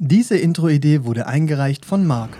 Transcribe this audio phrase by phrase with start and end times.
[0.00, 2.30] Diese Intro-Idee wurde eingereicht von Marc.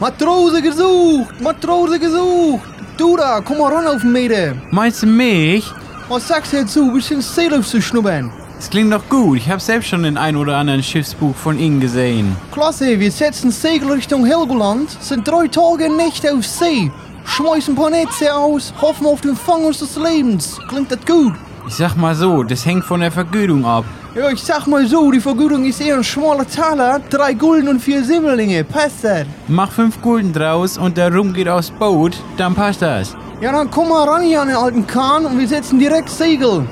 [0.00, 1.38] Matrose gesucht!
[1.42, 2.66] Matrose gesucht!
[2.96, 4.54] Du da, komm mal ran auf den Meter!
[4.70, 5.70] Meinst du mich?
[6.08, 8.32] Was sagst du dazu, ein bisschen Seeluft zu schnuppern?
[8.56, 9.36] Das klingt doch gut.
[9.36, 12.34] Ich habe selbst schon den ein oder anderen Schiffsbuch von Ihnen gesehen.
[12.50, 16.90] Klasse, wir setzen Segel Richtung Helgoland, sind drei Tage und Nächte auf See,
[17.26, 20.58] schmeißen ein paar Netze aus, hoffen auf den Fang unseres Lebens.
[20.66, 21.34] Klingt das gut?
[21.68, 23.84] Ich sag mal so, das hängt von der Vergütung ab.
[24.14, 27.80] Ja, ich sag mal so, die Vergütung ist eher ein schmaler Taler, drei Gulden und
[27.80, 29.26] vier Silberlinge, passt das?
[29.46, 33.16] Mach fünf Gulden draus und der Rum geht aufs Boot, dann passt das.
[33.40, 36.66] Ja, dann komm mal ran hier an den alten Kahn und wir setzen direkt Segel.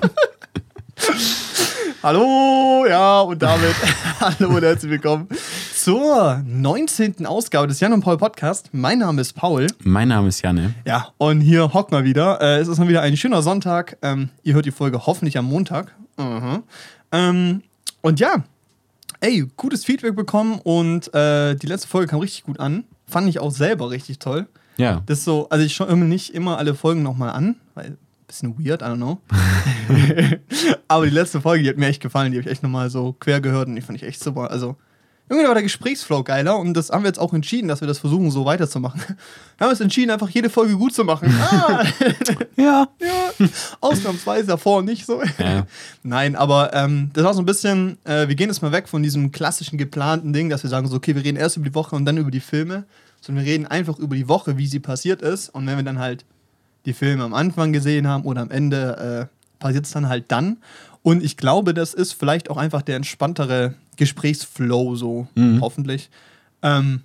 [2.02, 3.74] Hallo, ja, und damit
[4.20, 5.28] hallo und herzlich willkommen
[5.82, 7.26] zur 19.
[7.26, 8.68] Ausgabe des Jan und Paul Podcast.
[8.70, 9.66] Mein Name ist Paul.
[9.82, 10.74] Mein Name ist Janne.
[10.86, 12.40] Ja, und hier hocken wir wieder.
[12.40, 13.98] Äh, es ist mal wieder ein schöner Sonntag.
[14.00, 15.92] Ähm, ihr hört die Folge hoffentlich am Montag.
[16.18, 16.62] Mhm.
[17.10, 17.62] Ähm,
[18.00, 18.44] und ja,
[19.18, 22.84] ey, gutes Feedback bekommen und äh, die letzte Folge kam richtig gut an.
[23.08, 24.46] Fand ich auch selber richtig toll.
[24.76, 25.02] Ja.
[25.06, 27.96] Das ist so, also ich schaue immer nicht immer alle Folgen nochmal an, weil
[28.28, 29.20] bisschen weird, I don't know.
[30.86, 33.16] Aber die letzte Folge, die hat mir echt gefallen, die habe ich echt nochmal so
[33.18, 34.52] quer gehört und die fand ich echt super.
[34.52, 34.76] Also,
[35.32, 37.98] irgendwie war der Gesprächsflow geiler und das haben wir jetzt auch entschieden, dass wir das
[37.98, 39.00] versuchen, so weiterzumachen.
[39.58, 41.32] Wir haben es entschieden, einfach jede Folge gut zu machen.
[41.40, 41.84] Ah,
[42.56, 42.88] Ja.
[43.00, 43.48] ja,
[43.80, 45.22] ausnahmsweise davor nicht so.
[45.38, 45.66] Ja.
[46.02, 49.02] Nein, aber ähm, das war so ein bisschen, äh, wir gehen jetzt mal weg von
[49.02, 51.94] diesem klassischen geplanten Ding, dass wir sagen so, okay, wir reden erst über die Woche
[51.96, 52.84] und dann über die Filme,
[53.20, 55.98] sondern wir reden einfach über die Woche, wie sie passiert ist und wenn wir dann
[55.98, 56.24] halt
[56.84, 60.58] die Filme am Anfang gesehen haben oder am Ende, äh, passiert es dann halt dann.
[61.02, 65.26] Und ich glaube, das ist vielleicht auch einfach der entspanntere Gesprächsflow so,
[65.60, 66.10] hoffentlich.
[66.62, 67.02] Ähm,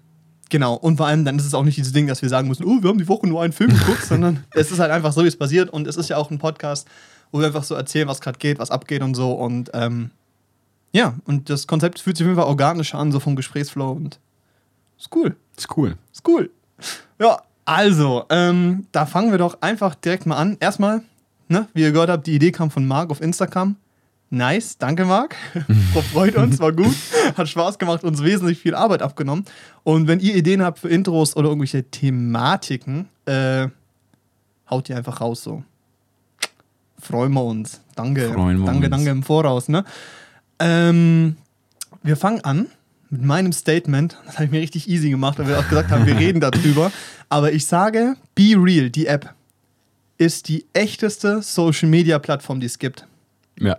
[0.50, 2.64] genau, und vor allem dann ist es auch nicht dieses Ding, dass wir sagen müssen,
[2.64, 5.23] oh, wir haben die Woche nur einen Film geguckt, sondern es ist halt einfach so,
[5.23, 6.88] wie es passiert und es ist ja auch ein Podcast,
[7.31, 10.12] wo wir einfach so erzählen, was gerade geht, was abgeht und so und ähm,
[10.92, 14.20] ja, und das Konzept fühlt sich auf jeden Fall organischer an, so vom Gesprächsflow und
[14.98, 15.36] ist cool.
[15.56, 15.95] Ist cool.
[16.12, 16.50] Ist cool.
[17.20, 20.57] Ja, also, ähm, da fangen wir doch einfach direkt mal an.
[20.59, 21.03] Erstmal,
[21.50, 23.75] ne, wie ihr gehört habt, die Idee kam von Marc auf Instagram.
[24.29, 25.35] Nice, danke Marc.
[26.11, 26.95] Freut uns, war gut.
[27.38, 29.45] Hat Spaß gemacht, uns wesentlich viel Arbeit abgenommen.
[29.83, 33.67] Und wenn ihr Ideen habt für Intros oder irgendwelche Thematiken, äh,
[34.69, 35.63] haut die einfach raus so.
[36.99, 37.81] Freuen wir uns.
[37.95, 38.33] Danke.
[38.33, 38.89] Freuen wir danke, uns.
[38.89, 39.85] danke im Voraus, ne?
[40.59, 41.38] Ähm,
[42.03, 42.67] wir fangen an
[43.09, 44.17] mit meinem Statement.
[44.25, 46.91] Das habe ich mir richtig easy gemacht, weil wir auch gesagt haben, wir reden darüber.
[47.29, 49.33] Aber ich sage, Be Real, die App,
[50.17, 53.05] ist die echteste Social Media Plattform, die es gibt.
[53.59, 53.77] Ja.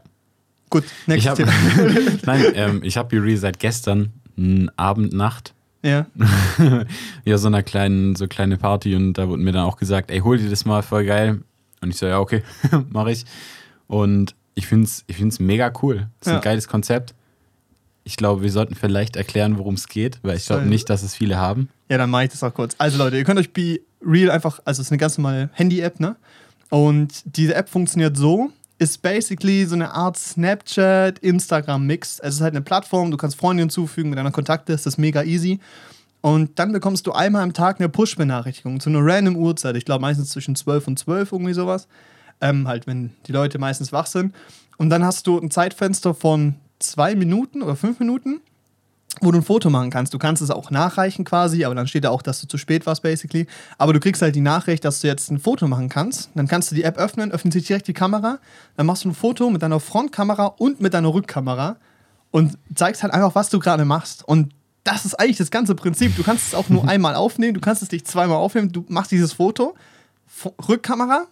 [0.70, 2.10] Gut, Ich nächstes habe Thema.
[2.26, 5.54] Nein, ähm, ich habe Yuri seit gestern n, Abend, Nacht.
[5.82, 6.06] ja.
[7.24, 10.20] ja, so einer kleinen, so kleine Party und da wurde mir dann auch gesagt, ey,
[10.20, 11.40] hol dir das mal, voll geil.
[11.80, 12.42] Und ich so, ja, okay,
[12.90, 13.24] mache ich.
[13.86, 16.08] Und ich finde es ich find's mega cool.
[16.20, 16.36] Das ist Ja.
[16.38, 17.14] ein geiles Konzept.
[18.04, 21.14] Ich glaube, wir sollten vielleicht erklären, worum es geht, weil ich glaube nicht, dass es
[21.14, 21.68] viele haben.
[21.90, 22.74] Ja, dann mache ich das auch kurz.
[22.78, 26.00] Also Leute, ihr könnt euch Be Real einfach, also es ist eine ganz normale Handy-App,
[26.00, 26.16] ne?
[26.70, 32.20] Und diese App funktioniert so, ist basically so eine Art Snapchat, Instagram-Mix.
[32.20, 35.22] Es ist halt eine Plattform, du kannst Freunde hinzufügen mit deiner Kontakte, das ist mega
[35.22, 35.58] easy.
[36.20, 39.76] Und dann bekommst du einmal am Tag eine Push-Benachrichtigung zu einer random Uhrzeit.
[39.76, 41.88] Ich glaube meistens zwischen 12 und 12, irgendwie sowas.
[42.40, 44.34] Ähm, halt, wenn die Leute meistens wach sind.
[44.78, 48.40] Und dann hast du ein Zeitfenster von zwei Minuten oder fünf Minuten
[49.20, 50.14] wo du ein Foto machen kannst.
[50.14, 52.86] Du kannst es auch nachreichen quasi, aber dann steht da auch, dass du zu spät
[52.86, 53.46] warst, basically.
[53.76, 56.30] Aber du kriegst halt die Nachricht, dass du jetzt ein Foto machen kannst.
[56.34, 58.38] Dann kannst du die App öffnen, öffnet sich direkt die Kamera.
[58.76, 61.76] Dann machst du ein Foto mit deiner Frontkamera und mit deiner Rückkamera
[62.30, 64.26] und zeigst halt einfach, was du gerade machst.
[64.26, 64.52] Und
[64.84, 66.16] das ist eigentlich das ganze Prinzip.
[66.16, 68.72] Du kannst es auch nur einmal aufnehmen, du kannst es nicht zweimal aufnehmen.
[68.72, 69.74] Du machst dieses Foto,
[70.26, 71.26] F Rückkamera,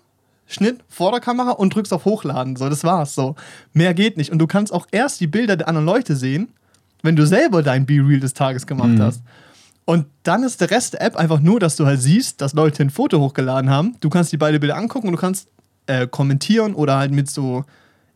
[0.46, 2.56] Schnitt, Vorderkamera und drückst auf Hochladen.
[2.56, 3.14] So, das war's.
[3.14, 3.36] So,
[3.72, 4.30] mehr geht nicht.
[4.30, 6.52] Und du kannst auch erst die Bilder der anderen Leute sehen,
[7.06, 9.22] wenn du selber dein Be-Real des Tages gemacht hast.
[9.86, 12.82] Und dann ist der Rest der App einfach nur, dass du halt siehst, dass Leute
[12.82, 13.96] ein Foto hochgeladen haben.
[14.00, 15.48] Du kannst die beide Bilder angucken und du kannst
[15.86, 17.64] äh, kommentieren oder halt mit so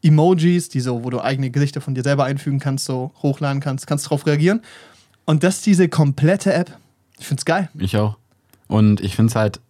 [0.02, 3.86] Emojis, die so, wo du eigene Gesichter von dir selber einfügen kannst, so hochladen kannst,
[3.86, 4.62] kannst drauf reagieren.
[5.24, 6.76] Und das ist diese komplette App.
[7.18, 7.68] Ich find's geil.
[7.78, 8.16] Ich auch.
[8.66, 9.60] Und ich finde es halt,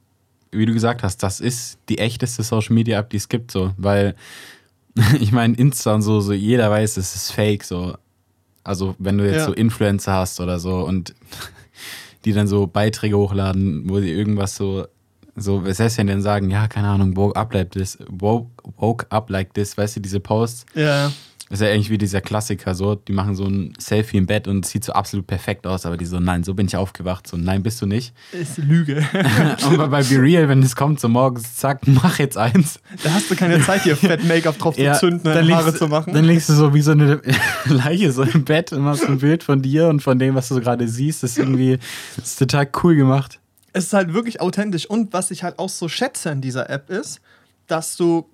[0.52, 3.72] wie du gesagt hast, das ist die echteste Social Media App, die es gibt, so,
[3.76, 4.14] weil
[5.20, 7.96] ich meine, Insta und so, so, jeder weiß, es ist fake, so.
[8.64, 9.44] Also, wenn du jetzt Ja.
[9.46, 11.14] so Influencer hast oder so und
[12.24, 14.86] die dann so Beiträge hochladen, wo sie irgendwas so,
[15.36, 19.06] so, was heißt denn denn sagen, ja, keine Ahnung, woke up like this, woke, woke
[19.10, 20.66] up like this, weißt du, diese Posts.
[20.74, 21.10] Ja.
[21.50, 24.64] Ist ja eigentlich wie dieser Klassiker so, die machen so ein Selfie im Bett und
[24.64, 27.36] es sieht so absolut perfekt aus, aber die so, nein, so bin ich aufgewacht, so,
[27.36, 28.14] nein, bist du nicht.
[28.32, 29.04] Ist Lüge.
[29.68, 32.78] und bei Be Real, wenn es kommt, so morgens, zack, mach jetzt eins.
[33.02, 35.88] Da hast du keine Zeit, hier fett Make-up drauf Ja, zu zünden, dann Haare zu
[35.88, 36.14] machen.
[36.14, 37.20] Dann liegst du so wie so eine
[37.66, 40.54] Leiche so im Bett und machst ein Bild von dir und von dem, was du
[40.54, 41.22] so gerade siehst.
[41.22, 41.78] Das ist irgendwie,
[42.16, 43.40] das ist total cool gemacht.
[43.72, 44.86] es ist halt wirklich authentisch.
[44.86, 47.20] Und was ich halt auch so schätze an dieser App ist,
[47.66, 48.28] dass du,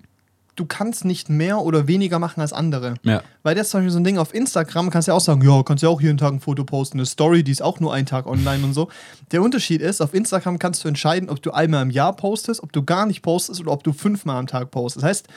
[0.57, 2.95] du kannst nicht mehr oder weniger machen als andere.
[3.03, 3.21] Ja.
[3.43, 5.41] Weil das ist zum Beispiel so ein Ding auf Instagram, kannst du ja auch sagen,
[5.41, 7.93] ja, kannst ja auch jeden Tag ein Foto posten, eine Story, die ist auch nur
[7.93, 8.89] einen Tag online und so.
[9.31, 12.73] Der Unterschied ist, auf Instagram kannst du entscheiden, ob du einmal im Jahr postest, ob
[12.73, 15.03] du gar nicht postest oder ob du fünfmal am Tag postest.
[15.03, 15.27] Das heißt,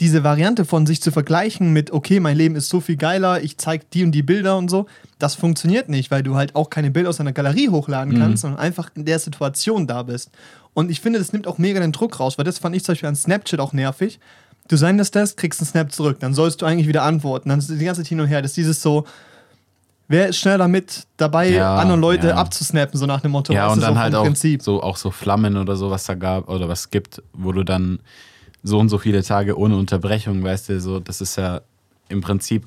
[0.00, 3.56] diese Variante von sich zu vergleichen mit, okay, mein Leben ist so viel geiler, ich
[3.58, 4.86] zeige die und die Bilder und so,
[5.18, 8.60] das funktioniert nicht, weil du halt auch keine Bilder aus deiner Galerie hochladen kannst, sondern
[8.60, 10.30] einfach in der Situation da bist.
[10.74, 12.92] Und ich finde, das nimmt auch mega den Druck raus, weil das fand ich zum
[12.92, 14.20] Beispiel an Snapchat auch nervig.
[14.68, 17.48] Du sendest das, kriegst einen Snap zurück, dann sollst du eigentlich wieder antworten.
[17.48, 18.42] Dann ist die ganze Zeit hin und her.
[18.42, 19.04] Das ist dieses so,
[20.08, 22.34] wer ist schneller mit dabei, Ja, andere Leute ja.
[22.36, 23.52] abzusnappen, so nach dem Motto.
[23.52, 24.62] Ja, und ist dann halt im auch Prinzip.
[24.62, 28.00] so, auch so Flammen oder so, was da gab oder was gibt, wo du dann
[28.62, 31.60] so und so viele Tage ohne Unterbrechung, weißt du, so, das ist ja
[32.08, 32.66] im Prinzip,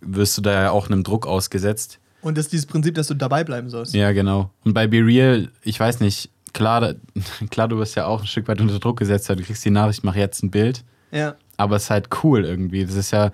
[0.00, 1.98] wirst du da ja auch einem Druck ausgesetzt.
[2.22, 3.94] Und das ist dieses Prinzip, dass du dabei bleiben sollst.
[3.94, 4.50] Ja, genau.
[4.64, 6.94] Und bei Be Real, ich weiß nicht, klar,
[7.50, 9.70] klar, du wirst ja auch ein Stück weit unter Druck gesetzt, weil du kriegst die
[9.70, 10.84] Nachricht, mach jetzt ein Bild.
[11.14, 11.34] Ja.
[11.56, 12.84] Aber es ist halt cool irgendwie.
[12.84, 13.30] Das ist ja,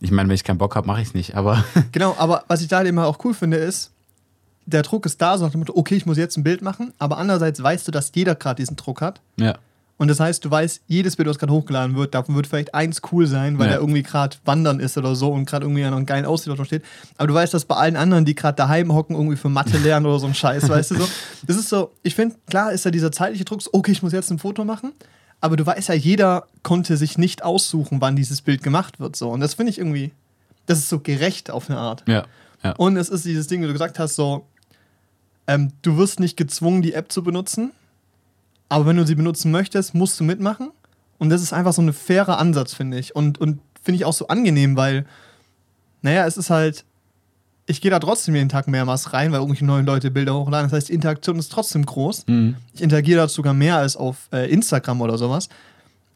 [0.00, 1.36] ich meine, wenn ich keinen Bock habe, mache ich es nicht.
[1.36, 1.62] Aber
[1.92, 3.90] Genau, aber was ich da halt immer auch cool finde, ist,
[4.64, 6.92] der Druck ist da, so nach dem Motto, okay, ich muss jetzt ein Bild machen,
[6.98, 9.20] aber andererseits weißt du, dass jeder gerade diesen Druck hat.
[9.36, 9.54] ja,
[9.98, 13.02] Und das heißt, du weißt, jedes Bild, das gerade hochgeladen wird, davon wird vielleicht eins
[13.12, 13.72] cool sein, weil Ja.
[13.74, 16.66] er irgendwie gerade wandern ist oder so und gerade irgendwie an einem geilen Aussehen drauf
[16.66, 16.84] steht.
[17.18, 20.06] Aber du weißt, dass bei allen anderen, die gerade daheim hocken, irgendwie für Mathe lernen
[20.06, 21.08] oder so ein Scheiß, weißt du so.
[21.46, 24.12] Das ist so, ich finde, klar ist ja dieser zeitliche Druck, so, okay, ich muss
[24.12, 24.92] jetzt ein Foto machen.
[25.42, 29.16] Aber du weißt ja, jeder konnte sich nicht aussuchen, wann dieses Bild gemacht wird.
[29.16, 29.28] So.
[29.28, 30.12] Und das finde ich irgendwie,
[30.66, 32.04] das ist so gerecht auf eine Art.
[32.06, 32.24] ja,
[32.62, 32.72] ja.
[32.76, 34.46] Und es ist dieses Ding, wie du gesagt hast, so,
[35.48, 37.72] ähm, du wirst nicht gezwungen, die App zu benutzen,
[38.68, 40.70] aber wenn du sie benutzen möchtest, musst du mitmachen.
[41.18, 43.14] Und das ist einfach so ein fairer Ansatz, finde ich.
[43.14, 45.06] Und, und finde ich auch so angenehm, weil,
[46.02, 46.84] naja, es ist halt,
[47.66, 50.68] ich gehe da trotzdem jeden Tag mehrmals rein, weil irgendwelche neuen Leute Bilder hochladen.
[50.70, 52.26] Das heißt, die Interaktion ist trotzdem groß.
[52.26, 52.56] Mhm.
[52.74, 55.48] Ich interagiere da sogar mehr als auf äh, Instagram oder sowas.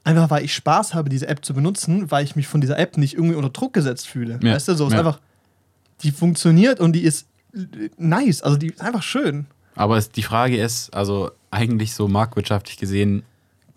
[0.05, 2.97] Einfach weil ich Spaß habe, diese App zu benutzen, weil ich mich von dieser App
[2.97, 4.39] nicht irgendwie unter Druck gesetzt fühle.
[4.43, 4.55] Ja.
[4.55, 5.01] Weißt du, so ist Ja.
[5.01, 5.21] einfach,
[6.03, 7.59] die funktioniert und die ist äh,
[7.97, 9.47] nice, also die ist einfach schön.
[9.77, 13.23] Aber es, die Frage ist, also eigentlich so marktwirtschaftlich gesehen,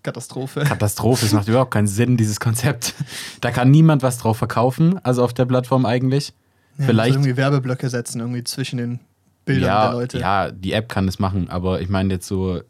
[0.02, 0.62] Katastrophe.
[0.64, 1.26] Katastrophe.
[1.26, 2.94] Es macht überhaupt keinen Sinn, dieses Konzept.
[3.42, 6.34] Da kann niemand was drauf verkaufen, also auf der Plattform eigentlich.
[6.80, 9.00] Ja, Vielleicht- irgendwie Werbeblöcke setzen, irgendwie zwischen den
[9.46, 10.20] Bildern ja, der Leute.
[10.20, 12.62] ja, die App kann das machen, aber ich meine jetzt so,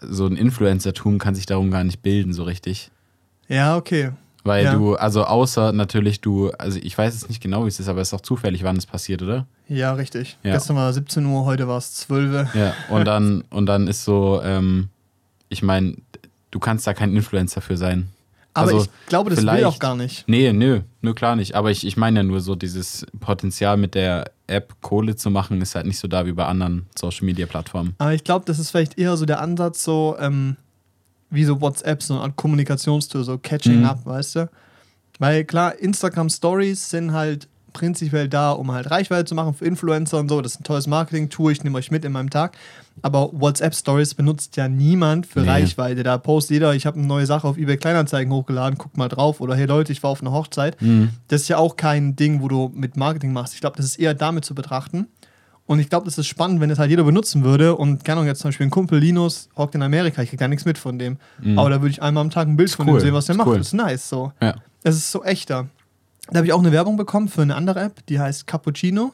[0.00, 2.90] so ein Influencertum kann sich darum gar nicht bilden, so richtig.
[3.48, 4.10] Ja, okay.
[4.44, 4.72] Weil Ja.
[4.74, 8.00] du, also außer natürlich du, also ich weiß jetzt nicht genau, wie es ist, aber
[8.00, 9.46] es ist auch zufällig, wann es passiert, oder?
[9.68, 10.38] Ja, richtig.
[10.42, 10.52] Ja.
[10.54, 12.48] Gestern war 17 Uhr, heute war es 12 Uhr.
[12.58, 14.88] Ja, und dann, und dann ist so, ähm,
[15.50, 15.96] ich meine,
[16.50, 18.08] du kannst da kein Influencer für sein.
[18.52, 20.24] Aber Also, ich glaube, das will vielleicht- auch gar nicht.
[20.26, 21.54] Nee, nö, nö, klar nicht.
[21.54, 25.60] Aber ich, ich meine ja nur so, dieses Potenzial mit der App Kohle zu machen,
[25.60, 27.94] ist halt nicht so da wie bei anderen Social Media Plattformen.
[27.98, 30.56] Aber ich glaube, das ist vielleicht eher so der Ansatz, so ähm,
[31.30, 33.84] wie so WhatsApp, so eine Art Kommunikationstool, so Catching Mhm.
[33.84, 34.50] Up, weißt du?
[35.20, 40.18] Weil klar, Instagram Stories sind halt prinzipiell da, um halt Reichweite zu machen für Influencer
[40.18, 40.40] und so.
[40.40, 42.56] Das ist ein tolles Marketing-Tool, ich nehme euch mit in meinem Tag.
[43.02, 45.48] Aber WhatsApp Stories benutzt ja niemand für Nee.
[45.48, 46.02] Reichweite.
[46.02, 49.40] Da postet jeder, ich habe eine neue Sache auf eBay Kleinanzeigen hochgeladen, guck mal drauf.
[49.40, 50.80] Oder hey Leute, ich war auf einer Hochzeit.
[50.82, 51.10] Mhm.
[51.28, 53.54] Das ist ja auch kein Ding, wo du mit Marketing machst.
[53.54, 55.06] Ich glaube, das ist eher damit zu betrachten.
[55.66, 57.76] Und ich glaube, das ist spannend, wenn das halt jeder benutzen würde.
[57.76, 60.48] Und keine Ahnung, jetzt zum Beispiel ein Kumpel Linus hockt in Amerika, ich krieg da
[60.48, 61.16] nichts mit von dem.
[61.56, 62.92] Aber da würde ich einmal am Tag ein Bild von Mhm.
[62.92, 63.48] cool, dem sehen, was der ist macht.
[63.48, 63.58] cool.
[63.58, 64.32] Das ist nice so.
[64.42, 64.56] Ja.
[64.82, 65.68] Es ist so echter.
[66.30, 69.12] Da habe ich auch eine Werbung bekommen für eine andere App, die heißt Cappuccino.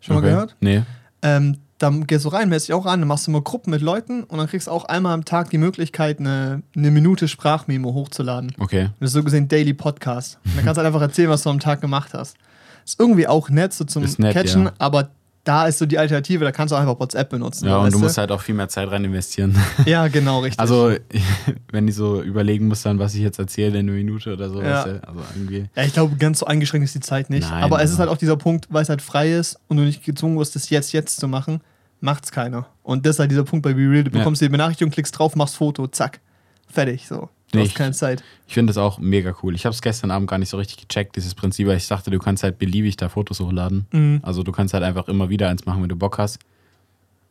[0.00, 0.30] Schon mal Okay.
[0.30, 0.56] gehört?
[0.60, 0.82] Nee.
[1.22, 3.80] Ähm, da gehst du rein, meldest dich auch an, dann machst du mal Gruppen mit
[3.80, 7.94] Leuten und dann kriegst du auch einmal am Tag die Möglichkeit, eine, eine Minute Sprachmemo
[7.94, 8.52] hochzuladen.
[8.58, 8.90] Okay.
[9.00, 10.38] Das ist so gesehen Daily Podcast.
[10.44, 12.36] Und dann kannst du halt einfach erzählen, was du am Tag gemacht hast.
[12.84, 14.72] Ist irgendwie auch nett, so zum nett, Catchen, ja.
[14.78, 15.10] aber
[15.44, 17.66] da ist so die Alternative, da kannst du auch einfach WhatsApp benutzen.
[17.66, 19.56] Ja, und du musst halt auch viel mehr Zeit rein investieren.
[19.86, 20.60] Ja, genau, richtig.
[20.60, 20.92] Also,
[21.72, 24.60] wenn ich so überlegen muss, dann, was ich jetzt erzähle in einer Minute oder so.
[24.60, 24.84] Ja.
[24.84, 25.64] weißt du, Also irgendwie.
[25.74, 27.48] ja, ich glaube, ganz so eingeschränkt ist die Zeit nicht.
[27.48, 29.78] Nein, aber es ist aber- halt auch dieser Punkt, weil es halt frei ist und
[29.78, 31.60] du nicht gezwungen wirst, das jetzt, jetzt zu machen,
[32.00, 32.66] macht's keiner.
[32.82, 34.04] Und das ist halt dieser Punkt bei Be Real.
[34.04, 34.18] Du Ja.
[34.18, 36.20] bekommst die Benachrichtigung, klickst drauf, machst Foto, zack.
[36.68, 37.28] Fertig, so.
[37.52, 38.22] Du Nee, hast ich- keine Zeit.
[38.46, 39.54] Ich finde das auch mega cool.
[39.54, 42.10] Ich habe es gestern Abend gar nicht so richtig gecheckt, dieses Prinzip, weil ich dachte,
[42.10, 43.86] du kannst halt beliebig da Fotos hochladen.
[43.92, 44.20] Mhm.
[44.22, 46.38] Also du kannst halt einfach immer wieder eins machen, wenn du Bock hast.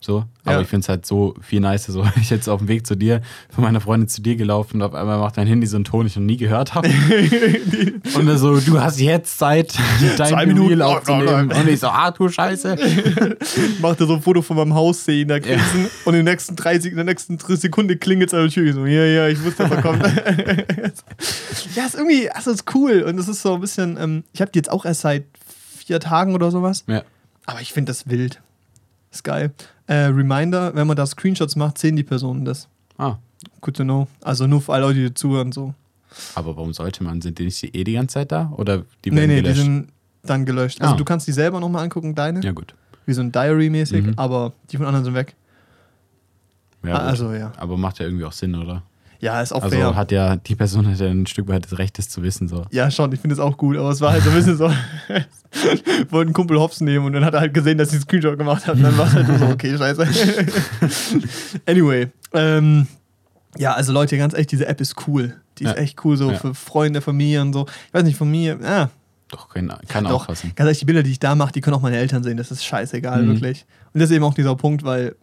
[0.01, 0.61] So, aber Ja.
[0.61, 1.91] ich finde es halt so viel nicer.
[1.91, 4.83] So, ich jetzt auf dem Weg zu dir, von meiner Freundin zu dir gelaufen und
[4.83, 6.87] auf einmal macht dein Handy so einen Ton, den ich noch nie gehört habe.
[8.15, 9.73] und dann so, du hast jetzt Zeit,
[10.17, 10.81] dein Zwei Minuten Minuten.
[10.83, 11.51] aufzunehmen.
[11.51, 12.77] Und ich so, ah, du Scheiße.
[13.81, 16.55] Macht er so ein Foto von meinem Haus sehen, da Krisen und in den nächsten
[16.55, 18.67] 30, in der nächsten Sekunde klingelt es an der Tür.
[18.69, 20.01] Ich so, ja, ja, ich wusste, dass er kommt.
[21.75, 24.51] ja, ist irgendwie, also ist cool und es ist so ein bisschen, ähm, ich habe
[24.51, 25.25] die jetzt auch erst seit
[25.77, 27.03] vier Tagen oder sowas, Ja.
[27.45, 28.41] aber ich finde das wild.
[29.11, 29.51] Ist geil.
[29.89, 32.67] Äh, Reminder, wenn man da Screenshots macht, sehen die Personen das.
[32.97, 33.15] Ah,
[33.61, 34.07] Good to know.
[34.21, 35.73] Also nur für alle Leute, die zuhören, so.
[36.35, 37.21] aber warum sollte man?
[37.21, 38.51] Sind die nicht eh die ganze Zeit da?
[38.57, 39.57] Oder die nee, werden nee, gelöscht?
[39.57, 39.87] die sind
[40.23, 40.81] dann gelöscht.
[40.81, 40.97] Also Ah.
[40.97, 42.75] du kannst die selber nochmal angucken, deine, ja, gut.
[43.05, 44.13] wie so ein Diary-mäßig, Mhm.
[44.17, 45.35] aber die von anderen sind weg.
[46.83, 47.51] Ja, Ah, also ja.
[47.57, 48.83] Aber macht ja irgendwie auch Sinn, oder?
[49.21, 49.95] Ja, ist auch Also fair.
[49.95, 52.47] hat ja die Person hat ja ein Stück weit das Recht, das zu wissen.
[52.47, 52.65] So.
[52.71, 54.71] Ja, schon, ich finde es auch gut, aber es war halt so ein bisschen so,
[56.09, 58.37] wollte ein Kumpel Hops nehmen und dann hat er halt gesehen, dass ich einen Screenshot
[58.37, 60.07] gemacht habe und dann war es halt so, okay, scheiße.
[61.65, 62.87] anyway, ähm,
[63.57, 65.35] ja, also Leute, ganz ehrlich, diese App ist cool.
[65.57, 65.77] Die ist Ja.
[65.77, 66.37] echt cool, so Ja.
[66.37, 67.65] für Freunde, Familie und so.
[67.87, 68.89] Ich weiß nicht, von mir, ja,
[69.29, 70.53] Doch, kann, kann doch, aufpassen.
[70.55, 72.51] ganz ehrlich, die Bilder, die ich da mache, die können auch meine Eltern sehen, das
[72.51, 73.33] ist scheißegal, Mhm.
[73.33, 73.65] wirklich.
[73.93, 75.15] Und das ist eben auch dieser Punkt, weil,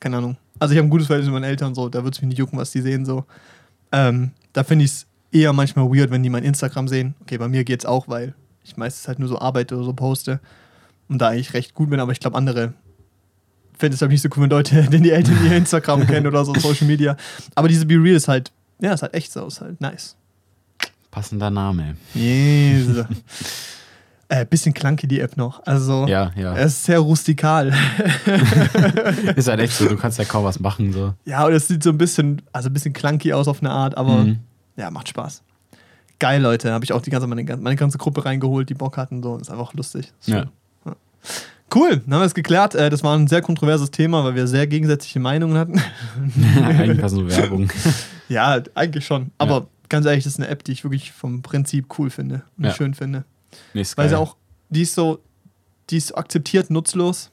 [0.00, 2.22] keine Ahnung, also ich habe ein gutes Verhältnis mit meinen Eltern, so, da wird es
[2.22, 3.24] mich nicht jucken, was die sehen, so.
[3.92, 7.14] Ähm, da finde ich es eher manchmal weird, wenn die mein Instagram sehen.
[7.20, 8.34] Okay, bei mir geht's auch, weil
[8.64, 10.40] ich meistens halt nur so arbeite oder so poste
[11.08, 12.74] und da eigentlich recht gut bin, aber ich glaube, andere
[13.78, 16.44] finden es halt nicht so cool, wenn Leute, denn die Eltern ihr Instagram kennen oder
[16.44, 17.16] so Social Media.
[17.54, 20.16] Aber diese Be Real ist halt, ja, ist halt echt so, ist halt nice.
[21.10, 21.96] Passender Name.
[22.14, 22.86] Yes.
[24.28, 25.64] äh, bisschen clunky die App noch.
[25.66, 26.56] Also, Ja, ja.
[26.56, 27.72] es ist sehr rustikal.
[29.36, 30.92] Ist halt echt so, du kannst ja kaum was machen.
[30.92, 31.14] So.
[31.24, 33.96] Ja, und es sieht so ein bisschen, also ein bisschen clunky aus auf eine Art,
[33.96, 34.38] aber Mhm.
[34.76, 35.42] ja, macht Spaß.
[36.18, 36.72] Geil, Leute.
[36.72, 39.22] Habe ich auch die ganze, meine, meine ganze Gruppe reingeholt, die Bock hatten.
[39.22, 39.36] So.
[39.36, 40.12] Ist einfach lustig.
[40.20, 40.46] Ist Ja.
[41.74, 42.74] Cool, dann haben wir es geklärt.
[42.76, 45.80] Äh, Das war ein sehr kontroverses Thema, weil wir sehr gegensätzliche Meinungen hatten.
[46.64, 47.68] Eigentlich war es nur Werbung.
[48.28, 49.30] ja, eigentlich schon.
[49.36, 52.72] Aber ganz ehrlich, das ist eine App, die ich wirklich vom Prinzip cool finde und
[52.72, 53.24] schön finde.
[53.74, 54.36] Nee, Weil sie auch,
[54.70, 55.20] die ist so,
[55.90, 57.30] die ist akzeptiert nutzlos.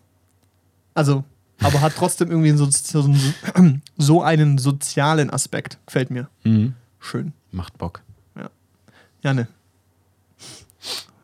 [0.94, 1.24] Also,
[1.62, 3.10] aber hat trotzdem irgendwie so, so,
[3.98, 5.77] so einen sozialen Aspekt.
[5.86, 6.30] Gefällt mir.
[6.44, 6.74] Mhm.
[7.00, 7.34] Schön.
[7.51, 8.01] Macht Bock.
[9.22, 9.48] Janne,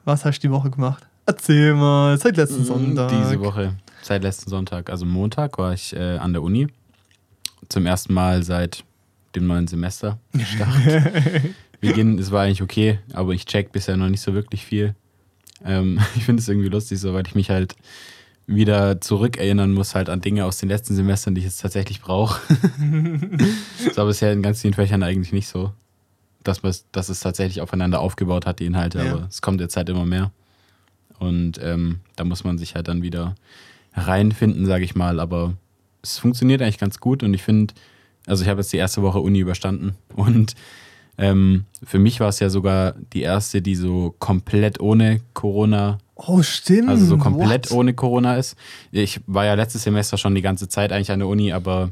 [0.06, 1.06] was hast du die Woche gemacht?
[1.26, 3.12] Erzähl mal, seit letzten Sonntag.
[3.12, 6.68] Mhm, Diese Woche, seit letzten Sonntag, also Montag, war ich äh, an der Uni.
[7.68, 8.86] Zum ersten Mal seit
[9.36, 11.44] dem neuen Semester gestartet.
[11.82, 14.96] Beginn, es war eigentlich okay, aber ich check bisher noch nicht so wirklich viel.
[15.64, 17.76] Ähm, ich finde es irgendwie lustig, so weil ich mich halt
[18.48, 22.42] wieder zurückerinnern muss halt an Dinge aus den letzten Semestern, die ich jetzt tatsächlich brauche.
[23.86, 25.72] das war bisher in ganz vielen Fächern eigentlich nicht so,
[26.44, 29.12] dass, man, dass es tatsächlich aufeinander aufgebaut hat, die Inhalte, Ja.
[29.12, 30.32] aber es kommt jetzt halt immer mehr.
[31.20, 33.36] Und ähm, da muss man sich halt dann wieder
[33.94, 35.20] reinfinden, sage ich mal.
[35.20, 35.54] Aber
[36.02, 37.74] es funktioniert eigentlich ganz gut und ich finde,
[38.30, 40.56] also ich habe jetzt die erste Woche Uni überstanden und
[41.18, 46.42] ähm, für mich war es ja sogar die erste, die so komplett ohne Corona, Oh,
[46.42, 46.90] stimmt.
[46.90, 47.78] also so komplett What?
[47.78, 48.56] ohne Corona ist.
[48.92, 51.92] Ich war ja letztes Semester schon die ganze Zeit eigentlich an der Uni, aber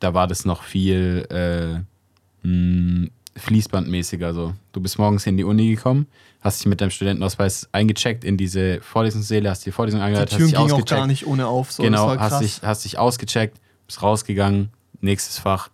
[0.00, 4.34] da war das noch viel äh, mh, fließbandmäßiger.
[4.34, 4.54] So.
[4.72, 6.06] Du bist morgens in die Uni gekommen,
[6.40, 10.36] hast dich mit deinem Studentenausweis eingecheckt in diese Vorlesungssäle, hast die Vorlesung Die angehört, hast
[10.38, 11.72] Türen dich gingen auch gar nicht ohne auf.
[11.72, 11.82] So.
[11.82, 14.70] genau, hast dich, hast dich ausgecheckt, bist rausgegangen,
[15.02, 15.68] nächstes Fach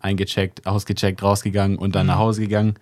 [0.00, 2.74] eingecheckt, ausgecheckt, rausgegangen und dann nach Hause gegangen.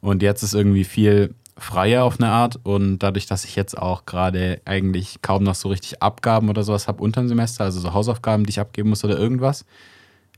[0.00, 4.04] Und jetzt ist irgendwie viel freier auf eine Art und dadurch, dass ich jetzt auch
[4.04, 7.94] gerade eigentlich kaum noch so richtig Abgaben oder sowas habe unter dem Semester, also so
[7.94, 9.64] Hausaufgaben, die ich abgeben muss oder irgendwas,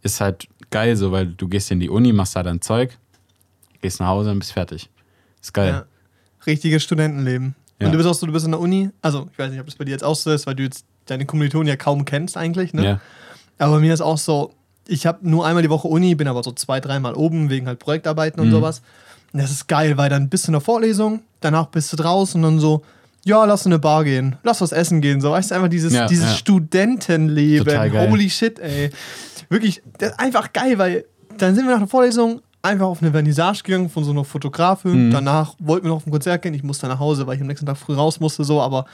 [0.03, 2.97] ist halt geil so, weil du gehst in die Uni, machst da dein Zeug,
[3.81, 4.91] gehst nach Hause und bist fertig.
[5.43, 5.71] Ist geil.
[5.71, 5.85] Ja.
[6.47, 7.57] Richtiges Studentenleben.
[7.81, 7.87] Ja.
[7.87, 9.67] Und du bist auch so, du bist in der Uni, also ich weiß nicht, ob
[9.67, 12.37] das bei dir jetzt auch so ist, weil du jetzt deine Kommilitonen ja kaum kennst
[12.37, 12.85] eigentlich, ne?
[12.85, 13.01] Ja.
[13.59, 14.55] Aber bei mir ist auch so,
[14.89, 17.79] ich habe nur einmal die Woche Uni, bin aber so zwei, dreimal oben wegen halt
[17.79, 18.53] Projektarbeiten und Mhm.
[18.53, 18.83] sowas.
[19.33, 22.43] Und das ist geil, weil dann bist du in der Vorlesung, danach bist du draußen
[22.43, 22.83] und dann so,
[23.25, 25.21] ja, lass in eine Bar gehen, lass was essen gehen.
[25.21, 26.37] So, weißt du, einfach dieses, Ja, dieses ja.
[26.37, 27.93] Studentenleben.
[28.11, 28.91] Holy shit, ey.
[29.51, 31.05] Wirklich, das ist einfach geil, weil
[31.37, 35.09] dann sind wir nach der Vorlesung einfach auf eine Vernissage gegangen von so einer Fotografin.
[35.09, 35.11] Mhm.
[35.13, 36.55] Danach wollten wir noch auf ein Konzert gehen.
[36.55, 38.87] Ich musste nach Hause, weil ich am nächsten Tag früh raus musste, so, aber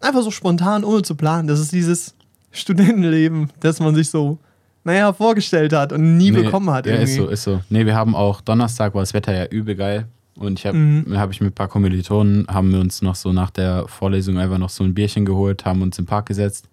[0.00, 1.46] einfach so spontan, ohne zu planen.
[1.46, 2.14] Das ist dieses
[2.52, 4.38] Studentenleben, das man sich so,
[4.84, 6.86] naja, vorgestellt hat und nie Nee, bekommen hat.
[6.86, 7.10] Ja, irgendwie.
[7.10, 7.60] ist so, ist so.
[7.70, 10.06] Nee, wir haben auch Donnerstag war das Wetter ja übel geil.
[10.36, 11.16] Und ich habe Mhm.
[11.16, 14.58] hab ich mit ein paar Kommilitonen, haben wir uns noch so nach der Vorlesung einfach
[14.58, 16.68] noch so ein Bierchen geholt, haben uns im Park gesetzt.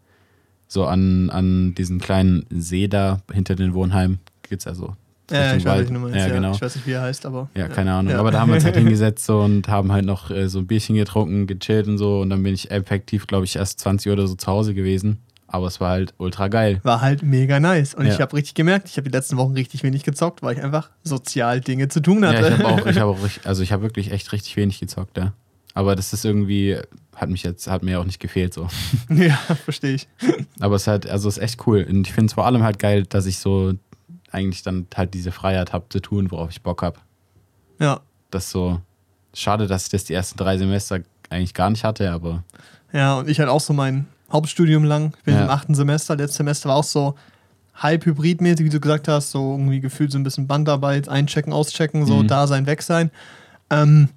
[0.67, 4.19] So an, an diesen kleinen See da hinter den Wohnheimen.
[4.49, 4.95] Geht's also.
[5.29, 6.33] Ja, ja, ich weiß meinst, ja, ja.
[6.33, 6.51] genau.
[6.53, 7.49] Ich weiß nicht, wie er heißt, aber.
[7.55, 8.11] Ja, keine Ahnung.
[8.13, 8.19] Ja.
[8.19, 10.67] Aber da haben wir uns halt hingesetzt so und haben halt noch äh, so ein
[10.67, 12.19] Bierchen getrunken, gechillt und so.
[12.21, 15.19] Und dann bin ich effektiv, glaube ich, erst 20 Uhr oder so zu Hause gewesen.
[15.51, 16.79] Aber es war halt ultra geil.
[16.84, 17.93] War halt mega nice.
[17.93, 18.13] Und Ja.
[18.13, 20.89] ich habe richtig gemerkt, ich habe die letzten Wochen richtig wenig gezockt, weil ich einfach
[21.03, 22.41] sozial Dinge zu tun hatte.
[22.41, 24.79] Ja, ich habe auch, ich habe auch, richtig- also ich habe wirklich echt richtig wenig
[24.79, 25.34] gezockt, ja.
[25.74, 26.77] Aber das ist irgendwie,
[27.15, 28.67] hat mich jetzt, hat mir auch nicht gefehlt so.
[29.10, 30.08] ja, verstehe ich.
[30.60, 31.86] Aber es ist halt, also es ist echt cool.
[31.89, 33.74] Und ich finde es vor allem halt geil, dass ich so
[34.31, 37.00] eigentlich dann halt diese Freiheit habe zu tun, worauf ich Bock habe.
[37.79, 38.00] Ja.
[38.31, 38.79] Das ist so,
[39.34, 42.43] schade, dass ich das die ersten drei Semester eigentlich gar nicht hatte, aber
[42.93, 45.13] Ja, und ich halt auch so mein Hauptstudium lang.
[45.19, 45.43] Ich bin Ja.
[45.43, 46.15] im achten Semester.
[46.15, 47.15] Letztes Semester war auch so
[47.75, 52.05] halb hybridmäßig, wie du gesagt hast, so irgendwie gefühlt so ein bisschen Bandarbeit, einchecken, auschecken,
[52.05, 52.27] so Mhm.
[52.27, 53.11] da sein, weg sein.
[53.69, 54.09] Ähm,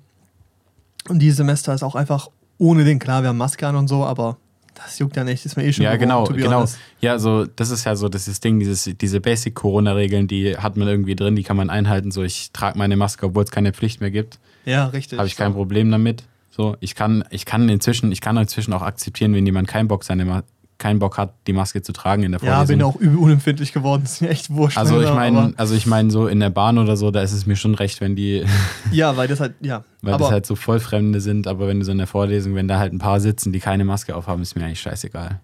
[1.08, 2.28] und dieses Semester ist auch einfach
[2.58, 4.36] ohne den, klar, wir haben Maske an und so, aber
[4.74, 6.56] das juckt ja nicht, ist mir eh schon ja, gewohnt, genau, genau.
[6.58, 6.78] honest.
[7.00, 10.76] Ja, so, das ist ja so, das ist das Ding, dieses, diese Basic-Corona-Regeln, die hat
[10.76, 12.10] man irgendwie drin, die kann man einhalten.
[12.10, 14.38] So, ich trage meine Maske, obwohl es keine Pflicht mehr gibt.
[14.64, 15.18] Ja, richtig.
[15.18, 16.24] Habe ich kein Problem damit.
[16.54, 20.04] So, ich kann, ich kann inzwischen, ich kann inzwischen auch akzeptieren, wenn jemand keinen Bock,
[20.04, 20.44] seine
[20.78, 22.76] keinen Bock hat, die Maske zu tragen in der Ja, Vorlesung.
[22.76, 24.02] bin auch übel unempfindlich geworden.
[24.04, 24.76] Das ist mir echt wurscht.
[24.76, 27.46] also ich meine, also ich meine so in der Bahn oder so, da ist es
[27.46, 28.44] mir schon recht, wenn die,
[28.92, 29.84] Ja, weil das halt, ja.
[30.02, 32.68] weil aber das halt so Vollfremde sind, aber wenn du so in der Vorlesung, wenn
[32.68, 35.40] da halt ein paar sitzen, die keine Maske aufhaben, ist mir eigentlich scheißegal.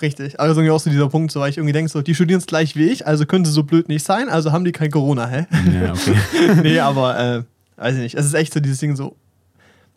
[0.00, 0.38] richtig.
[0.40, 2.46] Also irgendwie auch so dieser Punkt, so, weil ich irgendwie denke, so, die studieren es
[2.46, 5.26] gleich wie ich, also können sie so blöd nicht sein, also haben die kein Corona,
[5.26, 5.46] hä?
[5.82, 6.14] Ja, okay.
[6.62, 7.42] nee, aber, äh,
[7.76, 8.14] weiß ich nicht.
[8.14, 9.16] Es ist echt so dieses Ding so,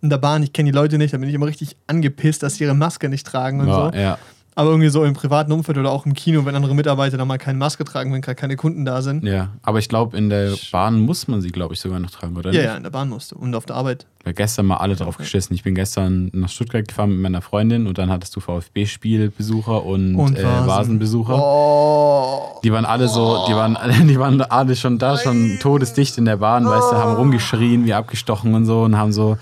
[0.01, 2.55] in der Bahn, ich kenne die Leute nicht, da bin ich immer richtig angepisst, dass
[2.55, 3.97] sie ihre Maske nicht tragen und ja, so.
[3.97, 4.17] ja.
[4.57, 7.37] Aber irgendwie so im privaten Umfeld oder auch im Kino, wenn andere Mitarbeiter dann mal
[7.37, 9.23] keine Maske tragen, wenn gerade keine Kunden da sind.
[9.23, 12.35] Ja, aber ich glaube, in der Bahn muss man sie, glaube ich, sogar noch tragen,
[12.35, 12.51] oder?
[12.51, 12.65] Ja, nicht?
[12.65, 13.35] ja, in der Bahn musst du.
[13.35, 14.07] Und auf der Arbeit.
[14.23, 15.55] Weil gestern mal alle drauf geschissen.
[15.55, 20.15] Ich bin gestern nach Stuttgart gefahren mit meiner Freundin und dann hattest du VfB-Spielbesucher und,
[20.15, 20.67] Und äh, Vasen.
[20.67, 21.37] Vasenbesucher.
[21.39, 22.59] Oh.
[22.63, 23.77] Die waren alle so, die waren,
[24.07, 27.93] die waren alle schon da, schon todesdicht in der Bahn, weißt du, haben rumgeschrien, wie
[27.93, 29.37] abgestochen und so und haben so,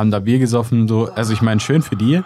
[0.00, 1.10] haben da Bier gesoffen, so.
[1.14, 2.22] Also ich meine, schön für die.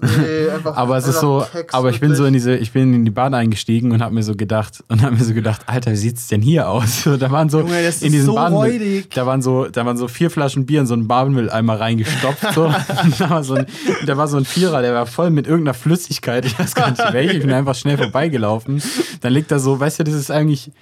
[0.00, 3.04] Nee, einfach, Aber es ist so, aber ich bin so in diese, ich bin in
[3.04, 5.96] die Bahn eingestiegen und habe mir so gedacht, und habe mir so gedacht, Alter, wie
[5.96, 7.08] sieht's denn hier aus?
[7.22, 8.52] Da waren so Junge, in diesen so Bahn,
[9.14, 12.54] da waren so, da waren so vier Flaschen Bier in so einen Bahnmülleimer reingestopft.
[12.54, 12.72] So.
[13.18, 13.66] Da, war so ein,
[14.06, 17.12] da war so ein Vierer, der war voll mit irgendeiner Flüssigkeit, ich weiß gar nicht
[17.12, 18.82] welche, ich bin einfach schnell vorbeigelaufen.
[19.20, 20.72] Dann liegt da so, weißt du, das ist eigentlich,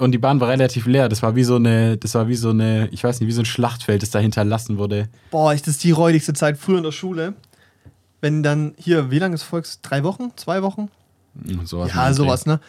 [0.00, 1.08] und die Bahn war relativ leer.
[1.08, 3.42] Das war wie so eine, das war wie so eine, ich weiß nicht, wie so
[3.42, 5.08] ein Schlachtfeld, das da hinterlassen wurde.
[5.30, 7.34] Boah, ich- das ist die räudigste Zeit früher in der Schule.
[8.20, 9.80] Wenn dann hier, wie lange ist Volks?
[9.82, 10.32] Drei Wochen?
[10.36, 10.90] Zwei Wochen?
[11.46, 12.60] Und sowas Ja, sowas, ne?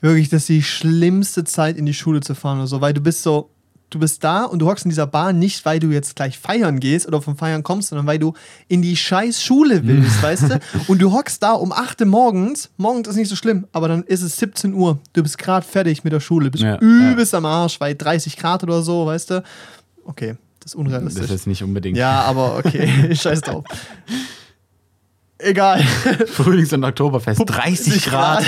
[0.00, 3.00] Wirklich, das ist die schlimmste Zeit, in die Schule zu fahren oder so, weil du
[3.00, 3.50] bist so,
[3.94, 6.80] du bist da und du hockst in dieser Bahn nicht, weil du jetzt gleich feiern
[6.80, 8.34] gehst oder vom Feiern kommst, sondern weil du
[8.68, 10.60] in die scheiß Schule willst, weißt du?
[10.88, 14.02] Und du hockst da um 8 Uhr morgens, morgens ist nicht so schlimm, aber dann
[14.02, 17.44] ist es 17 Uhr, du bist gerade fertig mit der Schule, bist Ja, übelst am
[17.46, 19.42] Arsch, weil 30 Grad oder so, weißt du?
[20.04, 21.22] Okay, das ist unrealistisch.
[21.22, 21.96] Das ist nicht unbedingt.
[21.96, 23.64] ja, aber okay, scheiß drauf.
[25.38, 25.82] Egal.
[26.26, 27.42] Frühlings- und Oktoberfest.
[27.44, 28.44] 30 Grad.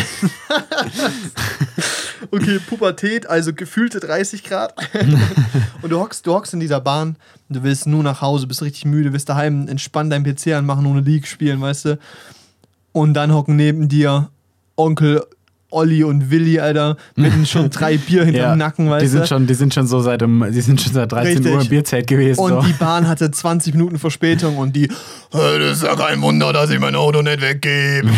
[2.31, 4.75] Okay, Pubertät, also gefühlte 30 Grad.
[5.83, 7.17] und du hockst, du hockst in dieser Bahn,
[7.49, 11.01] du willst nur nach Hause, bist richtig müde, willst daheim entspannt dein PC anmachen, ohne
[11.01, 11.99] League spielen, weißt du.
[12.93, 14.31] Und dann hocken neben dir
[14.77, 15.23] Onkel
[15.77, 19.47] Olli und Willi, Alter, mit schon drei Bier hinterm Ja, Nacken, weißt die sind schon,
[19.47, 21.53] die sind schon so seit die sind schon seit 13 Richtig.
[21.53, 22.41] Uhr im Bierzelt gewesen.
[22.41, 22.63] Und so.
[22.63, 24.91] die Bahn hatte 20 Minuten Verspätung und die, "Äh,
[25.31, 28.09] das ist ja kein Wunder, dass ich mein Auto nicht weggebe.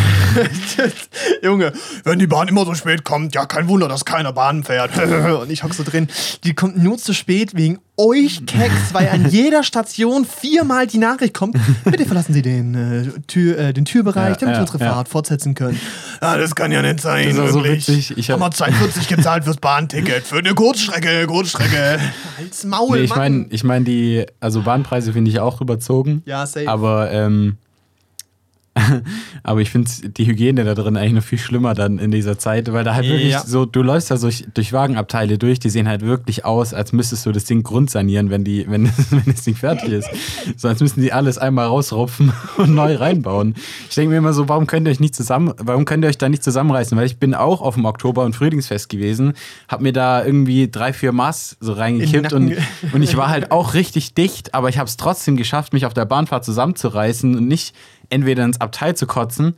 [1.43, 4.91] Junge, wenn die Bahn immer so spät kommt, ja, kein Wunder, dass keiner Bahn fährt.
[5.41, 6.07] und ich hock so drin,
[6.43, 11.33] die kommt nur zu spät wegen euch Keks, weil an jeder Station viermal die Nachricht
[11.33, 14.83] kommt, bitte verlassen Sie den, äh, Tür, äh, den Türbereich, Ja, damit ja, wir unsere
[14.85, 14.93] ja.
[14.93, 15.79] Fahrt fortsetzen können.
[16.21, 17.87] Ja, das kann ja nicht sein, Das so wirklich.
[17.87, 18.17] witzig.
[18.17, 21.99] Ich hab- Haben wir 42 gezahlt fürs Bahnticket, für eine Kurzstrecke, Kurzstrecke.
[22.37, 26.23] Halt's Maul, nee, ich meine, ich mein, die, also Bahnpreise finde ich auch überzogen.
[26.25, 26.67] Ja, safe.
[26.69, 27.57] Aber, ähm,
[29.43, 32.71] aber ich finde die Hygiene da drin eigentlich noch viel schlimmer dann in dieser Zeit,
[32.71, 33.43] weil da halt wirklich Ja.
[33.45, 37.25] so, du läufst da durch, durch Wagenabteile durch, die sehen halt wirklich aus, als müsstest
[37.25, 40.09] du das Ding grundsanieren, wenn, die, wenn, wenn das Ding fertig ist.
[40.57, 43.55] So als müssten die alles einmal rausrupfen und neu reinbauen.
[43.89, 46.17] Ich denke mir immer so, warum könnt ihr euch nicht zusammen, warum könnt ihr euch
[46.17, 46.97] da nicht zusammenreißen?
[46.97, 49.33] Weil ich bin auch auf dem Oktober- und Frühlingsfest gewesen,
[49.67, 52.57] hab mir da irgendwie drei, vier Maß so reingekippt In und,
[52.93, 55.93] und ich war halt auch richtig dicht, aber ich habe es trotzdem geschafft, mich auf
[55.93, 57.73] der Bahnfahrt zusammenzureißen und nicht
[58.09, 59.55] entweder ins Abteil zu kotzen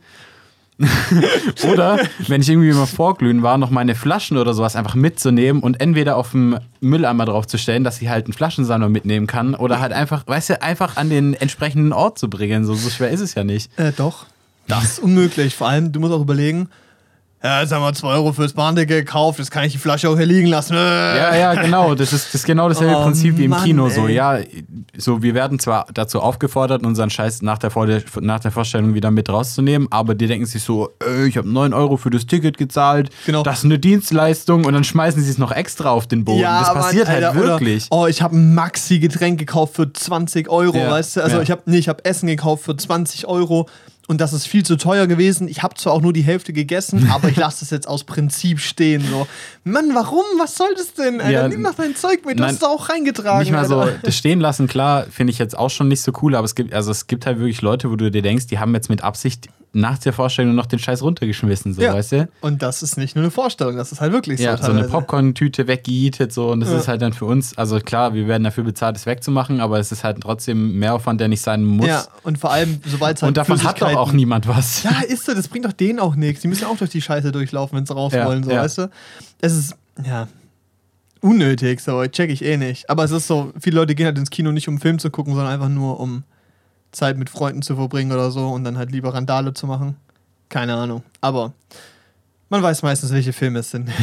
[1.70, 5.80] oder, wenn ich irgendwie mal vorglühen war, noch meine Flaschen oder sowas einfach mitzunehmen und
[5.80, 10.26] entweder auf dem Mülleimer draufzustellen, dass ich halt einen Flaschensammler mitnehmen kann oder halt einfach,
[10.26, 12.64] weißt du, einfach an den entsprechenden Ort zu bringen.
[12.64, 13.70] So, so schwer ist es ja nicht.
[13.78, 14.26] Äh, doch.
[14.66, 15.54] Das ist unmöglich.
[15.54, 16.68] Vor allem, du musst auch überlegen,
[17.42, 20.16] ja, jetzt haben wir 2 Euro fürs Bahnticket gekauft, jetzt kann ich die Flasche auch
[20.16, 20.74] hier liegen lassen.
[20.74, 21.94] Ja, ja, genau.
[21.94, 23.88] Das ist, das ist genau dasselbe Oh, Prinzip wie im Mann, Kino.
[23.88, 24.38] So, ja,
[24.96, 27.88] so, wir werden zwar dazu aufgefordert, unseren Scheiß nach der, Vor
[28.20, 31.72] nach der Vorstellung wieder mit rauszunehmen, aber die denken sich so, ey, ich habe 9
[31.74, 33.42] Euro für das Ticket gezahlt, Genau.
[33.42, 36.42] das ist eine Dienstleistung und dann schmeißen sie es noch extra auf den Boden.
[36.42, 37.86] das Mann, passiert halt Alter, oder, wirklich.
[37.90, 41.22] oh, ich habe ein Maxi-Getränk gekauft für 20 Euro, Ja, weißt du?
[41.22, 41.42] Also ja.
[41.42, 43.68] ich habe nee, ich habe Essen gekauft für 20 Euro
[44.12, 45.48] und das ist viel zu teuer gewesen.
[45.48, 48.60] Ich habe zwar auch nur die Hälfte gegessen, aber ich lasse das jetzt aus Prinzip
[48.60, 49.02] stehen.
[49.10, 49.26] So,
[49.64, 50.22] Mann, warum?
[50.38, 51.20] Was soll das denn?
[51.20, 52.38] Alter, Ja, nimm doch dein Zeug mit.
[52.38, 53.40] Du hast es auch reingetragen.
[53.40, 53.98] Nicht mal so, Alter.
[54.02, 56.74] das stehen lassen, klar, finde ich jetzt auch schon nicht so cool, aber es gibt,
[56.74, 59.48] also es gibt halt wirklich Leute, wo du dir denkst, die haben jetzt mit Absicht
[59.74, 61.94] nach der Vorstellung noch den Scheiß runtergeschmissen, so, Ja.
[61.94, 62.28] weißt du?
[62.42, 64.64] Und das ist nicht nur eine Vorstellung, das ist halt wirklich Ja, so.
[64.66, 64.84] so eine.
[64.84, 66.76] Popcorn-Tüte weggejietet so und das Ja.
[66.78, 69.90] ist halt dann für uns, also klar, wir werden dafür bezahlt, es wegzumachen, aber es
[69.90, 71.86] ist halt trotzdem Mehraufwand, der nicht sein muss.
[71.86, 74.82] Ja, und vor allem, sobald es halt und davon hat doch auch niemand was.
[74.82, 76.42] Ja, ist so, das bringt doch denen auch nichts.
[76.42, 78.62] Die müssen auch durch die Scheiße durchlaufen, wenn sie raus Ja, wollen, so, ja.
[78.62, 78.90] weißt du?
[79.40, 79.74] Es ist,
[80.06, 80.28] ja,
[81.20, 82.90] unnötig, so, check ich eh nicht.
[82.90, 85.34] Aber es ist so, viele Leute gehen halt ins Kino nicht um Film zu gucken,
[85.34, 86.24] sondern einfach nur um
[86.92, 89.96] Zeit mit Freunden zu verbringen oder so und dann halt lieber Randale zu machen.
[90.48, 91.02] Keine Ahnung.
[91.20, 91.52] Aber
[92.50, 93.88] man weiß meistens, welche Filme es sind.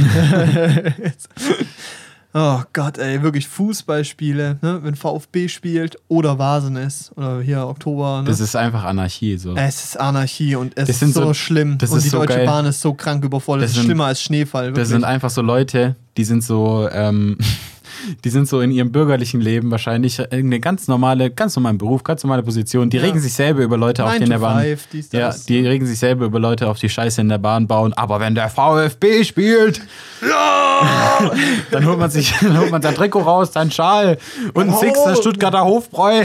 [2.34, 4.80] oh Gott, ey, wirklich Fußballspiele, ne?
[4.84, 8.22] wenn VfB spielt oder Vasen ist oder hier Oktober.
[8.22, 8.28] Ne?
[8.28, 9.56] Das ist einfach Anarchie so.
[9.56, 11.78] Es ist Anarchie und es ist so, so- schlimm.
[11.78, 12.46] das und die so Deutsche geil.
[12.46, 13.64] Bahn ist so krank überfordert.
[13.66, 14.68] Das Das ist schlimmer als Schneefall.
[14.68, 14.84] Wirklich.
[14.84, 17.38] Das sind einfach so Leute, die sind so, ähm,
[18.24, 22.24] die sind so in ihrem bürgerlichen Leben wahrscheinlich eine ganz normale, ganz normalen Beruf, ganz
[22.24, 22.90] normale Position.
[22.90, 23.04] Die Ja.
[23.04, 24.62] regen sich selber über Leute auf, die in der Bahn.
[24.64, 27.68] five, dies, Ja, die regen sich selber über Leute auf die Scheiße in der Bahn
[27.68, 27.94] bauen.
[27.94, 29.82] Aber wenn der VfB spielt,
[31.72, 34.18] dann holt man sich, dann holt man sein Trikot raus, sein Schal
[34.54, 34.80] und ein Oh.
[34.80, 36.24] Sixter Stuttgarter Hofbräu.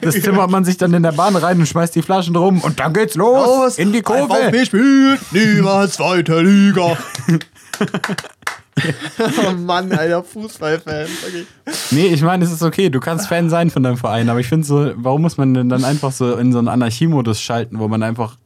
[0.00, 2.78] Das zimmert man sich dann in der Bahn rein und schmeißt die Flaschen rum und
[2.80, 4.28] dann geht's los Los, in die Kurve.
[4.34, 6.96] VfB spielt niemals zweite Liga.
[9.48, 11.06] oh Mann, alter Fußballfan.
[11.26, 11.46] Okay.
[11.90, 12.90] Nee, ich meine, es ist okay.
[12.90, 15.68] Du kannst Fan sein von deinem Verein, aber ich finde so, warum muss man denn
[15.68, 18.36] dann einfach so in so einen Anarchiemodus schalten, wo man einfach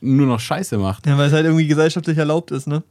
[0.00, 1.06] nur noch Scheiße macht?
[1.06, 2.82] Ja, weil es halt irgendwie gesellschaftlich erlaubt ist, ne?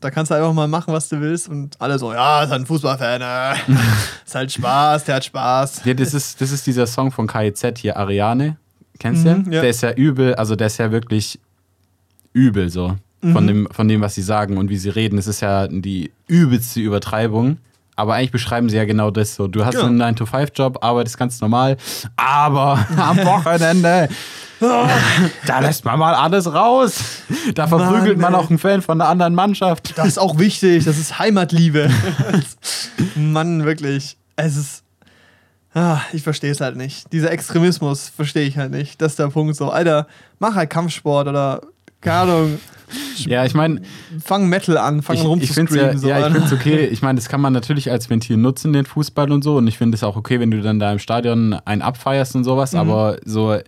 [0.00, 2.62] Da kannst du einfach mal machen, was du willst und alle so, ja, ist halt
[2.62, 3.54] ein Fußballfan, äh.
[4.24, 5.82] ist halt Spaß, der hat Spaß.
[5.84, 8.56] Ja, das ist, das ist dieser Song von KIZ hier, Ariane.
[9.00, 9.30] Kennst du?
[9.30, 9.52] Mhm, den?
[9.52, 9.60] ja.
[9.60, 11.40] Der ist ja übel, also der ist ja wirklich
[12.32, 12.96] übel so.
[13.20, 13.32] Mhm.
[13.32, 15.18] Von, dem, von dem, was sie sagen und wie sie reden.
[15.18, 17.58] Es ist ja die übelste Übertreibung.
[17.96, 19.48] Aber eigentlich beschreiben sie ja genau das so.
[19.48, 19.82] Du hast Ja.
[19.84, 21.76] einen 9-to-5-Job, arbeitest ganz normal,
[22.16, 24.08] aber am Wochenende,
[24.60, 27.00] da lässt man mal alles raus.
[27.56, 29.98] Da verprügelt Mann, man auch einen Fan von einer anderen Mannschaft.
[29.98, 31.90] Das ist auch wichtig, das ist Heimatliebe.
[33.16, 34.16] Mann, wirklich.
[34.36, 34.84] Es ist.
[35.74, 37.12] Ah, ich verstehe es halt nicht.
[37.12, 39.02] Dieser Extremismus verstehe ich halt nicht.
[39.02, 39.70] Das ist der Punkt so.
[39.70, 40.06] Alter,
[40.38, 41.60] mach halt Kampfsport oder,
[42.00, 42.58] keine Ahnung,
[43.26, 43.82] Ja, ich meine,
[44.22, 45.96] fang Metal an, fang an ich, ich finde rumzuscreamen.
[45.96, 46.36] es so, ja, ja, ich Alter.
[46.36, 46.86] find's okay.
[46.92, 49.56] Ich meine, das kann man natürlich als Ventil nutzen, den Fußball und so.
[49.56, 52.44] Und ich finde es auch okay, wenn du dann da im Stadion einen abfeierst und
[52.44, 52.72] sowas.
[52.72, 52.78] Mhm.
[52.78, 53.58] Aber so,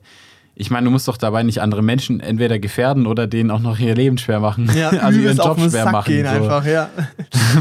[0.54, 3.78] ich meine, du musst doch dabei nicht andere Menschen entweder gefährden oder denen auch noch
[3.78, 4.70] ihr Leben schwer machen.
[4.76, 6.12] ja, also ihren Job schwer Sack machen.
[6.12, 6.32] gehen so.
[6.32, 6.90] einfach, ja.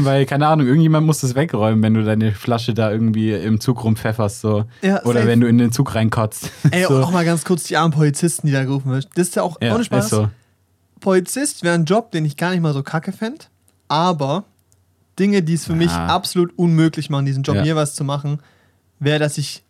[0.00, 3.84] Weil, keine Ahnung, irgendjemand muss das wegräumen, wenn du deine Flasche da irgendwie im Zug
[3.84, 4.40] rumpfefferst.
[4.40, 4.64] So.
[4.82, 5.26] Ja, oder safe.
[5.26, 6.50] wenn du in den Zug reinkotzt.
[6.70, 7.02] Ey, so.
[7.02, 9.08] auch mal ganz kurz die armen Polizisten, die da gerufen wird.
[9.14, 10.04] Das ist ja auch ja, ohne Spaß.
[10.04, 10.28] ist so.
[11.00, 13.44] Polizist wäre ein Job, den ich gar nicht mal so kacke fände.
[13.88, 14.44] Aber
[15.18, 16.06] Dinge, die es für mich Ah.
[16.06, 17.64] absolut unmöglich machen, diesen Job Ja.
[17.64, 18.40] jeweils zu machen,
[18.98, 19.62] wäre, dass ich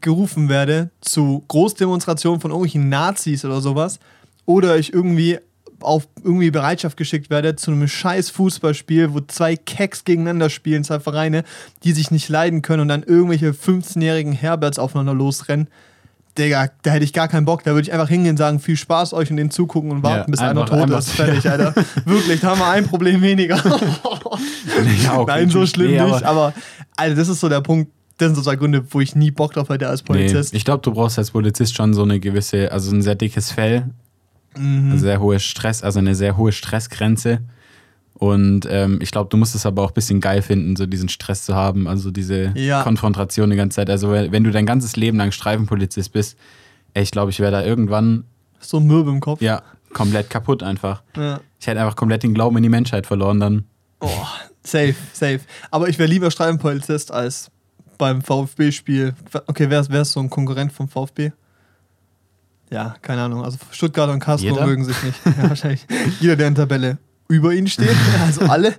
[0.00, 3.98] gerufen werde zu Großdemonstrationen von irgendwelchen Nazis oder sowas.
[4.46, 5.38] Oder ich irgendwie
[5.80, 11.00] auf irgendwie Bereitschaft geschickt werde zu einem scheiß Fußballspiel, wo zwei Keks gegeneinander spielen, zwei
[11.00, 11.44] Vereine,
[11.84, 15.68] die sich nicht leiden können und dann irgendwelche 15-jährigen Herberts aufeinander losrennen.
[16.38, 17.62] Digga, da hätte ich gar keinen Bock.
[17.64, 20.20] Da würde ich einfach hingehen und sagen, viel Spaß euch und denen zugucken und warten,
[20.20, 21.10] Ja, bis einer tot ist.
[21.12, 21.74] Fertig, Alter.
[22.06, 23.56] Wirklich, da haben wir ein Problem weniger.
[25.04, 26.22] Ja, okay, Nein, so schlimm Nee, nicht.
[26.24, 26.54] Aber,
[26.96, 27.90] Alter, das ist so der Punkt.
[28.18, 30.54] Das sind so zwei Gründe, wo ich nie Bock drauf hätte als Nee, Polizist.
[30.54, 33.90] ich glaube, du brauchst als Polizist schon so eine gewisse, also ein sehr dickes Fell,
[34.56, 34.98] Mhm.
[34.98, 37.40] sehr hohe Stress, also eine sehr hohe Stressgrenze.
[38.22, 41.08] Und ähm, ich glaube, du musst es aber auch ein bisschen geil finden, so diesen
[41.08, 42.84] Stress zu haben, also diese Ja.
[42.84, 43.90] Konfrontation die ganze Zeit.
[43.90, 46.38] Also wenn du dein ganzes Leben lang Streifenpolizist bist,
[46.94, 48.22] ich glaube, ich wäre da irgendwann
[48.60, 49.40] so ein Mürbe im Kopf.
[49.42, 49.60] ja
[49.92, 51.02] komplett kaputt einfach.
[51.16, 51.40] Ja.
[51.58, 53.64] Ich hätte einfach komplett den Glauben in die Menschheit verloren dann.
[53.98, 54.08] Oh,
[54.62, 55.40] safe, safe.
[55.72, 57.50] Aber ich wäre lieber Streifenpolizist als
[57.98, 59.14] beim VfB-Spiel.
[59.48, 61.32] Okay, wer ist, wer ist so ein Konkurrent vom VfB?
[62.70, 63.44] Ja, keine Ahnung.
[63.44, 64.64] Also Stuttgart und Karlsruhe Jeder?
[64.66, 65.18] mögen sich nicht.
[65.42, 65.84] Ja, wahrscheinlich.
[66.20, 66.98] Jeder, der in der Tabelle
[67.32, 67.96] über ihnen steht.
[68.20, 68.74] Also alle.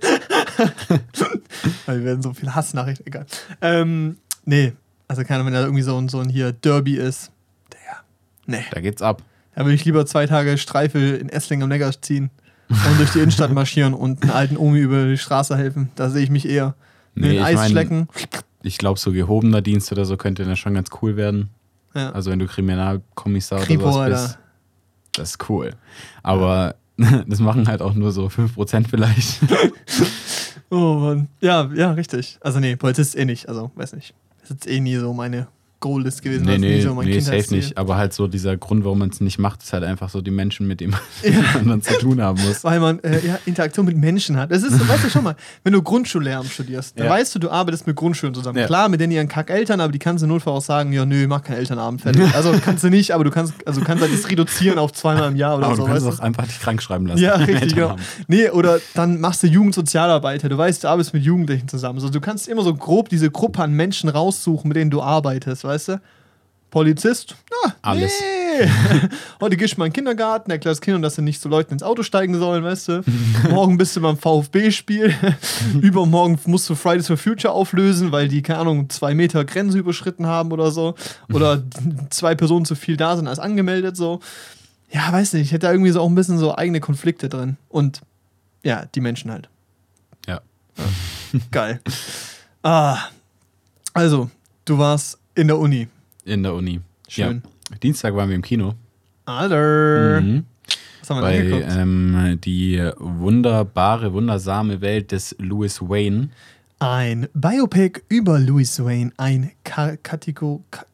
[1.86, 3.06] Weil wir werden so viel Hassnachrichten.
[3.06, 3.26] Egal.
[3.60, 4.72] Ähm, nee.
[5.08, 7.30] Also keine Ahnung, wenn da irgendwie so ein, so ein hier Derby ist.
[7.72, 8.02] Der.
[8.46, 8.64] Nee.
[8.70, 9.22] Da geht's ab.
[9.54, 12.30] Da würde ich lieber zwei Tage Streifel in Essling am Neckar ziehen.
[12.68, 15.90] und durch die Innenstadt marschieren und einen alten Omi über die Straße helfen.
[15.94, 16.74] Da sehe ich mich eher.
[17.14, 18.08] Nee, ich Eis schlecken.
[18.62, 21.50] Ich glaube, so gehobener Dienst oder so könnte dann schon ganz cool werden.
[21.94, 22.10] Ja.
[22.10, 24.22] Also wenn du Kriminalkommissar Kripo, oder sowas Alter.
[24.22, 24.38] bist.
[25.12, 25.74] Das ist cool.
[26.22, 26.74] Aber
[27.26, 29.40] das machen halt auch nur so 5% vielleicht.
[30.70, 31.28] Oh Mann.
[31.40, 32.38] Ja, ja, richtig.
[32.40, 33.48] Also nee, Polizist eh nicht.
[33.48, 34.14] Also, weiß nicht.
[34.40, 35.46] Das ist eh nie so meine
[35.84, 36.46] Goal-List gewesen.
[36.46, 37.76] nee, ist nee, so nee safe nicht.
[37.76, 40.30] Aber halt so dieser Grund, warum man es nicht macht, ist halt einfach so die
[40.30, 40.96] Menschen, mit denen
[41.54, 42.64] man dann zu tun haben muss.
[42.64, 44.50] Weil man äh, ja, Interaktion mit Menschen hat.
[44.50, 47.12] Das ist, so, weißt du schon mal, wenn du Grundschullehramt studierst, dann Ja.
[47.12, 48.64] weißt du, du arbeitest mit Grundschulen zusammen.
[48.64, 51.42] Klar, mit denen ihren Kackeltern, aber die kannst du notfalls auch sagen, ja, nö, mach
[51.42, 52.34] keinen Elternabend fertig.
[52.34, 55.36] Also kannst du nicht, aber du kannst, also kannst halt das reduzieren auf zweimal im
[55.36, 55.82] Jahr oder Aber so.
[55.82, 57.22] du kannst weißt auch einfach dich krank schreiben lassen.
[57.22, 57.96] Ja, richtig, genau.
[58.26, 60.48] Nee, oder dann machst du Jugendsozialarbeiter.
[60.48, 61.98] Du weißt, du arbeitest mit Jugendlichen zusammen.
[61.98, 65.64] Also du kannst immer so grob diese Gruppe an Menschen raussuchen, mit denen du arbeitest,
[65.64, 66.00] weißt du?
[66.70, 67.36] Polizist?
[67.64, 68.12] Ah, Alles.
[68.20, 68.68] Nee.
[69.40, 71.84] Heute gehst du mal in den Kindergarten, erklärst Kindern, dass sie nicht so Leuten ins
[71.84, 73.04] Auto steigen sollen, weißt du?
[73.50, 75.14] Morgen bist du beim VfB-Spiel.
[75.80, 80.26] Übermorgen musst du Fridays for Future auflösen, weil die, keine Ahnung, zwei Meter Grenze überschritten
[80.26, 80.96] haben oder so.
[81.32, 81.62] Oder
[82.10, 84.18] zwei Personen zu viel da sind als angemeldet, so.
[84.90, 87.56] Ja, weiß nicht, ich hätte da irgendwie so auch ein bisschen so eigene Konflikte drin.
[87.68, 88.00] Und
[88.64, 89.48] ja, die Menschen halt.
[90.26, 90.40] Ja.
[91.52, 91.80] Geil.
[92.64, 92.98] Ah.
[93.92, 94.28] Also,
[94.64, 95.88] du warst in der Uni.
[96.24, 96.80] In der Uni.
[97.08, 97.42] Schön.
[97.70, 97.76] Ja.
[97.82, 98.74] Dienstag waren wir im Kino.
[99.26, 100.20] Alter.
[100.20, 100.44] Mhm.
[101.00, 101.66] Was haben wir Bei denn geguckt?
[101.76, 106.30] ähm, die wunderbare, wundersame Welt des Louis Wayne.
[106.78, 110.84] Ein Biopic über Louis Wayne, ein Ka Katiko Ka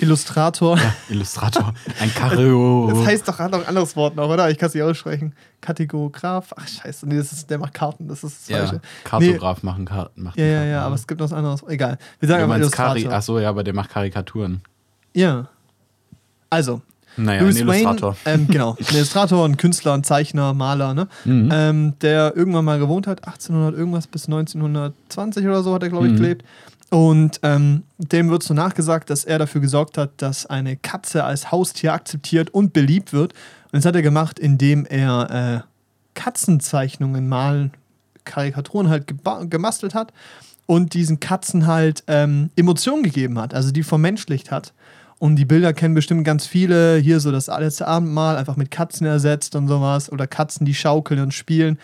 [0.00, 0.78] Illustrator.
[1.08, 1.72] Illustrator.
[2.00, 2.90] Ein Choreo.
[2.90, 4.50] Das heißt doch, ein anderes Wort noch, oder?
[4.50, 5.34] Ich kann es nicht aussprechen.
[5.60, 6.52] Kategograph.
[6.56, 7.08] Ach, scheiße.
[7.08, 8.08] Nee, das ist, der macht Karten.
[8.08, 8.80] Das ist das ja, Falsche.
[9.04, 10.22] Kartograf machen Karten.
[10.24, 11.62] Macht Ja, ja, ja, aber es gibt noch was anderes.
[11.68, 11.98] Egal.
[12.20, 13.16] Wir sagen einfach meinst Kari Illustrator.
[13.18, 14.60] Achso, ja, aber der macht Karikaturen.
[15.14, 15.48] Ja.
[16.50, 16.82] Also,
[17.16, 18.16] Naja, Louis ein Illustrator.
[18.24, 21.08] Wayne, ähm, genau, ein Illustrator, ein Künstler, ein Zeichner, Maler, ne?
[21.24, 21.48] Mhm.
[21.52, 26.06] ähm, der irgendwann mal gewohnt hat, 1800 irgendwas bis 1920 oder so hat er, glaube
[26.08, 26.16] ich, Mhm.
[26.16, 26.44] gelebt.
[26.94, 31.50] Und ähm, dem wird so nachgesagt, dass er dafür gesorgt hat, dass eine Katze als
[31.50, 33.32] Haustier akzeptiert und beliebt wird.
[33.32, 35.68] Und das hat er gemacht, indem er äh,
[36.14, 37.72] Katzenzeichnungen malen,
[38.22, 39.12] Karikaturen halt
[39.50, 40.12] gemastelt hat
[40.66, 44.72] und diesen Katzen halt ähm, Emotionen gegeben hat, also die vermenschlicht hat.
[45.18, 46.98] Und die Bilder kennen bestimmt ganz viele.
[46.98, 50.12] Hier so das letzte Abendmahl einfach mit Katzen ersetzt und sowas.
[50.12, 51.80] Oder Katzen, die schaukeln und spielen.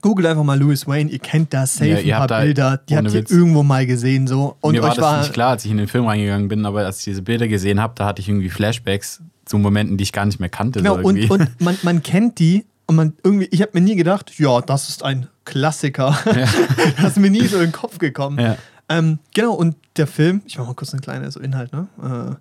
[0.00, 1.10] Googelt einfach mal Louis Wayne.
[1.10, 2.80] Ihr kennt da safe Ja, ein paar Bilder.
[2.88, 3.30] Die habt ihr Witz.
[3.30, 4.26] irgendwo mal gesehen.
[4.26, 4.56] So.
[4.60, 6.84] Und Mir war das war nicht klar, als ich in den Film reingegangen bin, aber
[6.84, 10.12] als ich diese Bilder gesehen habe, da hatte ich irgendwie Flashbacks zu Momenten, die ich
[10.12, 10.80] gar nicht mehr kannte.
[10.80, 13.96] Genau, so und, und man, man kennt die und man irgendwie, ich habe mir nie
[13.96, 16.18] gedacht, ja, das ist ein Klassiker.
[17.00, 18.38] das ist mir nie so in den Kopf gekommen.
[18.38, 18.56] ja.
[18.90, 21.88] Ähm, genau, und der Film, ich mache mal kurz eine kleine so Inhalt, ne?
[22.02, 22.36] Äh,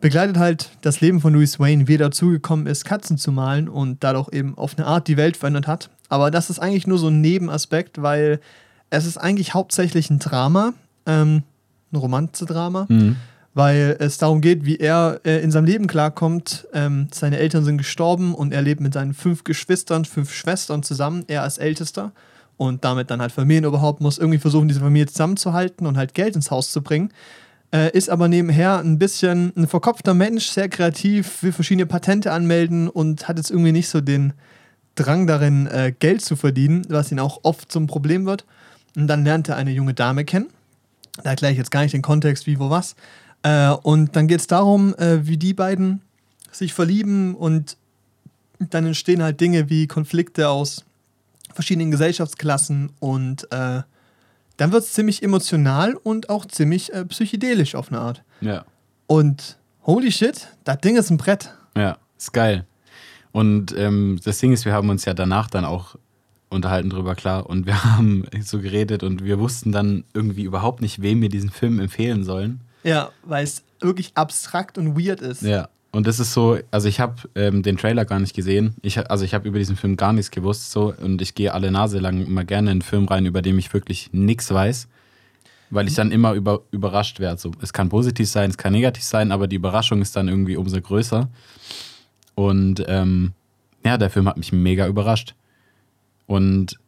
[0.00, 3.68] begleitet halt das Leben von Louis Wayne, wie er dazu gekommen ist, Katzen zu malen
[3.68, 5.90] und dadurch eben auf eine Art die Welt verändert hat.
[6.14, 8.38] Aber das ist eigentlich nur so ein Nebenaspekt, weil
[8.88, 10.72] es ist eigentlich hauptsächlich ein Drama,
[11.06, 11.42] ähm,
[11.92, 13.16] ein Romanze-Drama Mhm.
[13.52, 16.68] weil es darum geht, wie er äh, in seinem Leben klarkommt.
[16.72, 21.24] Ähm, seine Eltern sind gestorben und er lebt mit seinen fünf Geschwistern, fünf Schwestern zusammen,
[21.26, 22.12] er als Ältester
[22.56, 26.52] und damit dann halt Familienoberhaupt muss irgendwie versuchen, diese Familie zusammenzuhalten und halt Geld ins
[26.52, 27.10] Haus zu bringen.
[27.72, 32.88] Äh, ist aber nebenher ein bisschen ein verkopfter Mensch, sehr kreativ, will verschiedene Patente anmelden
[32.88, 34.32] und hat jetzt irgendwie nicht so den
[34.94, 38.44] Drang darin, äh, Geld zu verdienen, was ihn auch oft zum Problem wird.
[38.96, 40.48] Und dann lernt er eine junge Dame kennen.
[41.22, 42.94] Da erkläre ich jetzt gar nicht den Kontext, wie, wo, was.
[43.42, 46.00] Äh, und dann geht es darum, äh, wie die beiden
[46.50, 47.76] sich verlieben und
[48.58, 50.84] dann entstehen halt Dinge wie Konflikte aus
[51.52, 53.82] verschiedenen Gesellschaftsklassen und äh,
[54.56, 58.22] dann wird es ziemlich emotional und auch ziemlich äh, psychedelisch auf eine Art.
[58.40, 58.64] ja.
[59.06, 61.52] Und holy shit, das Ding ist ein Brett.
[61.76, 62.64] Ja, ist geil.
[63.34, 65.96] Und ähm, das Ding ist, wir haben uns ja danach dann auch
[66.50, 67.50] unterhalten drüber, klar.
[67.50, 71.50] Und wir haben so geredet und wir wussten dann irgendwie überhaupt nicht, wem wir diesen
[71.50, 72.60] Film empfehlen sollen.
[72.84, 75.42] Ja, weil es wirklich abstrakt und weird ist.
[75.42, 75.68] Ja.
[75.90, 78.76] Und das ist so, also ich habe ähm, den Trailer gar nicht gesehen.
[78.82, 81.72] Ich, also ich habe über diesen Film gar nichts gewusst so und ich gehe alle
[81.72, 84.86] Nase lang immer gerne in einen Film rein, über den ich wirklich nichts weiß,
[85.70, 87.40] weil ich dann immer über, überrascht werde.
[87.40, 90.56] So, es kann positiv sein, es kann negativ sein, aber die Überraschung ist dann irgendwie
[90.56, 91.28] umso größer.
[92.34, 93.32] Und ähm,
[93.84, 95.34] ja, der Film hat mich mega überrascht.
[96.26, 96.78] Und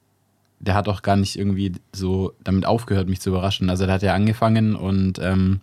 [0.61, 3.69] der hat auch gar nicht irgendwie so damit aufgehört, mich zu überraschen.
[3.71, 5.61] Also der hat ja angefangen und ähm,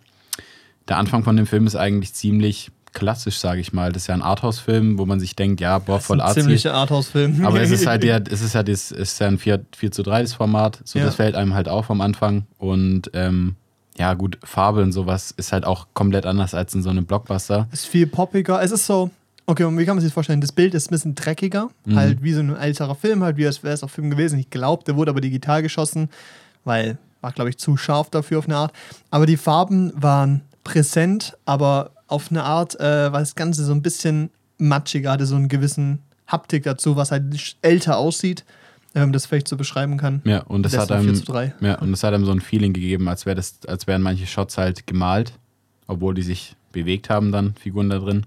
[0.88, 3.90] der Anfang von dem Film ist eigentlich ziemlich klassisch, sage ich mal.
[3.90, 6.40] Das ist ja ein Arthouse-Film, wo man sich denkt, ja, boah, voll arzi.
[6.42, 7.44] ziemlicher Arthouse-Film.
[7.44, 9.90] Aber es ist halt ja, es ist ja das, es ist ja ein 4, 4
[9.90, 10.80] zu 3 das Format.
[10.84, 11.06] So, Ja.
[11.06, 12.46] das fällt einem halt auf am Anfang.
[12.58, 13.56] Und ähm,
[13.98, 17.66] ja, gut, Farbe und sowas ist halt auch komplett anders als in so einem Blockbuster.
[17.72, 18.62] ist viel poppiger.
[18.62, 19.10] Es ist so,
[19.46, 20.40] Okay, und wie kann man sich das vorstellen?
[20.40, 21.96] Das Bild ist ein bisschen dreckiger, Mhm.
[21.96, 24.38] halt wie so ein älterer Film, halt wie es wäre es auf Film gewesen.
[24.38, 26.08] Ich glaube, der wurde aber digital geschossen,
[26.64, 28.72] weil war, glaube ich, zu scharf dafür auf eine Art.
[29.10, 33.80] Aber die Farben waren präsent, aber auf eine Art äh, war das Ganze so ein
[33.82, 37.24] bisschen matschiger, hatte so einen gewissen Haptik dazu, was halt
[37.62, 38.44] älter aussieht,
[38.94, 40.20] ähm, das vielleicht so beschreiben kann.
[40.24, 41.54] Ja, und das hat einem, 4 zu 3.
[41.60, 44.26] ja, und das hat einem so ein Feeling gegeben, als, wär das, als wären manche
[44.26, 45.32] Shots halt gemalt,
[45.86, 48.24] obwohl die sich bewegt haben dann, Figuren da drin.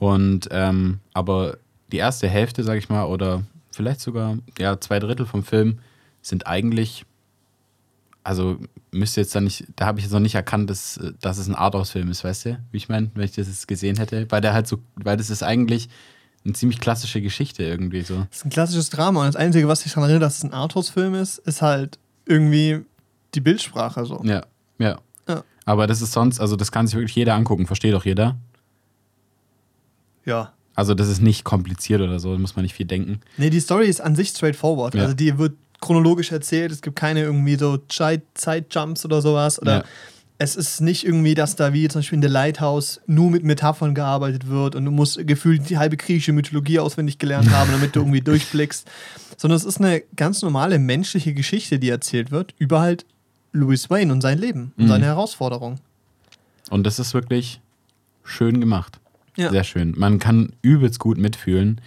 [0.00, 1.58] Und ähm, aber
[1.92, 5.78] die erste Hälfte, sag ich mal, oder vielleicht sogar ja, zwei Drittel vom Film
[6.22, 7.04] sind eigentlich,
[8.24, 8.56] also
[8.90, 11.54] müsste jetzt da nicht, da habe ich jetzt noch nicht erkannt, dass, dass es ein
[11.54, 14.54] Arthouse-Film ist, weißt du, wie ich meine, wenn ich das jetzt gesehen hätte, weil der
[14.54, 15.90] halt so, weil das ist eigentlich
[16.46, 18.26] eine ziemlich klassische Geschichte irgendwie so.
[18.30, 20.54] Das ist ein klassisches Drama und das Einzige, was ich daran erinnere, dass es ein
[20.54, 22.80] Arthouse-Film ist, ist halt irgendwie
[23.34, 24.22] die Bildsprache so.
[24.24, 24.46] Ja,
[24.78, 24.98] ja.
[25.28, 25.44] Ja.
[25.66, 28.38] Aber das ist sonst, also das kann sich wirklich jeder angucken, versteht doch jeder.
[30.24, 30.52] Ja.
[30.74, 33.20] Also das ist nicht kompliziert oder so, da muss man nicht viel denken.
[33.36, 34.94] Nee, die Story ist an sich straightforward.
[34.94, 35.02] Ja.
[35.02, 39.60] Also die wird chronologisch erzählt, es gibt keine irgendwie so Zeit- Zeitjumps oder sowas.
[39.60, 39.84] Oder Ja.
[40.38, 43.94] es ist nicht irgendwie, dass da wie zum Beispiel in The Lighthouse nur mit Metaphern
[43.94, 48.00] gearbeitet wird und du musst gefühlt die halbe griechische Mythologie auswendig gelernt haben, damit du
[48.00, 48.86] irgendwie durchblickst.
[49.36, 53.04] Sondern es ist eine ganz normale menschliche Geschichte, die erzählt wird, über halt
[53.52, 54.88] Louis Wayne und sein Leben und Mhm.
[54.88, 55.80] seine Herausforderungen.
[56.70, 57.60] Und das ist wirklich
[58.22, 59.00] schön gemacht.
[59.40, 59.50] Ja.
[59.50, 59.94] Sehr schön.
[59.96, 61.80] Man kann übelst gut mitfühlen.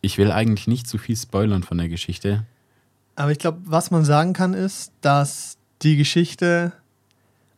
[0.00, 2.44] Ich will eigentlich nicht zu viel spoilern von der Geschichte.
[3.16, 6.72] Aber ich glaube, was man sagen kann, ist, dass die Geschichte,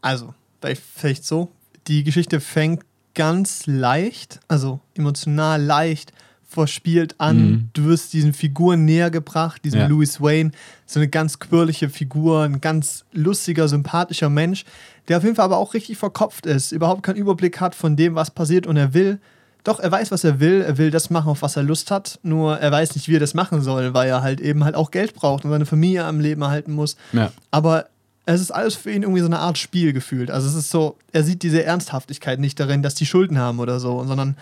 [0.01, 1.51] also vielleicht- vielleicht so,
[1.87, 2.83] die Geschichte fängt
[3.15, 6.13] ganz leicht, also emotional leicht
[6.51, 7.37] verspielt an.
[7.37, 7.69] Mhm.
[7.73, 9.87] Du wirst diesen Figuren näher gebracht, diesem Ja.
[9.87, 10.51] Louis Wayne,
[10.85, 14.65] so eine ganz quirlige Figur, ein ganz lustiger, sympathischer Mensch,
[15.09, 18.17] der auf jeden Fall aber auch richtig verkopft ist, überhaupt keinen Überblick hat von dem,
[18.17, 19.21] was passiert und er will.
[19.63, 20.63] Doch, er weiß, was er will.
[20.63, 22.19] Er will das machen, auf was er Lust hat.
[22.23, 24.91] Nur er weiß nicht, wie er das machen soll, weil er halt eben halt auch
[24.91, 26.97] Geld braucht und seine Familie am Leben erhalten muss.
[27.13, 27.87] Ja, Aber
[28.27, 30.31] es ist alles für ihn irgendwie so eine Art Spiel gefühlt.
[30.31, 33.81] Also es ist so, er sieht diese Ernsthaftigkeit nicht darin, dass die Schulden haben oder
[33.81, 34.37] so, sondern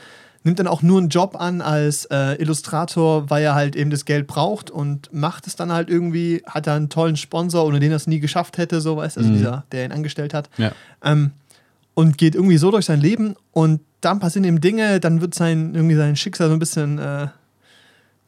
[0.44, 4.04] nimmt dann auch nur einen Job an als äh, Illustrator, weil er halt eben das
[4.04, 7.90] Geld braucht und macht es dann halt irgendwie, hat er einen tollen Sponsor, ohne den
[7.90, 9.36] er es nie geschafft hätte, so weißt du, also Mhm.
[9.36, 10.48] dieser, der ihn angestellt hat.
[10.58, 10.72] ja.
[11.04, 11.32] Ähm,
[11.94, 15.74] und geht irgendwie so durch sein Leben und dann passieren ihm Dinge, dann wird sein,
[15.74, 17.26] irgendwie sein Schicksal so ein bisschen, äh,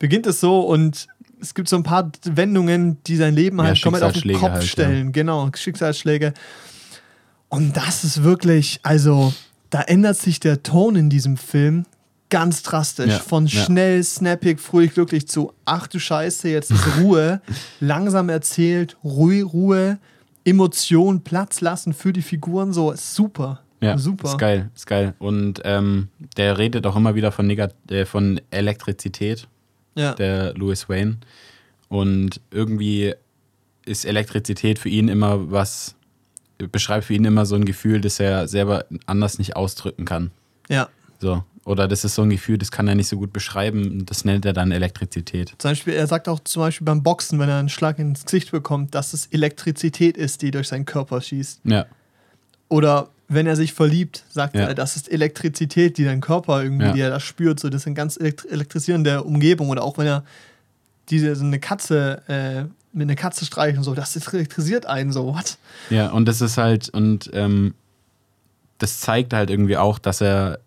[0.00, 1.06] beginnt es so und
[1.40, 4.50] es gibt so ein paar Wendungen, die sein Leben Ja, halt komplett auf den Kopf
[4.50, 4.68] halt, ja.
[4.68, 5.12] stellen.
[5.12, 6.34] Genau, Schicksalsschläge.
[7.48, 9.32] Und das ist wirklich, also
[9.70, 11.86] da ändert sich der Ton in diesem Film
[12.30, 13.10] ganz drastisch.
[13.12, 13.64] Ja, Von ja.
[13.64, 17.40] schnell, snappig, fröhlich, glücklich zu, ach du Scheiße, jetzt ist Ruhe.
[17.80, 19.98] langsam erzählt, ruhig, Ruhe,
[20.44, 23.60] Emotion, Platz lassen für die Figuren, so super.
[23.82, 24.28] Ja, super.
[24.28, 25.14] ist geil, ist geil.
[25.18, 29.48] Und ähm, der redet auch immer wieder von, Negat äh, von Elektrizität,
[29.94, 30.14] Ja.
[30.14, 31.18] der Louis Wayne.
[31.88, 33.14] Und irgendwie
[33.86, 35.94] ist Elektrizität für ihn immer was,
[36.58, 40.30] beschreibt für ihn immer so ein Gefühl, das er selber anders nicht ausdrücken kann.
[40.68, 40.88] ja.
[41.22, 41.44] So.
[41.64, 44.06] Oder das ist so ein Gefühl, das kann er nicht so gut beschreiben.
[44.06, 45.54] Das nennt er dann Elektrizität.
[45.58, 48.50] Zum Beispiel, er sagt auch zum Beispiel beim Boxen, wenn er einen Schlag ins Gesicht
[48.50, 51.60] bekommt, dass es Elektrizität ist, die durch seinen Körper schießt.
[51.64, 51.84] Ja,
[52.68, 54.62] Oder wenn er sich verliebt, sagt Ja.
[54.68, 56.92] er, das ist Elektrizität, die dein Körper irgendwie, Ja.
[56.92, 57.60] die er da spürt.
[57.60, 59.68] So, das ist eine ganz elektri elektrisierende Umgebung.
[59.68, 60.24] Oder auch wenn er
[61.10, 65.26] diese so eine Katze äh, mit einer Katze streicht und so, das elektrisiert einen so.
[65.34, 65.58] What?
[65.90, 66.10] ja.
[66.10, 67.74] Und das ist halt, und ähm,
[68.78, 70.58] das zeigt halt irgendwie auch, dass er,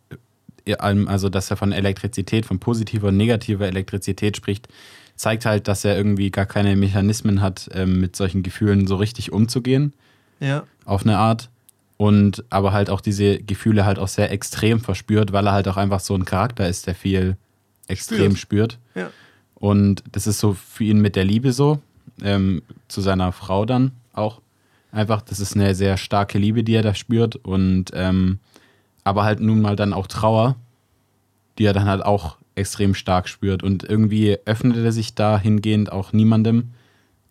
[0.80, 4.68] also dass er von Elektrizität, von positiver und negativer Elektrizität spricht,
[5.16, 9.32] zeigt halt, dass er irgendwie gar keine Mechanismen hat, ähm, mit solchen Gefühlen so richtig
[9.32, 9.94] umzugehen.
[10.40, 11.50] Ja, auf eine Art.
[11.98, 15.78] Und aber halt auch diese Gefühle halt auch sehr extrem verspürt, weil er halt auch
[15.78, 17.38] einfach so ein Charakter ist, der viel
[17.88, 18.80] extrem spürt.
[18.96, 19.10] ja.
[19.64, 21.80] Und das ist so für ihn mit der Liebe so,
[22.22, 24.42] ähm, zu seiner Frau dann auch.
[24.92, 27.38] Einfach, das ist eine sehr starke Liebe, die er da spürt.
[27.38, 28.40] Und ähm,
[29.04, 30.56] aber halt nun mal dann auch Trauer,
[31.58, 33.64] die er dann halt auch extrem stark spürt.
[33.64, 36.72] Und irgendwie öffnet er sich dahingehend auch niemandem.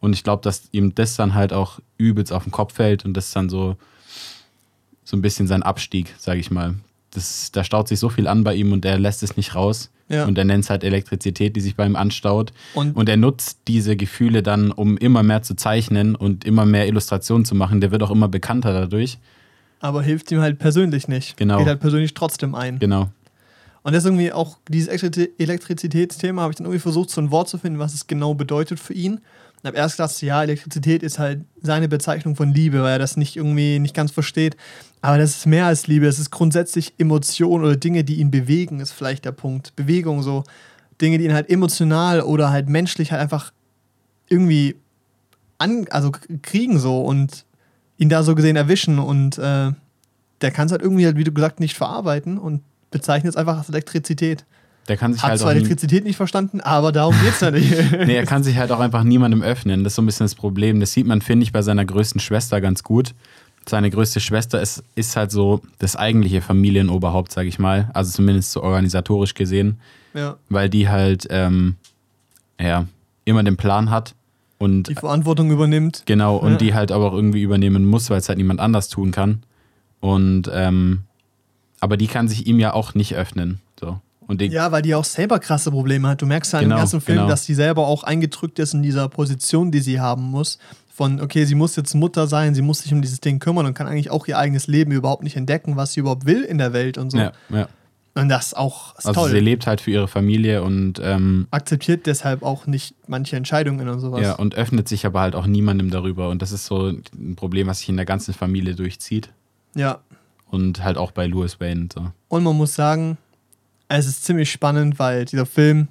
[0.00, 3.14] Und ich glaube, dass ihm das dann halt auch übelst auf den Kopf fällt und
[3.16, 3.76] das ist dann so,
[5.04, 6.74] so ein bisschen sein Abstieg, sage ich mal.
[7.12, 9.90] Das, da staut sich so viel an bei ihm und er lässt es nicht raus.
[10.08, 10.24] Ja.
[10.26, 12.52] Und er nennt es halt Elektrizität, die sich bei ihm anstaut.
[12.74, 16.88] Und- und er nutzt diese Gefühle dann, um immer mehr zu zeichnen und immer mehr
[16.88, 17.80] Illustrationen zu machen.
[17.80, 19.18] Der wird auch immer bekannter dadurch.
[19.82, 21.36] Aber hilft ihm halt persönlich nicht.
[21.36, 21.58] Genau.
[21.58, 22.78] Geht halt persönlich trotzdem ein.
[22.78, 23.10] Genau.
[23.82, 27.32] Und das ist irgendwie auch dieses Elektri- Elektrizitätsthema, habe ich dann irgendwie versucht, so ein
[27.32, 29.14] Wort zu finden, was es genau bedeutet für ihn.
[29.14, 33.16] Und habe erst gedacht, ja, Elektrizität ist halt seine Bezeichnung von Liebe, weil er das
[33.16, 34.56] nicht irgendwie nicht ganz versteht.
[35.00, 36.06] Aber das ist mehr als Liebe.
[36.06, 39.74] Es ist grundsätzlich Emotion oder Dinge, die ihn bewegen, ist vielleicht der Punkt.
[39.74, 40.44] Bewegung, so
[41.00, 43.52] Dinge, die ihn halt emotional oder halt menschlich halt einfach
[44.28, 44.76] irgendwie
[45.58, 47.44] an, also kriegen so und
[48.02, 49.70] ihn da so gesehen erwischen und äh,
[50.40, 53.58] der kann es halt irgendwie, halt, wie du gesagt, nicht verarbeiten und bezeichnet es einfach
[53.58, 54.44] als Elektrizität.
[54.88, 57.70] Der kann sich Hat halt zwar Elektrizität nicht verstanden, aber darum geht's ja nicht.
[57.92, 59.84] nee, er kann sich halt auch einfach niemandem öffnen.
[59.84, 60.80] Das ist so ein bisschen das Problem.
[60.80, 63.14] Das sieht man, finde ich, bei seiner größten Schwester ganz gut.
[63.68, 67.90] Seine größte Schwester ist, ist halt so das eigentliche Familienoberhaupt, sage ich mal.
[67.94, 69.78] Also zumindest so organisatorisch gesehen.
[70.14, 71.76] ja, Weil die halt, ähm,
[72.60, 72.86] ja,
[73.24, 74.16] immer den Plan hat.
[74.62, 76.02] Und die Verantwortung übernimmt.
[76.06, 76.56] Genau, und Ja.
[76.58, 79.42] die halt aber auch irgendwie übernehmen muss, weil es halt niemand anders tun kann.
[80.00, 81.02] Und ähm,
[81.80, 83.60] aber die kann sich ihm ja auch nicht öffnen.
[83.80, 84.00] So.
[84.28, 86.22] Und die, Ja, weil die auch selber krasse Probleme hat.
[86.22, 87.28] Du merkst ja im Genau, ganzen Film, genau.
[87.28, 90.58] dass sie selber auch eingedrückt ist in dieser Position, die sie haben muss.
[90.94, 93.74] Von, okay, sie muss jetzt Mutter sein, sie muss sich um dieses Ding kümmern und
[93.74, 96.72] kann eigentlich auch ihr eigenes Leben überhaupt nicht entdecken, was sie überhaupt will in der
[96.72, 97.18] Welt und so.
[97.18, 97.66] ja, ja.
[98.14, 99.30] Und das ist auch ist Also toll.
[99.30, 104.00] sie lebt halt für ihre Familie und ähm, Akzeptiert deshalb auch nicht manche Entscheidungen und
[104.00, 104.20] sowas.
[104.20, 106.28] ja, und öffnet sich aber halt auch niemandem darüber.
[106.28, 109.30] Und das ist so ein Problem, was sich in der ganzen Familie durchzieht.
[109.74, 110.00] ja.
[110.50, 112.10] Und halt auch bei Louis Wayne und so.
[112.28, 113.16] Und man muss sagen,
[113.88, 115.88] es ist ziemlich spannend, weil dieser Film,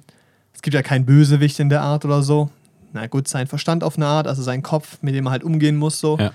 [0.54, 2.48] es gibt ja keinen Bösewicht in der Art oder so.
[2.92, 5.76] Na gut, sein Verstand auf eine Art, also sein Kopf, mit dem er halt umgehen
[5.76, 6.16] muss, so.
[6.16, 6.30] Ja.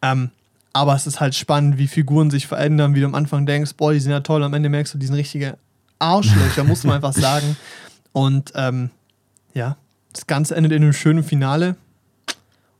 [0.00, 0.30] Ähm,
[0.72, 3.92] aber es ist halt spannend, wie Figuren sich verändern, wie du am Anfang denkst, boah,
[3.92, 5.56] die sind ja toll, am Ende merkst du, die sind richtige
[5.98, 7.56] Arschlöcher, muss man einfach sagen.
[8.12, 8.90] Und ähm,
[9.54, 9.76] ja,
[10.12, 11.76] das Ganze endet in einem schönen Finale.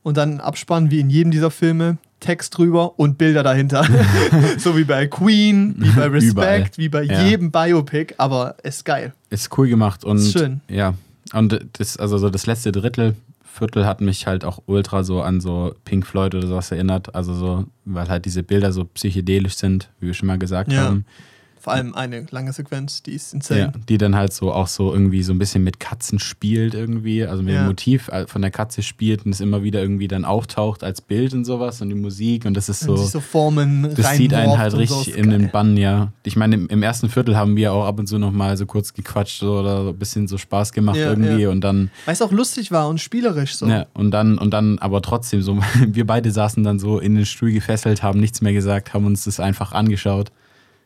[0.03, 3.85] Und dann Abspann, wie in jedem dieser Filme, Text drüber und Bilder dahinter.
[4.57, 6.69] so wie bei Queen, wie bei Respect, Überall.
[6.77, 7.23] wie bei Ja.
[7.23, 9.13] jedem Biopic, aber ist geil.
[9.29, 10.61] Ist cool gemacht und Ist schön.
[10.67, 10.93] ja.
[11.33, 13.15] Und das, also so das letzte Drittel,
[13.53, 17.13] Viertel hat mich halt auch ultra so an so Pink Floyd oder sowas erinnert.
[17.13, 20.85] Also so, weil halt diese Bilder so psychedelisch sind, wie wir schon mal gesagt Ja.
[20.85, 21.05] haben.
[21.63, 23.71] Vor allem eine lange Sequenz, die ist Ja, insane.
[23.87, 27.41] die dann halt so auch so irgendwie so ein bisschen mit Katzen spielt irgendwie, also
[27.41, 27.61] mit Ja.
[27.63, 30.99] dem Motiv äh, von der Katze spielt und es immer wieder irgendwie dann auftaucht als
[30.99, 34.33] Bild und sowas und die Musik und das ist so, sich so Formen das zieht
[34.33, 35.51] einen halt und so, richtig ist in den.
[35.51, 36.11] Bann, ja.
[36.23, 38.65] Ich meine, im, im ersten Viertel haben wir auch ab und zu noch mal so
[38.65, 41.49] kurz gequatscht so, oder so ein bisschen so Spaß gemacht Ja, irgendwie ja.
[41.49, 43.67] und dann Weil es auch lustig war und spielerisch so.
[43.67, 45.57] Ja, und dann, und dann aber trotzdem so,
[45.87, 49.23] wir beide saßen dann so in den Stuhl gefesselt, haben nichts mehr gesagt, haben uns
[49.23, 50.29] das einfach angeschaut.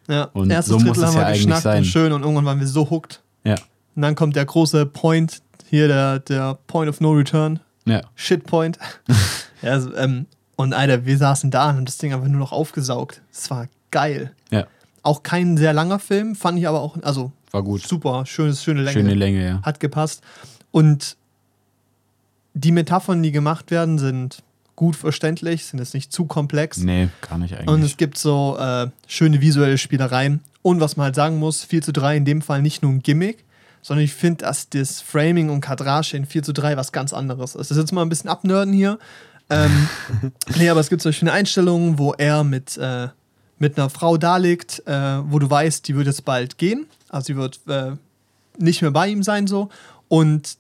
[0.08, 0.26] Ja.
[0.34, 1.78] Und Erstes so Drittel muss haben wir ja geschnackt sein.
[1.80, 3.22] und schön und irgendwann waren wir so hooked.
[3.44, 3.56] Ja,
[3.96, 8.46] Und dann kommt der große Point, hier der, der Point of No Return, ja, Shit
[8.46, 8.78] Point.
[9.62, 12.52] ja, also, ähm, und Alter, wir saßen da und haben das Ding einfach nur noch
[12.52, 13.22] aufgesaugt.
[13.32, 14.32] Es war geil.
[14.50, 14.66] ja,
[15.04, 17.82] Auch kein sehr langer Film, fand ich aber auch, also war gut.
[17.82, 18.94] super, schönes, schöne Länge.
[18.94, 19.62] Schöne Länge, ja.
[19.62, 20.22] Hat gepasst.
[20.72, 21.16] Und
[22.54, 24.44] die Metaphern, die gemacht werden, sind
[24.78, 26.78] gut verständlich, sind jetzt nicht zu komplex.
[26.78, 27.68] Nee, gar nicht eigentlich.
[27.68, 30.40] Und es gibt so äh, schöne visuelle Spielereien.
[30.62, 33.02] Und was man halt sagen muss, 4 zu 3 in dem Fall nicht nur ein
[33.02, 33.44] Gimmick,
[33.82, 37.56] sondern ich finde, dass das Framing und Kadrage in 4 zu 3 was ganz anderes
[37.56, 37.72] ist.
[37.72, 39.00] Das ist jetzt mal ein bisschen abnörden hier.
[39.50, 39.90] Ähm,
[40.58, 43.08] nee, aber es gibt so schöne Einstellungen, wo er mit, äh,
[43.58, 46.86] mit einer Frau da liegt, äh, wo du weißt, die wird jetzt bald gehen.
[47.10, 47.94] Also sie wird äh,
[48.60, 49.70] nicht mehr bei ihm sein so.
[50.08, 50.58] Und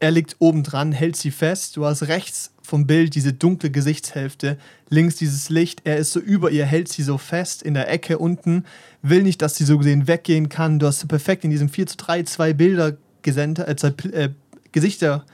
[0.00, 1.78] er liegt oben dran, hält sie fest.
[1.78, 4.56] Du hast rechts vom Bild diese dunkle Gesichtshälfte,
[4.88, 5.82] links dieses Licht.
[5.84, 8.64] Er ist so über ihr, hält sie so fest in der Ecke unten,
[9.02, 10.78] will nicht, dass sie so gesehen weggehen kann.
[10.78, 14.30] Du hast perfekt in diesem 4 zu 3 zwei Bilder gesender, äh, zwei äh,
[14.72, 15.24] Gesichter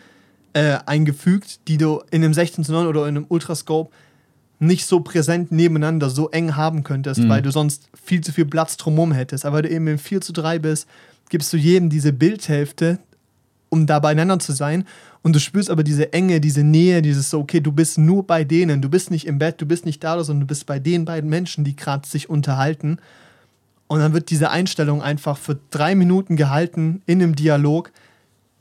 [0.53, 3.91] äh, eingefügt, die du in einem 16 zu 9 oder in einem Ultrascope
[4.59, 7.29] nicht so präsent nebeneinander so eng haben könntest, Mhm.
[7.29, 9.47] weil du sonst viel zu viel Platz drumherum hättest.
[9.47, 10.87] Aber weil du eben im 4 zu 3 bist,
[11.31, 12.99] gibst du jedem diese Bildhälfte,
[13.71, 14.85] um da beieinander zu sein.
[15.23, 18.45] Und du spürst aber diese Enge, diese Nähe, dieses so, okay, du bist nur bei
[18.45, 21.05] denen, du bist nicht im Bett, du bist nicht da, sondern du bist bei den
[21.05, 22.99] beiden Menschen, die gerade sich unterhalten.
[23.87, 27.91] Und dann wird diese Einstellung einfach für drei Minuten gehalten in einem Dialog.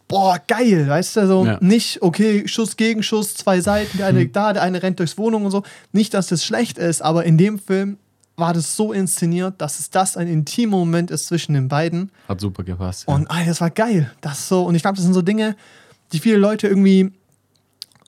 [0.07, 1.57] Boah, geil, weißt du, so Ja.
[1.62, 5.45] nicht, okay, Schuss gegen Schuss, zwei Seiten, der eine da, der eine rennt durchs Wohnung
[5.45, 5.62] und so.
[5.91, 7.97] Nicht, dass das schlecht ist, aber in dem Film
[8.40, 12.12] war das so inszeniert, dass es das ein intimer Moment ist zwischen den beiden.
[12.28, 13.06] Hat super gepasst.
[13.08, 13.16] Ja.
[13.16, 14.12] Und ey, das war geil.
[14.22, 15.56] Das so, und ich glaube, das sind so Dinge,
[16.12, 17.12] die viele Leute irgendwie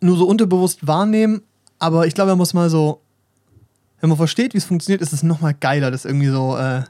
[0.02, 1.42] nur so unterbewusst wahrnehmen.
[1.80, 3.02] Aber ich glaube, man muss mal so,
[4.00, 6.84] wenn man versteht, wie es funktioniert, ist es nochmal geiler, das irgendwie so, äh,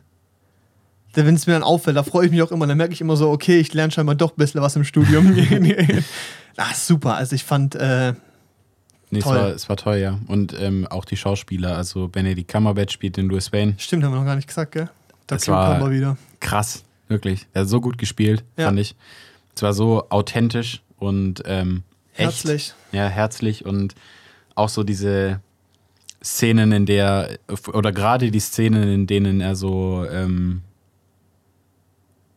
[1.14, 3.18] wenn es mir dann auffällt, da freue ich mich auch immer, dann merke ich immer
[3.18, 5.36] so, okay, ich lerne scheinbar doch ein bisschen was im Studium.
[6.58, 7.16] ah, super.
[7.16, 8.14] Also ich fand, äh,
[9.12, 10.18] nee, es war, es war toll, ja.
[10.28, 13.76] Und ähm, auch die Schauspieler, also Benedict Cumberbatch spielt den Louis Wayne.
[13.78, 14.90] stimmt, haben wir noch gar nicht gesagt, gell?
[15.28, 16.18] Da Das war- wir wieder.
[16.40, 16.84] Krass.
[17.08, 17.46] Wirklich.
[17.54, 18.66] Er hat so gut gespielt, Ja.
[18.68, 18.96] fand ich.
[19.56, 21.84] Es war so authentisch und ähm,
[22.14, 22.20] echt.
[22.46, 22.74] Herzlich.
[22.94, 23.96] Ja, herzlich und
[24.56, 25.42] auch so diese
[26.24, 27.38] Szenen, in der,
[27.74, 30.62] oder gerade die Szenen, in denen er so, ähm,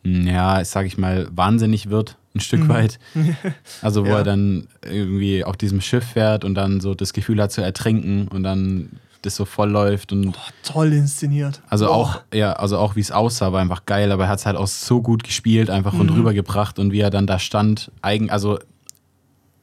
[0.05, 2.69] ja, sag ich mal, wahnsinnig wird, ein Stück Mhm.
[2.69, 2.99] weit.
[3.83, 4.19] Also, wo Ja.
[4.19, 8.29] er dann irgendwie auf diesem Schiff fährt und dann so das Gefühl hat zu ertrinken
[8.29, 8.91] und dann
[9.23, 11.63] das so voll läuft und Boah, toll inszeniert.
[11.71, 11.95] also Boah.
[11.95, 14.57] auch, ja, also auch wie es aussah, war einfach geil, aber er hat es halt
[14.57, 16.17] auch so gut gespielt, einfach und Mhm.
[16.19, 18.59] rübergebracht und wie er dann da stand, eigen, also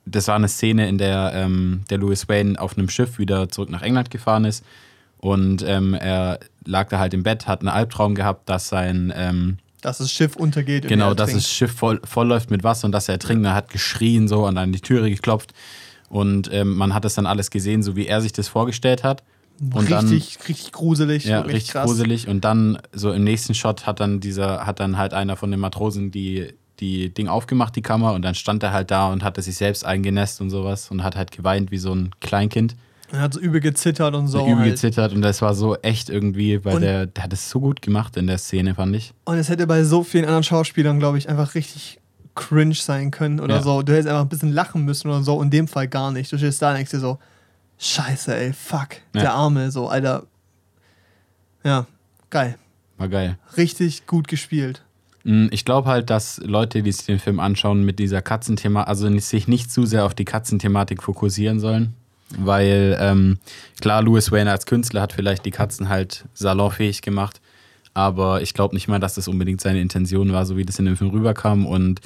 [0.06, 3.70] das war eine Szene, in der ähm, der Louis Wayne auf einem Schiff wieder zurück
[3.70, 4.64] nach England gefahren ist
[5.20, 9.58] und ähm, er lag da halt im Bett, hat einen Albtraum gehabt, dass sein ähm,
[9.82, 10.84] Dass das Schiff untergeht.
[10.86, 13.46] und genau, dass das Schiff voll, voll läuft mit Wasser und dass er ertrinkt.
[13.46, 15.54] Er hat geschrien so und an die Türe geklopft
[16.10, 19.24] und ähm, man hat es dann alles gesehen, so wie er sich das vorgestellt hat.
[19.74, 21.26] Und dann- richtig, richtig gruselig.
[21.26, 22.28] Ja, richtig, richtig gruselig.
[22.28, 25.60] Und dann, so im nächsten Shot, hat dann dieser, hat dann halt einer von den
[25.60, 29.42] Matrosen die, die Ding aufgemacht, die Kammer, und dann stand er halt da und hatte
[29.44, 32.76] sich selbst eingenässt und sowas und hat halt geweint wie so ein Kleinkind.
[33.12, 34.42] Er hat so übel gezittert und so.
[34.46, 34.72] Übel halt.
[34.72, 37.82] gezittert und das war so echt irgendwie, weil Und- der, der hat es so gut
[37.82, 39.14] gemacht in der Szene, fand ich.
[39.26, 42.00] Und es hätte bei so vielen anderen Schauspielern, glaube ich, einfach richtig
[42.36, 43.62] cringe sein können oder Ja.
[43.62, 43.82] so.
[43.82, 45.42] Du hättest einfach ein bisschen lachen müssen oder so.
[45.42, 46.32] In dem Fall gar nicht.
[46.32, 47.20] Du stehst da und denkst dir so,
[47.78, 48.90] scheiße, ey, fuck.
[49.14, 49.22] Ja.
[49.22, 50.24] Der Arme, so, Alter.
[51.64, 51.86] Ja,
[52.30, 52.56] geil.
[52.98, 53.38] War geil.
[53.58, 54.84] Richtig gut gespielt.
[55.24, 59.10] Mm, Ich glaube halt, dass Leute, die sich den Film anschauen, mit dieser Katzenthema, also
[59.10, 61.94] nicht- sich nicht zu sehr auf die Katzenthematik fokussieren sollen.
[62.38, 63.38] Weil, ähm,
[63.82, 67.42] klar, Louis Wayne als Künstler hat vielleicht die Katzen halt salonfähig gemacht.
[67.94, 70.86] Aber ich glaube nicht mal, dass das unbedingt seine Intention war, so wie das in
[70.86, 71.66] dem Film rüberkam.
[71.66, 72.00] Und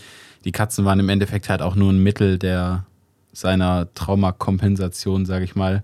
[0.43, 2.86] die Katzen waren im Endeffekt halt auch nur ein Mittel der
[3.34, 5.84] seiner Traumakompensation, sage ich mal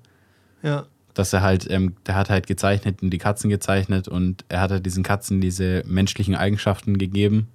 [0.63, 0.85] Ja.
[1.13, 4.71] dass er halt, ähm, der hat halt gezeichnet und die Katzen gezeichnet und er hat
[4.71, 7.47] halt diesen Katzen diese menschlichen Eigenschaften gegeben.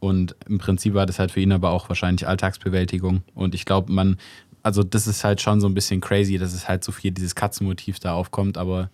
[0.00, 3.22] Und im Prinzip war das halt für ihn aber auch wahrscheinlich Alltagsbewältigung.
[3.34, 4.18] Und ich glaube, man,
[4.64, 7.36] also das ist halt schon so ein bisschen crazy, dass es halt so viel dieses
[7.36, 8.90] Katzenmotiv da aufkommt, aber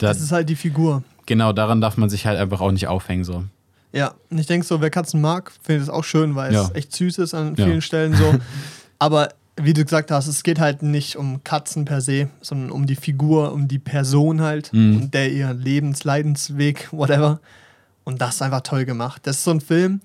[0.00, 1.04] da, Das ist halt die Figur.
[1.26, 3.22] genau daran darf man sich halt einfach auch nicht aufhängen.
[3.24, 3.44] So.
[3.92, 6.64] Ja, und ich denke so, wer Katzen mag, findet es auch schön, weil Ja.
[6.64, 7.66] es echt süß ist an Ja.
[7.66, 8.34] vielen Stellen so.
[8.98, 9.28] Aber
[9.60, 12.94] wie du gesagt hast, es geht halt nicht um Katzen per se, sondern um die
[12.96, 14.96] Figur, um die Person halt Mhm.
[14.96, 17.40] und der ihr Lebensleidensweg, whatever.
[18.04, 19.22] Und das ist einfach toll gemacht.
[19.26, 20.00] Das ist so ein Film,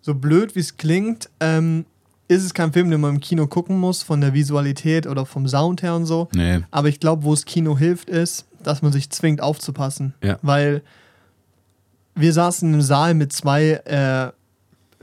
[0.00, 1.86] so blöd wie es klingt, ähm,
[2.28, 5.46] ist es kein Film, den man im Kino gucken muss, von der Visualität oder vom
[5.46, 6.28] Sound her und so.
[6.34, 6.60] Nee.
[6.70, 10.14] Aber ich glaube, wo es Kino hilft, ist, dass man sich zwingt aufzupassen.
[10.22, 10.38] Ja.
[10.42, 10.82] Weil
[12.14, 14.30] wir saßen im Saal mit zwei äh,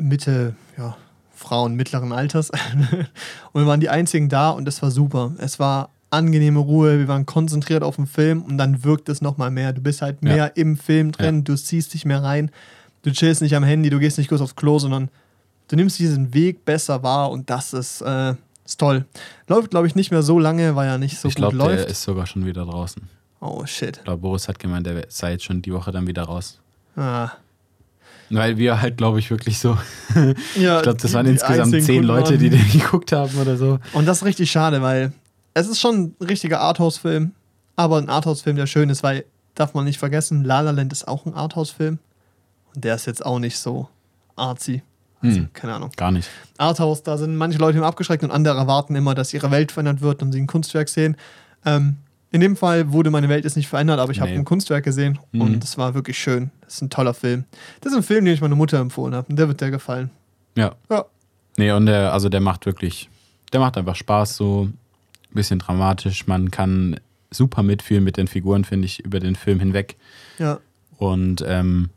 [0.02, 0.98] Mitte, ja,
[1.36, 2.50] Frauen mittleren Alters
[3.52, 5.34] und wir waren die einzigen da und das war super.
[5.40, 9.50] Es war angenehme Ruhe, wir waren konzentriert auf den Film und dann wirkt es nochmal
[9.52, 9.74] mehr.
[9.74, 10.46] Du bist halt mehr Ja.
[10.48, 12.52] im Film drin, du ziehst dich mehr rein,
[13.04, 15.10] du chillst nicht am Handy, du gehst nicht kurz aufs Klo, sondern
[15.72, 19.06] du nimmst diesen Weg besser wahr und das ist, äh, ist toll.
[19.48, 21.78] Läuft, glaube ich, nicht mehr so lange, weil er nicht so ich gut glaube, der
[21.78, 21.90] läuft.
[21.90, 23.02] ist sogar schon wieder draußen.
[23.40, 23.98] oh shit.
[23.98, 26.60] Ich glaube, Boris hat gemeint, der sei jetzt schon die Woche dann wieder raus.
[26.96, 27.32] Ah.
[28.30, 29.78] Weil wir halt, glaube ich, wirklich so
[30.56, 33.80] Ja, Ich glaube, das die- waren insgesamt zehn Leute, die den geguckt haben oder so.
[33.94, 35.12] Und das ist richtig schade, weil
[35.54, 37.34] es ist schon ein richtiger Arthouse-Film,
[37.76, 41.08] aber ein Arthouse-Film, der schön ist, weil, darf man nicht vergessen, La La Land ist
[41.08, 42.00] auch ein Arthouse-Film.
[42.74, 43.90] Und der ist jetzt auch nicht so
[44.38, 44.82] artsy.
[45.22, 45.50] Also, Hm.
[45.54, 45.92] keine Ahnung.
[45.98, 46.30] Gar nicht.
[46.58, 50.02] Arthouse, da sind manche Leute immer abgeschreckt und andere erwarten immer, dass ihre Welt verändert
[50.02, 51.16] wird und sie ein Kunstwerk sehen.
[51.66, 51.98] Ähm,
[52.32, 54.38] in dem Fall wurde meine Welt jetzt nicht verändert, aber ich habe Nee.
[54.38, 55.42] ein Kunstwerk gesehen Mhm.
[55.42, 56.50] und es war wirklich schön.
[56.62, 57.44] Das ist ein toller Film.
[57.82, 60.10] Das ist ein Film, den ich meiner Mutter empfohlen habe und der wird dir gefallen.
[60.56, 60.76] Ja.
[60.90, 61.06] Ja.
[61.58, 63.10] Nee, und der, also der macht wirklich,
[63.52, 64.78] der macht einfach Spaß, so ein
[65.36, 66.26] bisschen dramatisch.
[66.28, 67.00] Man kann
[67.30, 69.98] super mitfühlen mit den Figuren, finde ich, über den Film hinweg.
[70.40, 70.60] Ja.
[70.98, 71.90] Und ähm,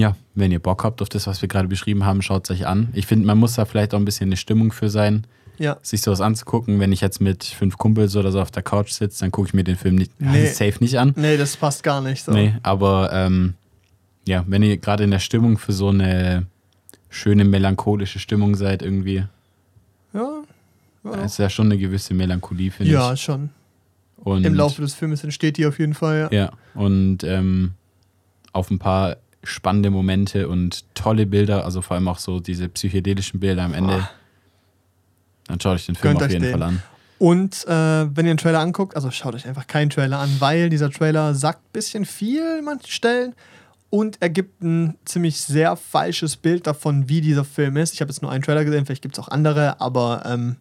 [0.00, 2.66] ja, wenn ihr Bock habt auf das, was wir gerade beschrieben haben, schaut es euch
[2.66, 2.88] an.
[2.94, 5.26] Ich finde, man muss da vielleicht auch ein bisschen eine Stimmung für sein,
[5.58, 5.76] Ja.
[5.82, 6.80] sich sowas anzugucken.
[6.80, 9.54] Wenn ich jetzt mit fünf Kumpels oder so auf der Couch sitze, dann gucke ich
[9.54, 10.46] mir den Film nicht Nee.
[10.46, 11.12] safe nicht an.
[11.16, 12.32] Nee, das passt gar nicht so.
[12.32, 13.54] Nee, aber ähm,
[14.26, 16.46] ja, wenn ihr gerade in der Stimmung für so eine
[17.10, 19.24] schöne melancholische Stimmung seid, irgendwie,
[20.14, 20.42] Ja.
[21.04, 23.22] Ja, ist ja schon eine gewisse Melancholie, finde ja ich.
[23.22, 23.50] schon.
[24.18, 26.28] Und, Im Laufe des Films entsteht die auf jeden Fall.
[26.30, 26.38] Ja.
[26.44, 27.72] Ja, und ähm,
[28.52, 33.40] auf ein paar spannende Momente und tolle Bilder, also vor allem auch so diese psychedelischen
[33.40, 33.94] Bilder am Ende.
[33.94, 34.10] Boah.
[35.48, 36.52] Dann schaut euch den Film Gönnt auf jeden den.
[36.52, 36.82] Fall an.
[37.18, 40.70] Und äh, wenn ihr einen Trailer anguckt, also schaut euch einfach keinen Trailer an, weil
[40.70, 43.34] dieser Trailer sagt ein bisschen viel an manchen Stellen
[43.90, 47.92] und er gibt ein ziemlich sehr falsches Bild davon, wie dieser Film ist.
[47.92, 50.56] Ich habe jetzt nur einen Trailer gesehen, vielleicht gibt es auch andere, aber ähm,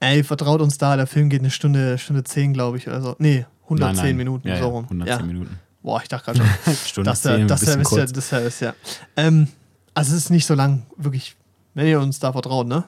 [0.00, 3.16] ey, vertraut uns da, der Film geht eine Stunde, Stunde 10, glaube ich, oder so.
[3.18, 4.16] Nee, 110 Nein, nein.
[4.16, 4.84] Minuten, ja, so ja, rum.
[4.84, 5.26] 110 ja.
[5.26, 5.58] Minuten.
[5.82, 6.74] Boah, ich dachte gerade schon.
[6.86, 8.74] Stunde das, 10, ja, das, ist ja, das ist ja.
[9.16, 9.48] Ähm,
[9.94, 11.36] also es ist nicht so lang, wirklich,
[11.74, 12.84] wenn ihr uns da vertraut, ne?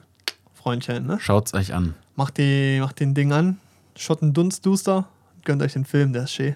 [0.53, 1.19] Freundchen, ne?
[1.19, 1.95] Schaut's euch an.
[2.15, 3.59] Macht, die, macht den Ding an,
[3.95, 5.07] Schotten Dunstduster,
[5.43, 6.55] gönnt euch den Film, der ist schön.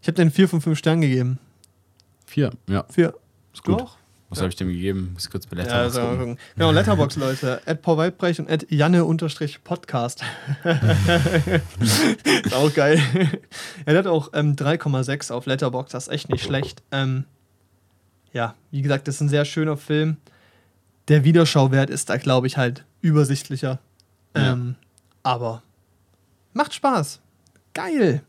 [0.00, 1.38] Ich habe den 4 von 5 Sternen gegeben.
[2.26, 2.84] Vier, ja.
[2.90, 3.14] 4.
[3.52, 3.82] Ist gut.
[3.82, 3.96] Auch?
[4.30, 4.42] Was Ja.
[4.42, 5.10] habe ich dem gegeben?
[5.14, 6.18] Muss ich kurz bei Ja, Letterboxd mal gucken.
[6.18, 6.38] gucken.
[6.56, 7.62] Genau, Letterbox Leute.
[7.66, 10.22] At Paul Weidbrecht und at Janne-Podcast.
[12.44, 13.00] ist auch geil.
[13.86, 16.82] er hat auch ähm, 3,6 auf Letterbox, das ist echt nicht schlecht.
[16.92, 17.24] Ähm,
[18.32, 20.18] ja, wie gesagt, das ist ein sehr schöner Film.
[21.08, 23.78] Der Wiederschauwert ist da, glaube ich, halt übersichtlicher.
[24.36, 24.52] Ja.
[24.52, 24.74] Ähm,
[25.22, 25.62] aber
[26.52, 27.20] macht Spaß.
[27.72, 28.22] Geil.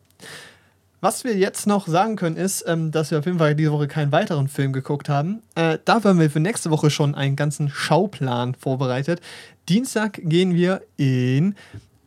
[1.01, 3.87] Was wir jetzt noch sagen können, ist, ähm, dass wir auf jeden Fall diese Woche
[3.87, 5.41] keinen weiteren Film geguckt haben.
[5.55, 9.21] Äh, dafür haben wir für nächste Woche schon einen ganzen Schauplan vorbereitet.
[9.69, 11.55] Dienstag gehen wir in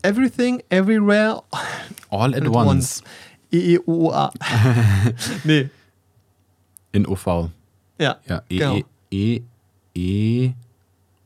[0.02, 1.42] Everything, Everywhere,
[2.10, 3.02] All at at once.
[3.50, 4.30] E-E-O-O-A.
[5.44, 5.70] nee,
[6.92, 7.48] In OV.
[7.98, 8.16] ja.
[8.26, 8.76] Ja, E, Genau.
[9.10, 9.42] E, E,
[9.94, 10.52] E,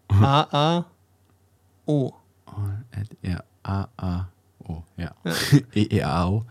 [0.08, 2.12] A-A-O.
[2.46, 4.28] All at, ja, A, A,
[4.68, 5.10] O, ja.
[5.74, 6.44] E, E, A, O.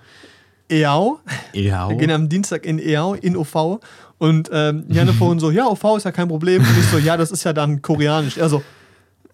[0.72, 1.20] Eau.
[1.54, 3.80] E, A, Wir gehen am Dienstag in EAU, in OV.
[4.18, 6.62] Und ähm, Janne vorhin so, ja, OV ist ja kein Problem.
[6.62, 8.38] Und ich so, ja, das ist ja dann koreanisch.
[8.38, 8.64] Er so,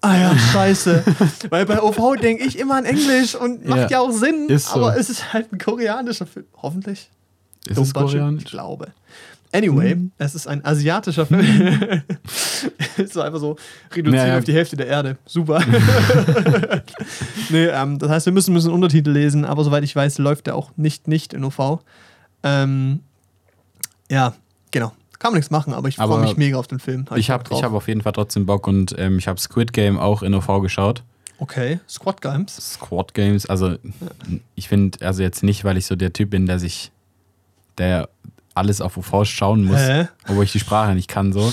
[0.01, 1.03] ah ja, scheiße.
[1.49, 4.49] Weil bei OV denke ich immer an Englisch und macht ja, Ja, auch Sinn.
[4.49, 4.75] ist so.
[4.75, 6.45] Aber es ist halt ein koreanischer Film.
[6.61, 7.09] Hoffentlich.
[7.67, 8.43] Ist Low es budget, Ich koreanisch?
[8.45, 8.87] glaube.
[9.53, 10.11] Anyway, Mhm.
[10.17, 11.45] es ist ein asiatischer Film.
[13.11, 13.57] so einfach so
[13.93, 14.37] reduziert Ja, ja.
[14.37, 15.17] auf die Hälfte der Erde.
[15.25, 15.59] Super.
[17.49, 20.47] nee, ähm, das heißt, wir müssen ein bisschen Untertitel lesen, aber soweit ich weiß, läuft
[20.47, 21.79] der auch nicht nicht in OV.
[22.43, 23.01] Ähm,
[24.09, 24.33] ja,
[24.71, 24.93] genau.
[25.19, 27.05] Kann man nichts machen, aber ich freue mich mega auf den Film.
[27.09, 29.99] Hab Ich habe hab auf jeden Fall trotzdem Bock und ähm, ich habe Squid Game
[29.99, 31.03] auch in OV geschaut.
[31.37, 32.55] Okay, Squad Games.
[32.73, 33.75] Squad Games, also
[34.55, 36.91] ich finde, also jetzt nicht, weil ich so der Typ bin, der sich,
[37.77, 38.09] der
[38.53, 40.07] alles auf OV schauen muss, Hä?
[40.27, 41.51] obwohl ich die Sprache nicht kann so.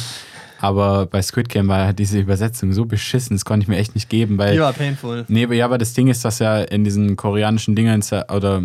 [0.60, 3.94] Aber bei Squid Game war halt diese Übersetzung so beschissen, das konnte ich mir echt
[3.94, 5.24] nicht geben, weil Die war painful.
[5.28, 8.64] Nee, aber ja, aber das Ding ist, dass ja in diesen koreanischen Dingern ja, oder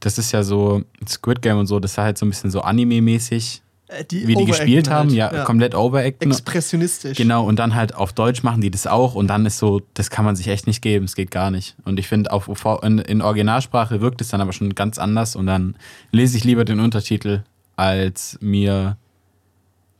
[0.00, 2.60] das ist ja so Squid Game und so, das ist halt so ein bisschen so
[2.62, 5.16] Anime-mäßig, Äh, wie die gespielt haben, halt.
[5.16, 6.28] ja, komplett overacten.
[6.30, 7.16] Expressionistisch.
[7.16, 10.10] Genau, und dann halt auf Deutsch machen die das auch und dann ist so, das
[10.10, 11.76] kann man sich echt nicht geben, es geht gar nicht.
[11.84, 15.36] Und ich finde, auf UV, in, in Originalsprache wirkt es dann aber schon ganz anders
[15.36, 15.76] und dann
[16.10, 17.44] lese ich lieber den Untertitel,
[17.78, 18.96] als mir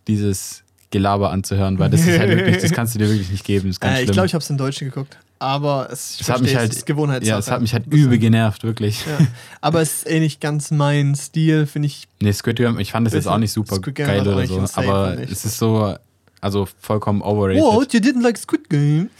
[0.08, 3.72] dieses Gelaber anzuhören, weil das ist halt wirklich, das kannst du dir wirklich nicht geben,
[3.82, 5.16] Äh, ich glaube, ich habe es in Deutsch geguckt.
[5.38, 7.30] Aber es, ich Es hat mich halt, es ist Gewohnheitssache.
[7.30, 9.06] ja, es hat mich halt übel genervt, wirklich.
[9.06, 9.24] Ja.
[9.60, 12.08] Aber es ist eh nicht ganz mein Stil, finde ich.
[12.20, 15.44] Nee, Squid Game, ich fand das jetzt auch nicht super geil oder so, aber es
[15.44, 15.94] ist so,
[16.40, 17.62] also vollkommen overrated.
[17.62, 17.92] What?
[17.94, 19.10] You didn't like Squid Game?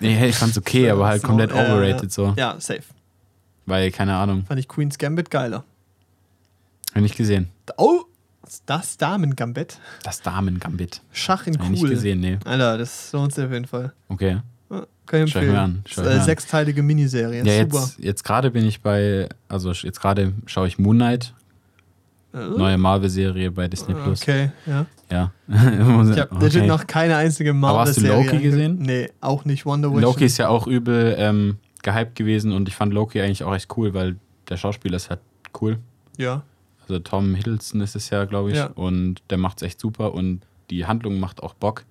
[0.00, 2.34] Nee, hey, ich fand's okay, aber halt So, komplett ja, overrated so.
[2.36, 2.82] Ja, safe.
[3.66, 5.58] Weil, keine Ahnung, Fand ich Queen's Gambit geiler.
[6.90, 7.48] hab ich nicht gesehen.
[7.76, 8.00] Oh,
[8.66, 9.78] das Damen-Gambit.
[10.02, 11.02] Das Damen-Gambit.
[11.12, 11.90] Schach in ich nicht cool.
[11.90, 12.38] gesehen, nee.
[12.44, 13.92] Alter, das lohnt sich auf jeden Fall.
[14.08, 14.38] Okay.
[14.70, 15.52] Ja, Kann ich Schau ich empfehlen.
[15.52, 16.26] mir an, Das schau ist ich eine mir an.
[16.26, 17.44] sechsteilige Miniserie.
[17.44, 17.78] Ja, Super.
[17.80, 21.34] jetzt, jetzt gerade bin ich bei, also jetzt gerade schaue ich Moon Knight,
[22.32, 24.22] neue Marvel-Serie bei Disney Plus.
[24.22, 24.86] Okay, ja.
[25.10, 25.32] Ja.
[25.48, 26.66] Ich habe okay.
[26.66, 28.24] noch keine einzige Aber hast du Marvel-Serie.
[28.32, 28.78] Loki gesehen?
[28.80, 30.02] Nee, auch nicht Wonder Vision.
[30.02, 33.74] Loki ist ja auch übel ähm, gehypt gewesen und ich fand Loki eigentlich auch echt
[33.78, 34.16] cool, weil
[34.50, 35.20] der Schauspieler ist halt
[35.60, 35.78] cool.
[36.18, 36.42] Ja.
[36.88, 38.56] Also Tom Hiddleston ist es ja, glaube ich.
[38.56, 38.66] Ja.
[38.66, 41.84] Und der macht es echt super und die Handlung macht auch Bock.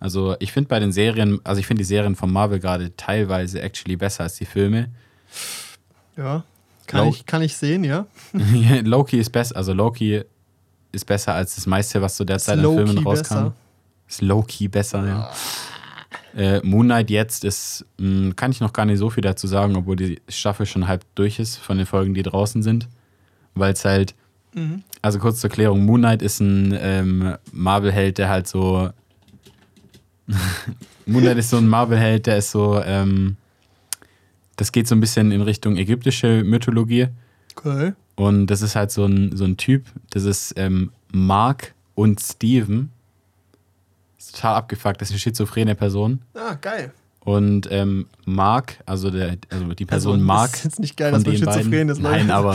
[0.00, 3.60] Also ich finde bei den Serien, also ich finde die Serien von Marvel gerade teilweise
[3.62, 4.90] actually besser als die Filme.
[6.16, 6.44] Ja.
[6.86, 8.06] Kann Lo- ich, kann ich sehen, ja.
[8.84, 10.22] Loki ist besser, also Loki
[10.92, 13.22] ist besser als das meiste, was so derzeit an Low-key Filmen rauskam.
[13.34, 13.54] besser.
[14.08, 15.30] Ist Loki besser, ja.
[16.36, 19.74] Äh, Moon Knight jetzt ist, mh, kann ich noch gar nicht so viel dazu sagen,
[19.74, 22.88] obwohl die Staffel schon halb durch ist von den Folgen, die draußen sind.
[23.56, 24.14] Weil es halt,
[24.54, 24.84] Mhm.
[25.02, 28.90] also kurz zur Klärung, Moon Knight ist ein ähm, Marvel-Held, der halt so.
[31.06, 33.36] Moon Knight ist so ein Marvel-Held, der ist so, ähm,
[34.56, 37.08] das geht so ein bisschen in Richtung ägyptische Mythologie.
[37.56, 37.92] Okay.
[38.14, 42.90] Und das ist halt so ein, so ein Typ, das ist ähm, Mark und Steven.
[44.18, 46.20] Ist total abgefuckt, das ist eine schizophrene Person.
[46.34, 46.92] Ah, geil.
[47.26, 50.52] Und ähm, Mark, also, der, also die Person Mark.
[50.52, 52.00] Das ist jetzt nicht geil, dass man den schizophren beiden, ist.
[52.00, 52.54] Nein, aber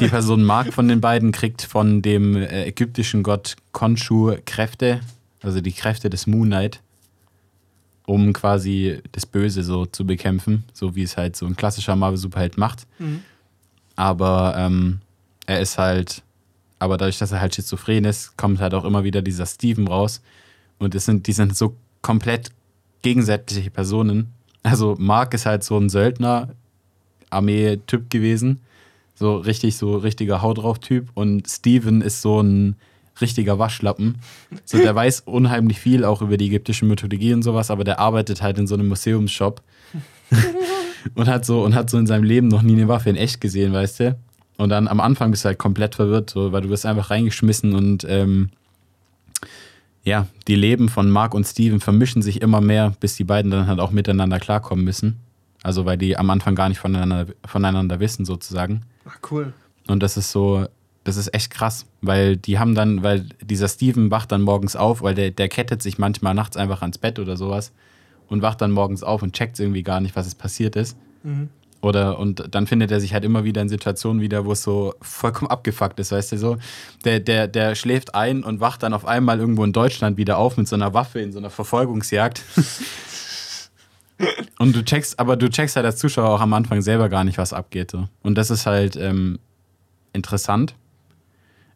[0.00, 4.98] die Person Mark von den beiden kriegt von dem äh, ägyptischen Gott Khonshu Kräfte,
[5.42, 6.80] also die Kräfte des Moon Knight,
[8.04, 12.58] um quasi das Böse so zu bekämpfen, so wie es halt so ein klassischer Marvel-Superheld
[12.58, 12.88] macht.
[12.98, 13.22] Mhm.
[13.94, 14.98] Aber ähm,
[15.46, 16.24] er ist halt,
[16.80, 20.20] aber dadurch, dass er halt schizophren ist, kommt halt auch immer wieder dieser Steven raus.
[20.80, 22.50] Und es sind, die sind so komplett
[23.02, 24.32] gegensätzliche Personen.
[24.62, 26.50] Also Mark ist halt so ein Söldner,
[27.30, 28.60] Armee-Typ gewesen.
[29.14, 31.08] So richtig, so richtiger Haut drauf Typ.
[31.14, 32.76] Und Steven ist so ein
[33.20, 34.16] richtiger Waschlappen.
[34.64, 38.42] So, der weiß unheimlich viel auch über die ägyptische Mythologie und sowas, aber der arbeitet
[38.42, 39.62] halt in so einem Museumsshop
[41.14, 43.40] und hat so und hat so in seinem Leben noch nie eine Waffe in echt
[43.40, 44.18] gesehen, weißt du?
[44.56, 47.74] Und dann am Anfang bist du halt komplett verwirrt, so, weil du wirst einfach reingeschmissen
[47.74, 48.50] und ähm,
[50.04, 53.66] ja, die Leben von Mark und Steven vermischen sich immer mehr, bis die beiden dann
[53.66, 55.20] halt auch miteinander klarkommen müssen.
[55.62, 58.82] Also weil die am Anfang gar nicht voneinander, voneinander wissen, sozusagen.
[59.04, 59.52] Ach, cool.
[59.88, 60.66] Und das ist so,
[61.04, 65.02] das ist echt krass, weil die haben dann, weil dieser Steven wacht dann morgens auf,
[65.02, 67.72] weil der, der kettet sich manchmal nachts einfach ans Bett oder sowas
[68.28, 70.96] und wacht dann morgens auf und checkt irgendwie gar nicht, was es passiert ist.
[71.22, 71.50] Mhm.
[71.82, 74.94] Oder und dann findet er sich halt immer wieder in Situationen wieder, wo es so
[75.00, 76.56] vollkommen abgefuckt ist, weißt du so.
[77.04, 80.58] Der, der, der schläft ein und wacht dann auf einmal irgendwo in Deutschland wieder auf
[80.58, 82.42] mit so einer Waffe in so einer Verfolgungsjagd.
[84.58, 87.38] und du checkst, aber du checkst halt als Zuschauer auch am Anfang selber gar nicht,
[87.38, 87.90] was abgeht.
[87.90, 88.08] So.
[88.22, 89.38] Und das ist halt ähm,
[90.12, 90.74] interessant.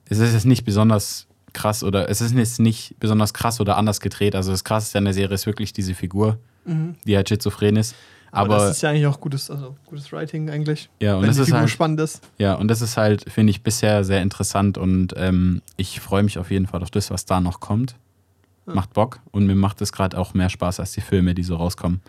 [0.07, 4.01] Es ist jetzt nicht besonders krass oder es ist jetzt nicht besonders krass oder anders
[4.01, 4.37] gedreht.
[4.37, 6.97] Also das krasseste an der Serie ist wirklich diese Figur, Mhm.
[7.07, 7.95] die halt schizophren ist.
[8.35, 10.91] Aber, Aber, das ist ja eigentlich auch gutes, also gutes Writing eigentlich.
[11.01, 12.21] ja, und wenn das ist halt spannend ist.
[12.39, 16.39] Ja, und das ist halt, finde ich, bisher sehr interessant und ähm, ich freue mich
[16.39, 17.97] auf jeden Fall auf das, was da noch kommt.
[18.67, 21.57] Macht Bock und mir macht es gerade auch mehr Spaß als die Filme, die so
[21.57, 22.01] rauskommen.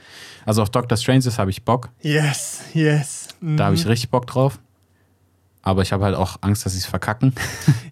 [0.45, 3.27] Also auf Doctor Strange habe ich Bock, Yes, yes.
[3.41, 3.57] Mhm.
[3.57, 4.57] da habe ich richtig Bock drauf.
[5.65, 7.33] Aber ich habe halt auch Angst, dass sie es verkacken.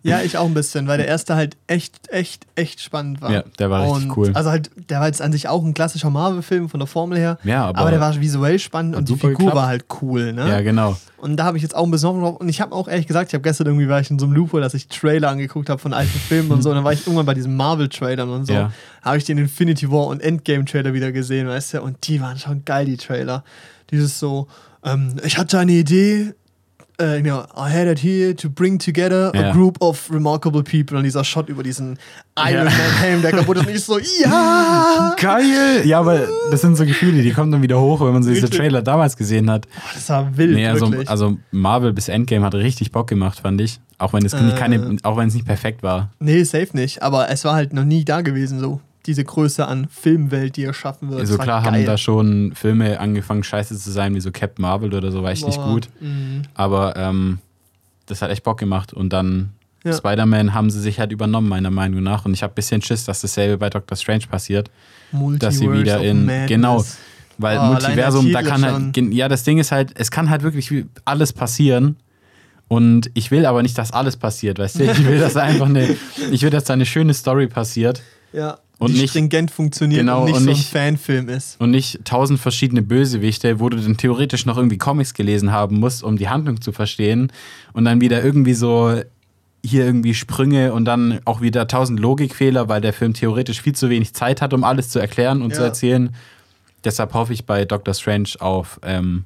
[0.05, 3.31] Ja, ich auch ein bisschen, weil der erste halt echt, echt, echt spannend war.
[3.31, 4.31] Ja, der war richtig und cool.
[4.33, 7.37] Also halt, der war jetzt an sich auch ein klassischer Marvel-Film von der Formel her.
[7.45, 9.55] Ja, aber- aber, der war visuell spannend und die Figur geklappt.
[9.55, 10.49] war halt cool, ne?
[10.49, 10.97] Ja, genau.
[11.15, 12.35] Und da habe ich jetzt auch ein bisschen Hoffnung drauf.
[12.41, 14.35] Und ich habe auch ehrlich gesagt, ich habe gestern irgendwie war ich in so einem
[14.35, 16.69] Loophole, dass ich Trailer angeguckt habe von alten Filmen und so.
[16.71, 18.51] Und dann war ich irgendwann bei diesen Marvel-Trailern und so.
[18.53, 18.73] Ja.
[19.03, 21.81] Habe ich den Infinity War und Endgame-Trailer wieder gesehen, weißt du?
[21.81, 23.45] Und die waren schon geil, die Trailer.
[23.89, 24.47] Dieses so,
[24.83, 26.33] ähm, ich hatte eine Idee,
[26.99, 29.49] äh, know, I had it here to bring together Ja.
[29.49, 30.97] a group of remarkable people.
[30.97, 31.97] Und dieser Shot über diesen
[32.37, 32.71] Iron Ja.
[32.71, 33.65] Man-Helm, der kaputt ist.
[33.67, 35.15] Und ich so, ja!
[35.19, 35.81] Geil!
[35.85, 38.49] Ja, aber das sind so Gefühle, die kommen dann wieder hoch, wenn man so diese.
[38.49, 39.67] Trailer damals gesehen hat.
[39.67, 41.09] Boah, das war wild, Nee, also, wirklich.
[41.09, 43.79] also Marvel bis Endgame hat richtig Bock gemacht, fand ich.
[43.97, 44.59] Auch wenn es nicht Äh.
[44.59, 46.09] keine, auch wenn es nicht perfekt war.
[46.19, 47.01] Nee, safe nicht.
[47.01, 48.81] Aber es war halt noch nie da gewesen, so.
[49.05, 51.19] Diese Größe an Filmwelt, die erschaffen wird.
[51.19, 51.73] Also klar geil.
[51.73, 55.31] haben da schon Filme angefangen, scheiße zu sein, wie so Captain Marvel oder so, war
[55.31, 55.89] nicht Boah, gut.
[55.99, 56.43] mhm.
[56.53, 57.39] Aber ähm,
[58.05, 58.93] das hat echt Bock gemacht.
[58.93, 59.49] Und dann
[59.83, 59.91] Ja.
[59.93, 62.23] Spider-Man haben sie sich halt übernommen, meiner Meinung nach.
[62.25, 64.69] Und ich habe ein bisschen Schiss, dass dasselbe bei Doctor Strange passiert.
[65.11, 66.83] Dass sie Multiverse wieder in- genau.
[67.37, 69.11] Weil Oh, Multiversum, da kann halt, schon.
[69.11, 70.71] ja, das Ding ist halt, es kann halt wirklich
[71.03, 71.97] alles passieren.
[72.69, 74.83] Und ich will aber nicht, dass alles passiert, weißt du?
[74.85, 75.95] Ich will, dass da einfach eine,
[76.31, 78.01] ich will, dass da eine schöne Story passiert
[78.31, 78.57] Ja.
[78.79, 81.59] Und nicht- stringent funktioniert Genau, und nicht und so nicht- ein Fanfilm ist.
[81.61, 86.03] und nicht tausend verschiedene Bösewichte, wo du dann theoretisch noch irgendwie Comics gelesen haben musst,
[86.03, 87.31] um die Handlung zu verstehen.
[87.73, 88.99] Und dann wieder irgendwie so
[89.65, 93.89] hier irgendwie Sprünge und dann auch wieder tausend Logikfehler, weil der Film theoretisch viel zu
[93.89, 95.67] wenig Zeit hat, um alles zu erklären und zu Ja.
[95.67, 96.13] erzählen.
[96.83, 99.23] Deshalb hoffe ich bei Doctor Strange auf ähm,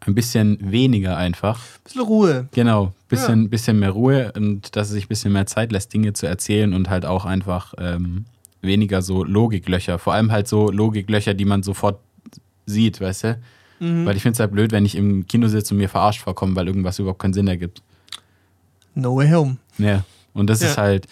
[0.00, 1.60] ein bisschen weniger einfach.
[1.84, 2.48] Bisschen Ruhe.
[2.52, 6.12] Genau, bisschen, bisschen mehr Ruhe und dass er sich ein bisschen mehr Zeit lässt, Dinge
[6.14, 8.24] zu erzählen und halt auch einfach ähm,
[8.62, 9.98] weniger so Logiklöcher.
[9.98, 12.00] Vor allem halt so Logiklöcher, die man sofort
[12.66, 13.38] sieht, weißt du?
[13.80, 14.06] Mhm.
[14.06, 16.54] Weil ich finde es halt blöd, wenn ich im Kino sitze und mir verarscht vorkomme,
[16.56, 17.82] weil irgendwas überhaupt keinen Sinn ergibt.
[18.94, 19.56] No Way Home.
[19.78, 20.04] Ja.
[20.34, 20.68] Und das Ja.
[20.68, 21.06] ist halt,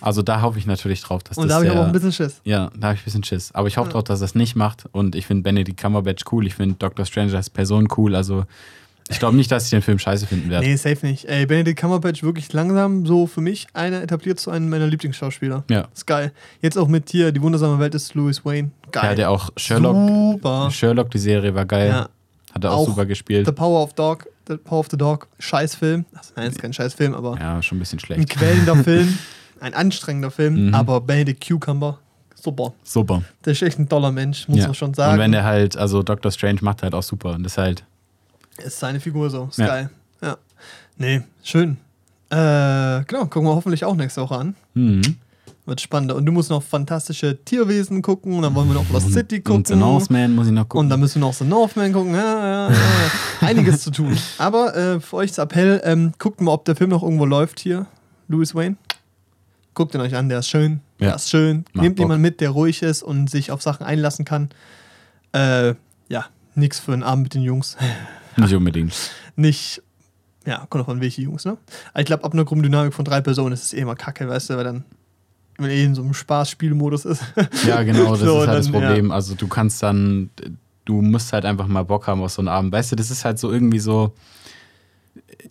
[0.00, 1.92] also da hoffe ich natürlich drauf, dass Und das da habe ich aber auch ein
[1.92, 2.40] bisschen Schiss.
[2.44, 3.52] ja, da habe ich ein bisschen Schiss.
[3.52, 3.92] Aber ich hoffe Ja.
[3.94, 4.84] drauf, dass es nicht macht.
[4.92, 6.46] Und ich finde Benedict Cumberbatch cool.
[6.46, 8.14] Ich finde Doctor Strange als Person cool.
[8.14, 8.44] Also
[9.08, 10.66] ich glaube nicht, dass ich den Film scheiße finden werde.
[10.66, 11.24] Nee, safe nicht.
[11.26, 15.64] Ey, Benedict Cumberbatch wirklich langsam so für mich einer etabliert zu einem meiner Lieblingsschauspieler.
[15.70, 15.88] Ja.
[15.94, 16.32] Ist geil.
[16.60, 18.70] Jetzt auch mit hier, die wundersame Welt ist Louis Wayne.
[18.86, 19.10] Der Geil.
[19.10, 19.96] hat ja auch Sherlock.
[20.08, 20.70] Super.
[20.70, 21.88] Sherlock, die Serie war geil.
[21.88, 22.08] Ja.
[22.54, 23.46] Hat er auch, Auch super gespielt.
[23.46, 24.26] The Power of Dog.
[24.48, 25.28] The Power of the Dog.
[25.38, 26.04] Scheißfilm.
[26.14, 28.28] Also, nein, ist kein Scheißfilm, aber Ja, schon ein bisschen ein schlecht.
[28.30, 29.18] quälender Film.
[29.60, 30.66] Ein anstrengender Film.
[30.68, 30.74] Mhm.
[30.74, 31.98] Aber Benedict Cucumber.
[32.34, 32.72] Super.
[32.82, 33.22] Super.
[33.44, 34.64] Der ist echt ein toller Mensch, muss ja.
[34.66, 35.12] man schon sagen.
[35.14, 37.34] Und wenn er halt, also Doctor Strange macht halt auch super.
[37.34, 37.84] Und das ist halt,
[38.58, 39.48] Ist seine Figur so.
[39.50, 39.66] Ist Ja.
[39.66, 39.90] geil.
[40.22, 40.36] Ja.
[40.96, 41.76] Nee, schön.
[42.30, 44.54] Äh, genau, gucken wir hoffentlich auch nächste Woche an.
[44.74, 45.02] hm.
[45.64, 46.16] Wird spannender.
[46.16, 48.32] Und du musst noch fantastische Tierwesen gucken.
[48.34, 49.64] Und dann wollen wir noch Lost City Und gucken.
[49.66, 50.90] The Northman muss ich noch Und gucken.
[50.90, 52.14] dann müssen wir noch The Northman gucken.
[52.14, 52.76] Ja, ja, ja.
[53.42, 54.18] Einiges zu tun.
[54.38, 57.60] Aber äh, für euch das Appell, ähm, guckt mal, ob der Film noch irgendwo läuft
[57.60, 57.86] hier.
[58.26, 58.74] Louis Wayne.
[59.74, 60.80] Guckt ihn euch an, der ist schön.
[60.98, 61.64] Der ist schön.
[61.74, 62.04] Macht Nehmt Bock.
[62.06, 64.48] jemanden mit, der ruhig ist und sich auf Sachen einlassen kann.
[65.32, 65.74] Äh,
[66.08, 66.26] ja,
[66.56, 67.76] nix für einen Abend mit den Jungs.
[68.36, 68.94] Nicht unbedingt.
[69.36, 69.82] Nicht,
[70.46, 71.56] ja, kommt auch an welche Jungs, ne?
[71.92, 74.50] Aber ich glaube, ab einer Gruppendynamik von drei Personen ist es eh immer kacke, weißt
[74.50, 74.84] du, weil dann,
[75.58, 77.22] wenn eh in so einem Spaßspielmodus ist.
[77.66, 79.10] Ja, genau, das So, ist halt das dann, Problem.
[79.12, 80.30] Also du kannst dann,
[80.84, 82.72] du musst halt einfach mal Bock haben auf so einen Abend.
[82.72, 84.12] Weißt du, das ist halt so irgendwie so.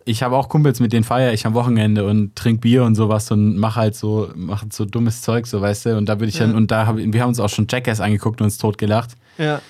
[0.05, 3.29] Ich habe auch Kumpels, mit denen feiere ich am Wochenende und trink Bier und sowas
[3.29, 5.97] und mach halt so, mach so dummes Zeug, so weißt du.
[5.97, 6.47] Und da würde ich Ja.
[6.47, 9.11] dann, und da hab, wir haben uns auch schon Jackass angeguckt und uns totgelacht.
[9.38, 9.61] Ja.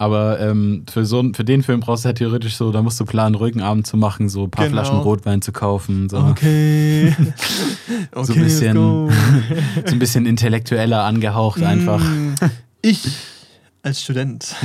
[0.00, 3.04] Aber ähm, für, so, für den Film brauchst du halt theoretisch so, da musst du
[3.04, 4.80] planen, ruhigen Abend zu machen, so ein paar Genau.
[4.82, 6.08] Flaschen Rotwein zu kaufen.
[6.08, 7.14] So, Okay.
[7.18, 7.32] okay,
[8.24, 8.76] So ein bisschen-
[9.86, 12.00] so ein bisschen intellektueller angehaucht einfach.
[12.02, 12.32] Mm,
[12.80, 13.02] Ich
[13.82, 14.56] als Student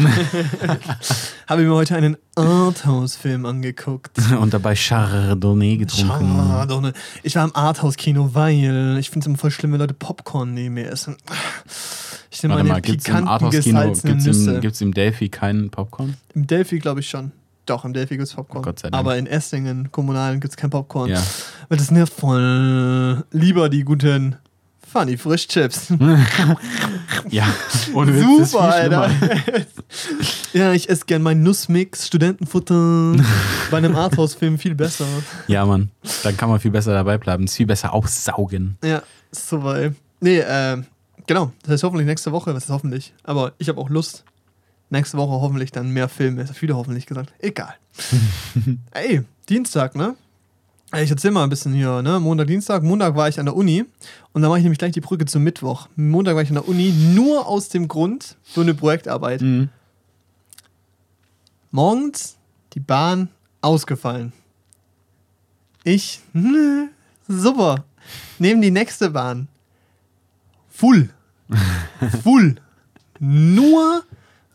[1.48, 4.12] habe mir heute einen Arthouse-Film angeguckt.
[4.40, 6.36] Und dabei Chardonnay getrunken.
[6.38, 6.94] Schade.
[7.24, 10.74] Ich war im Arthouse-Kino, weil ich finde es immer voll schlimm, wenn Leute Popcorn neben
[10.76, 11.16] mir essen.
[12.36, 14.56] Ich nehme Warte mal, gibt's im Arthouse-Kino, gesalzenen gibt's Nüsse.
[14.56, 16.18] im, gibt's im Delphi keinen Popcorn?
[16.34, 17.32] Im Delphi glaube ich schon.
[17.66, 18.62] Doch, im Delphi gibt es Popcorn.
[18.62, 19.00] Gott sei Dank.
[19.00, 21.10] Aber in Esslingen, Kommunalen, gibt es kein Popcorn.
[21.10, 21.24] Ja.
[21.70, 23.24] Weil das nervt voll.
[23.32, 24.36] Lieber die guten
[24.86, 25.94] Funny Frischchips.
[27.30, 27.48] Ja,
[27.94, 29.10] ohne Witz, Super, Alter.
[30.54, 33.16] ja, ich esse gern meinen Nussmix, Studentenfutter.
[33.72, 35.06] Bei einem Arthouse-Film viel besser.
[35.48, 35.90] Ja, Mann,
[36.24, 37.46] dann kann man viel besser dabei bleiben.
[37.46, 38.78] Ist viel besser aussaugen.
[38.84, 39.96] Ja, so weil.
[40.20, 40.84] Nee, äh,
[41.28, 41.52] genau.
[41.64, 42.54] Das heißt hoffentlich nächste Woche.
[42.54, 43.14] Was ist hoffentlich?
[43.24, 44.24] Aber ich habe auch Lust.
[44.90, 46.44] Nächste Woche hoffentlich dann mehr Filme.
[46.44, 47.34] Ist viele hoffentlich gesagt.
[47.40, 47.76] Egal.
[48.92, 50.16] Ey, Dienstag, ne?
[50.94, 52.20] Ich erzähl mal ein bisschen hier, ne?
[52.20, 52.84] Montag, Dienstag.
[52.84, 53.86] Montag war ich an der Uni
[54.34, 55.90] und da mache ich nämlich gleich die Brücke zum Mittwoch.
[55.96, 59.42] Montag war ich an der Uni nur aus dem Grund für eine Projektarbeit.
[59.42, 59.70] Mhm.
[61.72, 62.38] Morgens
[62.74, 63.30] die Bahn
[63.62, 64.32] ausgefallen.
[65.84, 66.22] Ich,
[67.28, 67.84] super.
[68.40, 69.48] Nehmen die nächste Bahn.
[70.70, 71.10] Full.
[72.24, 72.56] Full.
[73.20, 74.04] Nur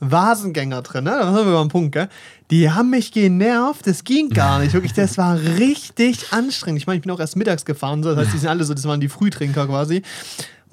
[0.00, 1.10] Vasengänger drin, ne?
[1.10, 2.08] Da sind wir beim Punkt, gell?
[2.50, 4.72] Die haben mich genervt, das ging gar nicht.
[4.72, 6.80] Wirklich, das war richtig anstrengend.
[6.80, 8.10] Ich meine, ich bin auch erst mittags gefahren, so.
[8.10, 10.02] das heißt, die sind alle so, das waren die Frühtrinker quasi.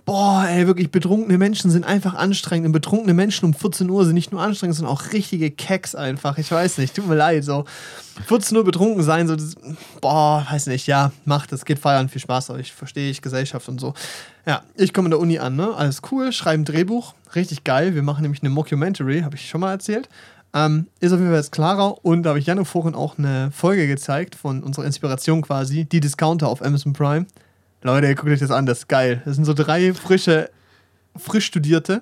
[0.07, 2.67] Boah, ey, wirklich, betrunkene Menschen sind einfach anstrengend.
[2.67, 6.37] Und betrunkene Menschen um 14 Uhr sind nicht nur anstrengend, sondern auch richtige Keks einfach.
[6.37, 7.65] Ich weiß nicht, tut mir leid, so.
[8.25, 9.55] 14 Uhr betrunken sein, so, das,
[9.99, 13.81] boah, weiß nicht, ja, macht es, geht feiern, viel Spaß euch, verstehe ich, Gesellschaft und
[13.81, 13.95] so.
[14.45, 17.93] Ja, ich komme in der Uni an, ne, alles cool, schreibe ein Drehbuch, richtig geil.
[17.93, 20.07] Wir machen nämlich eine Mockumentary, habe ich schon mal erzählt.
[20.53, 23.51] Ähm, ist auf jeden Fall jetzt klarer und da habe ich Janne vorhin auch eine
[23.51, 27.25] Folge gezeigt von unserer Inspiration quasi, die Discounter auf Amazon Prime.
[27.81, 29.21] Leute, guckt euch das an, das ist geil.
[29.25, 30.49] Das sind so drei frische,
[31.15, 32.01] frisch Studierte,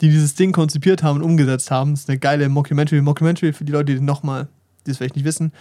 [0.00, 1.92] die dieses Ding konzipiert haben und umgesetzt haben.
[1.92, 3.00] Das ist eine geile Mockumentary.
[3.00, 4.48] Mockumentary, für die Leute, die nochmal,
[4.86, 5.52] die es vielleicht nicht wissen,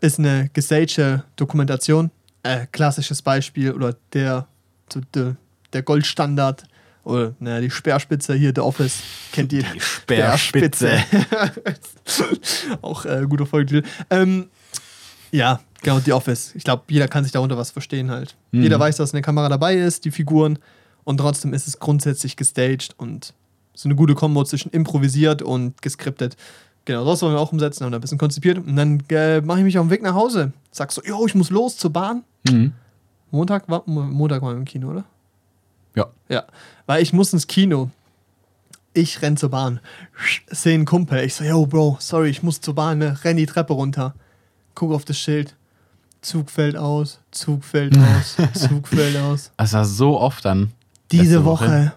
[0.00, 2.10] ist eine gestagte Dokumentation.
[2.42, 4.46] Äh, klassisches Beispiel oder der,
[5.14, 5.36] der,
[5.72, 6.64] der Goldstandard
[7.06, 9.00] oder naja, die Speerspitze hier, The Office,
[9.32, 9.62] kennt ihr?
[9.62, 11.04] Die Speerspitze.
[12.82, 13.88] Auch äh, guter Folgetitel.
[14.10, 14.48] Ähm,
[15.30, 16.52] ja, genau, The Office.
[16.54, 18.36] Ich glaube, jeder kann sich darunter was verstehen halt.
[18.52, 18.62] Mhm.
[18.62, 20.58] Jeder weiß, dass eine Kamera dabei ist, die Figuren.
[21.04, 23.32] Und trotzdem ist es grundsätzlich gestaged und
[23.74, 26.36] so eine gute Kombo zwischen improvisiert und geskriptet.
[26.84, 28.58] Genau, das wollen wir auch umsetzen, haben da ein bisschen konzipiert.
[28.58, 30.52] Und dann äh, mache ich mich auf den Weg nach Hause.
[30.70, 32.24] Sag so, jo, ich muss los zur Bahn.
[32.48, 32.72] Mhm.
[33.30, 35.04] Montag war, Mo- Montag wir im Kino, oder?
[35.94, 36.06] Ja.
[36.28, 36.44] Ja,
[36.86, 37.90] weil ich muss ins Kino.
[38.92, 39.80] Ich renn zur Bahn.
[40.48, 41.22] Sehe einen Kumpel.
[41.24, 43.18] Ich so, yo, Bro, sorry, ich muss zur Bahn, ne?
[43.24, 44.14] Renn die Treppe runter.
[44.74, 45.54] Guck auf das Schild.
[46.26, 49.52] Zug fällt aus, Zug fällt aus, Zug fällt aus.
[49.56, 50.72] Das war so oft dann.
[51.12, 51.66] Diese Woche.
[51.66, 51.92] Woche.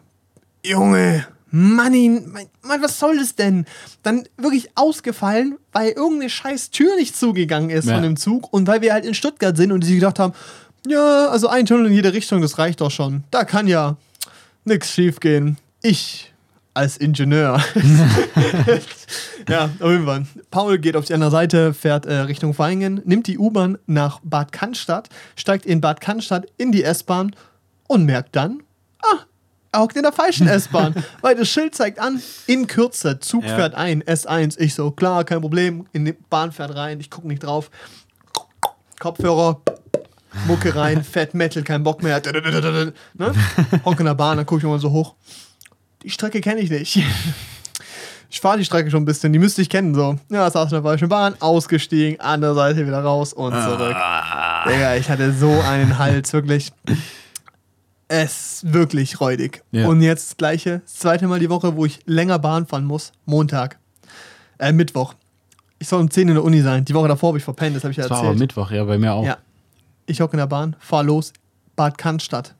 [0.63, 3.65] Junge, mein, Mann, was soll das denn?
[4.03, 7.95] Dann wirklich ausgefallen, weil irgendeine scheiß Tür nicht zugegangen ist Ja.
[7.95, 10.33] von dem Zug und weil wir halt in Stuttgart sind und die sich gedacht haben,
[10.87, 13.23] ja, also ein Tunnel in jede Richtung, das reicht doch schon.
[13.31, 13.97] Da kann ja
[14.63, 15.57] nichts schief gehen.
[15.81, 16.28] Ich
[16.73, 17.61] als Ingenieur.
[19.49, 20.25] ja, Fall.
[20.51, 24.51] Paul geht auf die andere Seite, fährt äh, Richtung Vaihingen, nimmt die U-Bahn nach Bad
[24.51, 27.35] Cannstatt, steigt in Bad Cannstatt in die S-Bahn
[27.87, 28.63] und merkt dann,
[29.01, 29.19] ah,
[29.71, 33.55] er hockt in der falschen S-Bahn, weil das Schild zeigt an, in Kürze, Zug Ja.
[33.55, 34.59] fährt ein, S1.
[34.59, 37.69] Ich so, klar, kein Problem, in die Bahn fährt rein, ich gucke nicht drauf.
[38.99, 39.61] Kopfhörer,
[40.47, 42.21] Mucke rein, Fett Metal, kein Bock mehr.
[43.15, 43.33] Ne?
[43.85, 45.15] Hock in der Bahn, dann gucke ich mal so hoch.
[46.03, 46.99] Die Strecke kenne ich nicht.
[48.31, 49.95] Ich fahre die Strecke schon ein bisschen, die müsste ich kennen.
[49.95, 50.15] So.
[50.29, 53.95] Ja, saß in der falschen Bahn, ausgestiegen, andere Seite wieder raus und zurück.
[54.67, 56.71] Digga, ich hatte so einen Hals, wirklich.
[58.07, 59.63] Es ist wirklich räudig.
[59.71, 59.87] Ja.
[59.87, 63.11] Und jetzt das gleiche, das zweite Mal die Woche, wo ich länger Bahn fahren muss.
[63.25, 63.79] Montag.
[64.59, 65.15] Äh, Mittwoch.
[65.79, 66.85] Ich soll um 10 in der Uni sein.
[66.85, 68.31] Die Woche davor habe ich verpennt, das habe ich ja Das war erzählt.
[68.31, 69.25] aber Mittwoch, ja, bei mir auch.
[69.25, 69.37] Ja.
[70.05, 71.33] Ich hocke in der Bahn, fahr los,
[71.75, 72.53] Bad Cannstatt.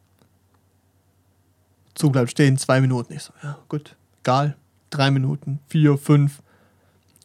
[2.00, 3.14] Zug bleibt stehen, zwei Minuten.
[3.14, 4.56] Ich so, ja, gut, egal.
[4.89, 6.41] Drei Minuten, vier, fünf.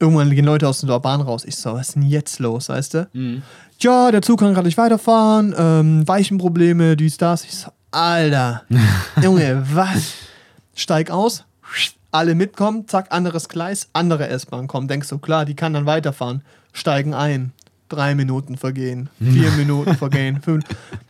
[0.00, 1.44] Irgendwann gehen Leute aus der Bahn raus.
[1.44, 3.08] Ich so, was ist denn jetzt los, weißt du?
[3.12, 3.42] Mhm.
[3.78, 7.44] Ja, der Zug kann gerade nicht weiterfahren, ähm, Weichenprobleme, dies, das.
[7.44, 8.64] Ich so, Alter,
[9.22, 10.14] Junge, was?
[10.74, 11.44] Steig aus,
[12.10, 14.88] alle mitkommen, zack, anderes Gleis, andere S-Bahn kommen.
[14.88, 16.42] Denkst du, klar, die kann dann weiterfahren.
[16.72, 17.52] Steigen ein.
[17.90, 20.64] Drei Minuten vergehen, vier Minuten vergehen, fünf.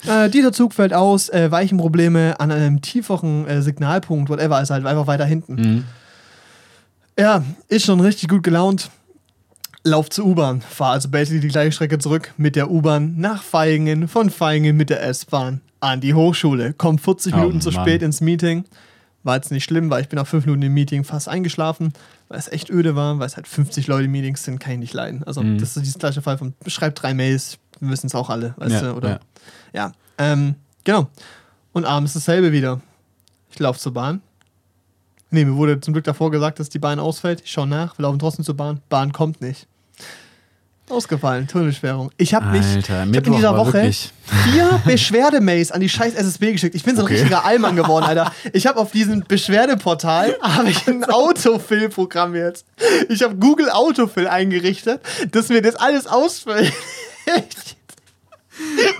[0.07, 4.85] Äh, dieser Zug fällt aus, äh, Weichenprobleme an einem tieferen äh, Signalpunkt, whatever, ist halt
[4.85, 5.55] einfach weiter hinten.
[5.55, 5.85] Mhm.
[7.19, 8.91] Ja, ist schon richtig gut gelaunt.
[9.85, 14.09] Lauf zur U-Bahn, fahr also basically die gleiche Strecke zurück mit der U-Bahn nach Feingen,
[14.09, 16.75] von Feingen mit der S-Bahn an die Hochschule.
[16.77, 17.83] Komm 40 Oh, Minuten zu Mann.
[17.85, 18.65] spät ins Meeting.
[19.25, 21.93] War jetzt nicht schlimm, weil ich bin nach 5 Minuten im Meeting fast eingeschlafen,
[22.29, 24.95] weil es echt öde war, weil es halt 50 Leute Meetings sind, kann ich nicht
[24.95, 25.25] leiden.
[25.25, 25.59] Also Mhm.
[25.59, 28.71] das ist dieses gleiche Fall von schreib drei Mails, wir wissen es auch alle, weißt
[28.73, 29.09] Ja, du, oder?
[29.09, 29.21] ja.
[29.73, 30.55] Ja, ähm,
[30.85, 31.09] genau.
[31.73, 32.81] Und abends dasselbe wieder.
[33.51, 34.21] Ich laufe zur Bahn.
[35.31, 37.41] Nee, mir wurde zum Glück davor gesagt, dass die Bahn ausfällt.
[37.45, 38.81] Ich schaue nach, wir laufen trotzdem zur Bahn.
[38.89, 39.67] Bahn kommt nicht.
[40.91, 42.11] Ausgefallen, Tunnelsperrung.
[42.19, 44.13] Ich habe mich Alter, ich hab in Mittwoch dieser Woche wirklich-
[44.53, 46.75] vier Beschwerdemails an die scheiß SSB geschickt.
[46.75, 47.15] Ich bin so ein Okay.
[47.15, 48.33] richtiger Allmann geworden, Alter.
[48.53, 52.67] Ich habe auf diesem Beschwerdeportal habe ich ein Autofill-Programm jetzt.
[53.09, 56.73] Ich habe Google Autofill eingerichtet, dass mir das alles ausfüllt.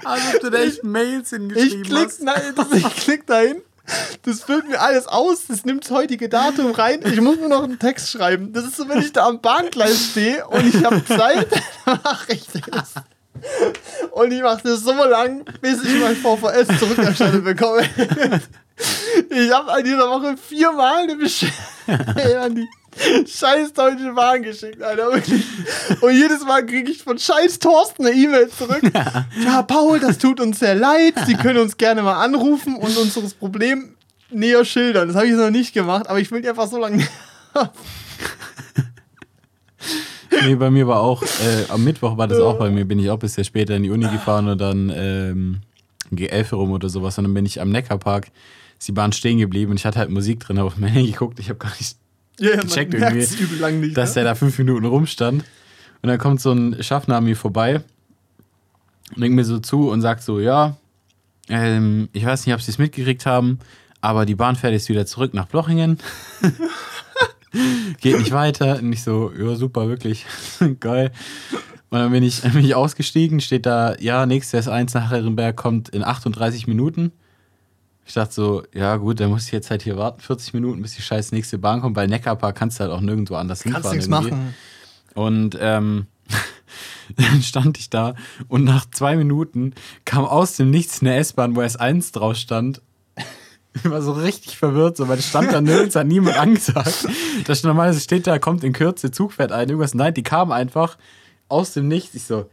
[0.05, 3.57] Also, ob du da echt Mails Ich hingeschrieben klick, nein, das, ich klick dahin.
[4.23, 5.47] Das füllt mir alles aus.
[5.49, 7.01] Das nimmt das heutige Datum rein.
[7.05, 8.53] Ich muss nur noch einen Text schreiben.
[8.53, 11.49] Das ist so, wenn ich da am Bahngleis stehe und ich habe Zeit,
[11.87, 12.95] mache ich das.
[14.13, 17.83] Und ich mache das so lang, bis ich mein VVS zurückerstattet bekomme.
[19.31, 22.69] Ich habe an dieser Woche viermal eine Beschwerde an
[23.27, 25.45] scheiß Deutsche Bahn geschickt, Alter, wirklich.
[26.01, 28.83] Und jedes Mal kriege ich von scheiß Thorsten eine E-Mail zurück.
[29.45, 31.15] Ja, Paul, das tut uns sehr leid.
[31.27, 33.95] Sie können uns gerne mal anrufen und uns das Problem
[34.31, 35.09] näher schildern.
[35.09, 37.07] Das habe ich noch nicht gemacht, aber ich will die einfach so lange.
[40.43, 43.09] Nee, bei mir war auch, äh, am Mittwoch war das auch bei mir, bin ich
[43.09, 45.61] auch bis sehr später in die Uni gefahren und dann ähm,
[46.13, 47.17] G11 rum oder sowas.
[47.19, 48.31] Und dann bin ich am Neckarpark,
[48.79, 51.13] ist die Bahn stehen geblieben und ich hatte halt Musik drin, habe auf mein Handy
[51.13, 51.97] geguckt, ich habe gar nicht
[52.39, 53.97] Ja, Gecheckt irgendwie, nicht.
[53.97, 54.15] dass ne?
[54.15, 55.45] der da fünf Minuten rumstand.
[56.03, 57.81] Und dann kommt so ein Schaffner an mir vorbei
[59.15, 60.77] und denkt mir so zu und sagt so, ja,
[61.49, 63.59] ähm, ich weiß nicht, ob Sie es mitgekriegt haben,
[64.01, 65.99] aber die Bahn fährt jetzt wieder zurück nach Blochingen.
[68.01, 68.79] Geht nicht weiter.
[68.79, 70.27] Und ich so, ja, super, wirklich.
[70.81, 71.11] Geil.
[71.91, 75.89] Und dann bin ich, bin ich ausgestiegen, steht da, ja, nächstes S1 nach Herrenberg kommt
[75.91, 77.13] in 38 Minuten.
[78.07, 80.95] Ich dachte so, ja gut, dann muss ich jetzt halt hier warten, 40 Minuten, bis
[80.95, 81.95] die scheiß nächste Bahn kommt.
[81.95, 83.97] Bei Neckarpark kannst du halt auch nirgendwo anders Kannst hinfahren.
[83.97, 84.31] nichts irgendwie.
[84.31, 84.55] machen.
[85.15, 86.07] Und ähm,
[87.17, 88.15] dann stand ich da
[88.49, 89.75] und nach zwei Minuten
[90.05, 92.83] kam aus dem Nichts eine S-Bahn, wo S1 drauf stand.
[93.77, 97.09] Ich war so richtig verwirrt, so, weil es stand da nirgends, hat niemand angesagt.
[97.45, 99.95] Da stand normalerweise steht da, kommt in Kürze, Zug fährt ein, irgendwas.
[99.95, 100.97] Nein, die kam einfach
[101.49, 102.15] aus dem Nichts.
[102.15, 102.49] Ich so,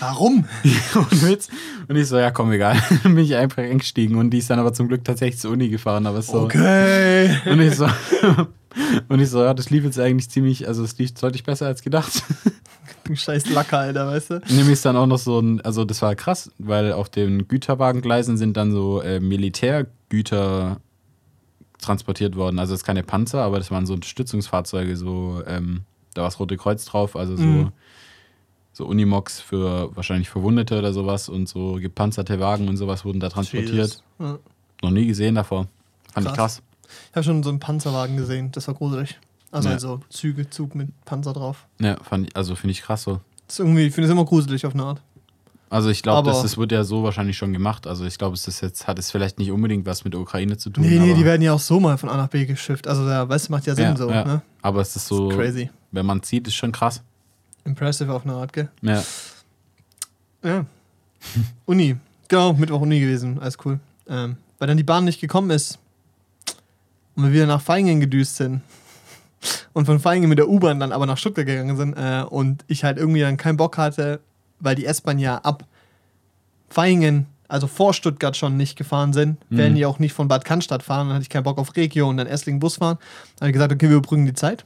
[0.00, 0.46] Warum?
[0.94, 1.48] ohne Witz.
[1.88, 2.80] Und ich so, ja, komm, egal.
[3.02, 6.06] Bin ich einfach eingestiegen und die ist dann aber zum Glück tatsächlich zur Uni gefahren.
[6.06, 6.40] Aber es so.
[6.40, 7.36] Okay.
[7.46, 7.86] Und ich so,
[9.08, 11.82] und ich so, ja, das lief jetzt eigentlich ziemlich, also es lief deutlich besser als
[11.82, 12.22] gedacht.
[13.04, 14.40] Du scheiß Lacker, Alter, weißt du?
[14.50, 18.56] Nämlich dann auch noch so ein, also das war krass, weil auf den Güterwagengleisen sind
[18.56, 20.80] dann so äh, Militärgüter
[21.80, 22.58] transportiert worden.
[22.58, 25.82] Also es ist keine Panzer, aber das waren so Stützungsfahrzeuge, so, ähm,
[26.14, 27.72] da war das Rote Kreuz drauf, also so, Mhm.
[28.80, 33.28] So Unimox für wahrscheinlich Verwundete oder sowas und so gepanzerte Wagen und sowas wurden da
[33.28, 34.02] transportiert.
[34.18, 34.38] Ja.
[34.82, 35.68] Noch nie gesehen davor.
[36.12, 36.56] Fand ich Krass.
[36.56, 36.62] krass.
[37.10, 39.18] Ich habe schon so einen Panzerwagen gesehen, das war gruselig.
[39.52, 39.74] Also Ja.
[39.74, 41.66] also Züge, Zug mit Panzer drauf.
[41.80, 43.20] Ja, fand ich, also finde ich krass so.
[43.46, 45.02] Das ist irgendwie, ich finde es immer gruselig auf eine Art.
[45.68, 47.86] Also ich glaube, das, das wird ja so wahrscheinlich schon gemacht.
[47.86, 50.56] Also ich glaube, es ist jetzt, hat es vielleicht nicht unbedingt was mit der Ukraine
[50.56, 50.82] zu tun.
[50.84, 52.88] Nee, nee, die werden ja auch so mal von A nach B geschifft.
[52.88, 54.10] Also, ja, weißt du, macht ja Sinn ja, so.
[54.10, 54.24] ja.
[54.24, 54.42] Ne?
[54.62, 55.70] Aber es ist so, ist crazy.
[55.92, 57.02] wenn man sieht, ist schon krass.
[57.64, 58.68] Impressive auf eine Art, gell?
[58.82, 59.02] Ja.
[60.42, 60.64] Ja.
[61.66, 61.96] Uni.
[62.28, 63.38] Genau, Mittwoch Uni gewesen.
[63.40, 63.78] Alles cool.
[64.08, 65.78] Ähm, weil dann die Bahn nicht gekommen ist.
[67.16, 68.62] Und wir wieder nach Feingen gedüst sind.
[69.72, 71.94] Und von Feingen mit der U-Bahn dann aber nach Stuttgart gegangen sind.
[71.94, 74.20] Äh, und ich halt irgendwie dann keinen Bock hatte,
[74.60, 75.64] weil die S-Bahn ja ab
[76.68, 79.76] Feingen, also vor Stuttgart schon nicht gefahren sind, werden Mhm.
[79.76, 81.08] die auch nicht von Bad Cannstatt fahren.
[81.08, 82.98] Dann hatte ich keinen Bock auf Regio und dann Esslingen Bus fahren.
[83.36, 84.64] Dann habe ich gesagt, okay, wir überbrücken die Zeit.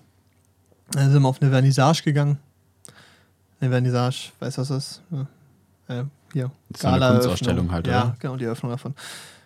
[0.91, 2.39] Dann sind wir auf eine Vernissage gegangen.
[3.61, 5.03] Eine Vernissage, weißt du, was das ist?
[5.11, 6.01] Ja.
[6.01, 6.51] Äh, hier.
[6.71, 7.15] Das ist eine.
[7.15, 8.17] Kunstausstellung halt, Ja, oder?
[8.19, 8.95] genau, die Eröffnung davon.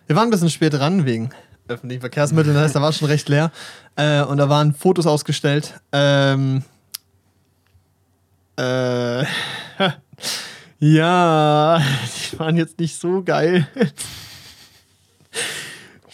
[0.07, 1.29] Wir waren ein bisschen spät dran wegen
[1.67, 3.51] öffentlichen Verkehrsmitteln, das heißt, da war schon recht leer.
[3.95, 5.79] Äh, und da waren Fotos ausgestellt.
[5.91, 6.63] Ähm,
[8.57, 9.23] äh,
[10.79, 11.79] ja,
[12.31, 13.67] die waren jetzt nicht so geil.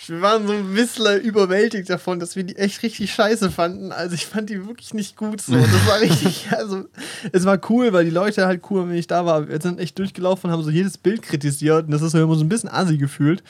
[0.07, 3.91] Wir waren so ein bisschen überwältigt davon, dass wir die echt richtig scheiße fanden.
[3.91, 5.55] Also ich fand die wirklich nicht gut so.
[5.55, 6.85] Das war richtig, also
[7.31, 9.47] es war cool, weil die Leute halt cool, wenn ich da war.
[9.47, 12.43] Wir sind echt durchgelaufen und haben so jedes Bild kritisiert und das ist immer so
[12.43, 13.43] ein bisschen assi gefühlt.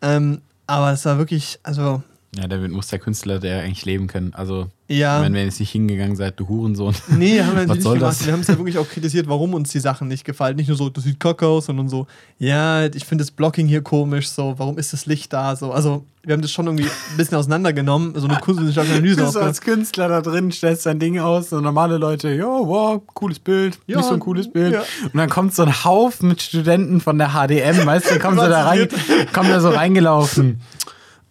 [0.00, 2.02] Ähm, aber es war wirklich, also
[2.34, 4.32] Ja, damit muss der Künstler der eigentlich leben können.
[4.34, 5.20] Also, Ja.
[5.22, 6.94] wenn wir jetzt nicht hingegangen seid, du Hurensohn.
[7.08, 8.02] Nee, haben wir natürlich gemacht.
[8.02, 8.24] das?
[8.24, 10.56] Wir haben es ja wirklich auch kritisiert, warum uns die Sachen nicht gefallen.
[10.56, 12.06] Nicht nur so, das sieht kacke aus, sondern so,
[12.38, 15.54] ja, ich finde das Blocking hier komisch, so, warum ist das Licht da?
[15.56, 19.22] So, also, wir haben das schon irgendwie ein bisschen auseinandergenommen, so eine kunstwissenschaftliche Analyse Du
[19.22, 19.48] so aufgemacht.
[19.48, 23.78] als Künstler da drin stellst dein Ding aus, so normale Leute, ja, wow, cooles Bild,
[23.86, 24.72] Ja, nicht so ein cooles Bild.
[24.72, 24.80] ja.
[25.04, 28.46] Und dann kommt so ein Haufen mit Studenten von der HDM, weißt du, kommen so
[28.48, 28.88] da rein,
[29.34, 30.60] kommen da so reingelaufen.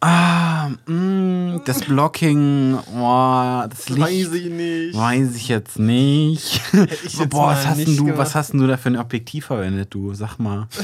[0.04, 4.02] Ah, mh, das Blocking, boah, das Licht.
[4.02, 4.98] Weiß ich nicht.
[4.98, 6.62] Weiß ich jetzt nicht.
[7.06, 9.46] ich jetzt Boah, was hast, nicht denn du, was hast du da für ein Objektiv
[9.46, 10.14] verwendet, du?
[10.14, 10.68] Sag mal.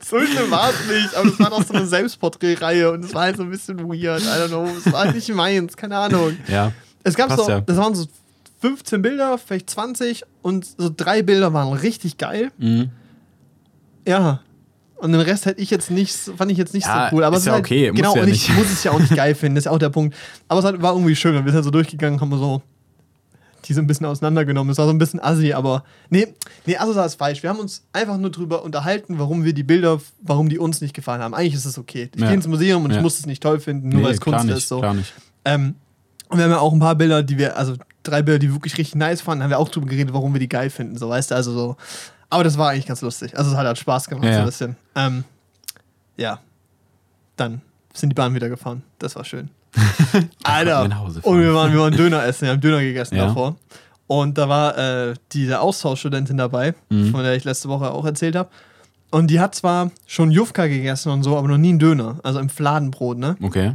[0.00, 3.24] So schlimm war es nicht, aber es war doch so eine Selbstporträtreihe und es war
[3.24, 4.22] halt so ein bisschen weird.
[4.22, 6.36] I don't know, es war nicht meins, keine Ahnung.
[6.48, 6.72] Ja.
[7.04, 7.60] Es gab so, ja.
[7.60, 8.06] das waren so
[8.60, 12.50] 15 Bilder, vielleicht 20 und so drei Bilder waren richtig geil.
[12.58, 12.90] Mhm.
[14.08, 14.40] Ja.
[15.00, 17.24] Und den Rest hätte ich jetzt nicht, fand ich jetzt nicht Ja, so cool.
[17.24, 18.58] Aber ist es ja halt, okay, muss genau, ja und ich nicht.
[18.58, 20.14] muss es ja auch nicht geil finden, das ist ja auch der Punkt.
[20.48, 22.62] Aber es hat, war irgendwie schön, wir sind halt so durchgegangen, haben wir so
[23.66, 24.72] die so ein bisschen auseinandergenommen.
[24.72, 26.28] Es war so ein bisschen assi, aber nee,
[26.66, 27.42] nee, also ist falsch.
[27.42, 30.94] Wir haben uns einfach nur drüber unterhalten, warum wir die Bilder, warum die uns nicht
[30.94, 31.34] gefallen haben.
[31.34, 32.10] Eigentlich ist es okay.
[32.14, 32.28] Ich Ja.
[32.28, 33.02] gehe ins Museum und ich Ja.
[33.02, 34.68] muss es nicht toll finden, nur weil es Kunst nicht, ist.
[34.68, 34.78] So.
[34.80, 35.12] Klar nicht.
[35.44, 35.74] Ähm,
[36.28, 38.54] und wir haben ja auch ein paar Bilder, die wir, also drei Bilder, die wir
[38.54, 41.08] wirklich richtig nice fanden, haben wir auch drüber geredet, warum wir die geil finden, so
[41.08, 41.76] weißt du, also so.
[42.30, 43.36] Aber das war eigentlich ganz lustig.
[43.36, 44.76] Also es hat halt Spaß gemacht, Ja, so ein bisschen.
[44.94, 45.24] Ähm,
[46.16, 46.38] ja.
[47.36, 47.60] Dann
[47.92, 48.82] sind die Bahn wieder gefahren.
[48.98, 49.50] Das war schön.
[50.44, 50.82] Alter.
[51.22, 53.26] Und wir waren, wir waren Döner essen, wir haben Döner gegessen Ja.
[53.26, 53.56] davor.
[54.06, 57.10] Und da war äh, diese Austauschstudentin dabei, Mhm.
[57.12, 58.48] von der ich letzte Woche auch erzählt habe.
[59.12, 62.18] Und die hat zwar schon Jufka gegessen und so, aber noch nie einen Döner.
[62.22, 63.36] Also im Fladenbrot, ne?
[63.42, 63.74] Okay.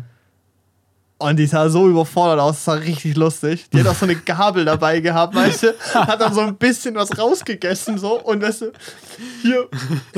[1.17, 3.69] Und die sah so überfordert aus, das war richtig lustig.
[3.71, 5.73] Die hat auch so eine Gabel dabei gehabt, weißt du?
[5.93, 8.19] Hat dann so ein bisschen was rausgegessen, so.
[8.21, 8.71] Und weißt du,
[9.41, 9.69] hier,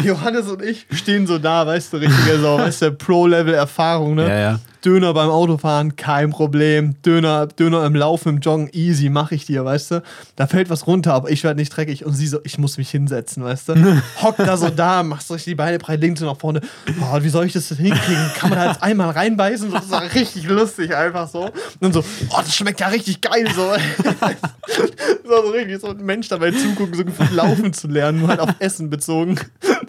[0.03, 4.27] Johannes und ich stehen so da, weißt du, richtige so, weißt du, Pro-Level-Erfahrung, ne?
[4.27, 4.59] Ja, ja.
[4.83, 6.95] Döner beim Autofahren, kein Problem.
[7.01, 10.03] Döner, Döner im Laufen, im Joggen, easy, mach ich dir, weißt du?
[10.35, 12.05] Da fällt was runter, aber ich werde nicht dreckig.
[12.05, 14.01] Und sie so, ich muss mich hinsetzen, weißt du?
[14.21, 16.61] Hockt da so da, machst euch die Beine breit links und nach vorne.
[17.01, 18.31] Oh, wie soll ich das denn hinkriegen?
[18.35, 19.71] Kann man da jetzt einmal reinbeißen?
[19.71, 21.45] Das war richtig lustig, einfach so.
[21.45, 23.71] Und dann so, oh, das schmeckt ja richtig geil, so.
[25.23, 28.39] so, so richtig so ein Mensch dabei zugucken, so gefühlt laufen zu lernen, nur halt
[28.39, 29.39] auf Essen bezogen.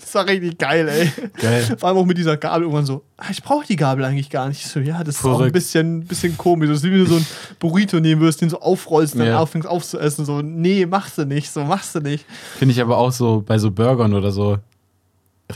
[0.01, 1.13] Das war richtig geil, ey.
[1.41, 1.77] Geil.
[1.79, 4.65] Vor allem auch mit dieser Gabel irgendwann so, ich brauche die Gabel eigentlich gar nicht.
[4.65, 6.69] Ich so, ja, das ist auch ein bisschen, bisschen komisch.
[6.69, 7.27] Das ist wie wenn du so ein
[7.59, 9.39] Burrito nehmen wirst, den so aufrollst und dann Ja.
[9.41, 10.25] aufhängst aufzuessen.
[10.25, 12.25] So, nee, machst du nicht, so machst du nicht.
[12.59, 14.59] Finde ich aber auch so bei so Burgern oder so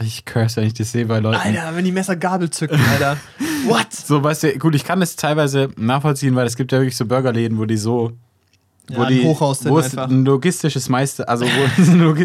[0.00, 1.36] richtig curse, wenn ich das sehe bei Leuten.
[1.40, 3.16] Alter, wenn die Messer Gabel zücken, Alter.
[3.66, 3.92] What?
[3.92, 7.06] So, weißt du, gut, ich kann das teilweise nachvollziehen, weil es gibt ja wirklich so
[7.06, 8.12] Burgerläden, wo die so.
[8.94, 10.08] Wo Ja, ein die, Hochhaus sind wo es einfach.
[10.08, 11.82] ein logistisches Meister, also wo,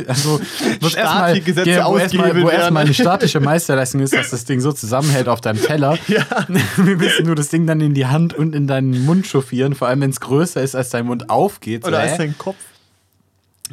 [0.07, 0.39] also,
[0.81, 4.71] wo erstmal ja, wo erstmal wo erstmal eine statische Meisterleistung ist, dass das Ding so
[4.71, 5.97] zusammenhält auf deinem Teller.
[6.07, 6.25] Ja.
[6.77, 9.87] Wie willst du das Ding dann in die Hand und in deinen Mund chauffieren, vor
[9.87, 11.85] allem wenn es größer ist, als dein Mund aufgeht.
[11.85, 12.55] Oder ist dein Kopf?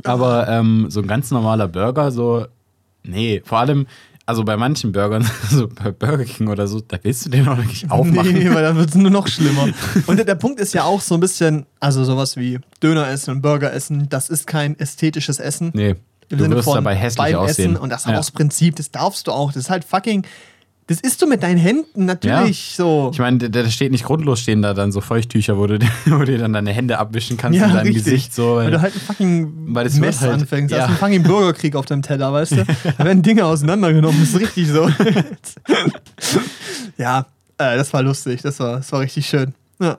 [0.02, 2.46] Aber ähm, so ein ganz normaler Burger, so,
[3.04, 3.86] nee, vor allem,
[4.26, 7.58] also bei manchen Burgern, so bei Burger King oder so, da willst du den auch
[7.58, 8.32] wirklich aufmachen.
[8.32, 9.68] Nee, weil dann wird es nur noch schlimmer.
[10.06, 13.32] Und der, der Punkt ist ja auch so ein bisschen, also sowas wie Döner essen
[13.32, 15.70] und Burger essen, das ist kein ästhetisches Essen.
[15.74, 15.90] Nee,
[16.28, 17.72] Im du Sinne wirst von dabei hässlich aussehen.
[17.72, 18.18] Essen und das ja.
[18.18, 19.52] aus Prinzip, das darfst du auch.
[19.52, 20.24] Das ist halt fucking,
[20.86, 23.10] das isst du mit deinen Händen natürlich so.
[23.12, 26.24] Ich meine, da steht nicht grundlos stehen da dann so Feuchttücher, wo du, wo du
[26.26, 28.34] dir dann deine Hände abwischen kannst in deinem Gesicht.
[28.34, 30.72] So, weil weil, du halt ein fucking Weil wird Mess halt- anfängst.
[30.72, 30.78] ja.
[30.78, 30.82] Ja.
[30.84, 32.64] hast einen fucking Bürgerkrieg auf deinem Teller, weißt du?
[32.98, 34.88] Da werden Dinge auseinandergenommen, das ist richtig so.
[36.98, 37.20] ja,
[37.58, 39.54] äh, das war lustig, das war, das war richtig schön.
[39.80, 39.98] Ja.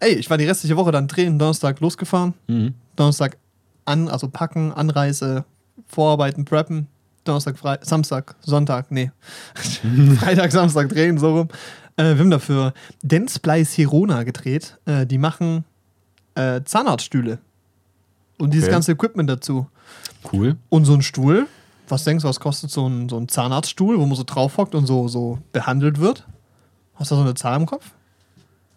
[0.00, 2.74] Ey, ich war die restliche Woche dann drehen, Donnerstag losgefahren, Mhm.
[2.96, 3.36] Donnerstag
[3.84, 5.44] an, also packen, Anreise,
[5.88, 6.86] Vorarbeiten, preppen,
[7.24, 9.10] Donnerstag, Fre Samstag, Sonntag, nee.
[10.18, 11.48] Freitag, Samstag drehen, so rum.
[11.96, 14.78] Äh, wir haben dafür Densplice Hirona gedreht.
[14.86, 15.64] Äh, die machen
[16.34, 17.38] äh, Zahnarztstühle.
[18.38, 18.72] Und dieses Okay.
[18.74, 19.66] ganze Equipment dazu.
[20.32, 20.56] cool.
[20.68, 21.46] Und so ein Stuhl.
[21.88, 24.74] Was denkst du, was kostet so ein, so ein Zahnarztstuhl, wo man so drauf hockt
[24.74, 26.26] und so, so behandelt wird?
[26.94, 27.90] Hast du so eine Zahl im Kopf?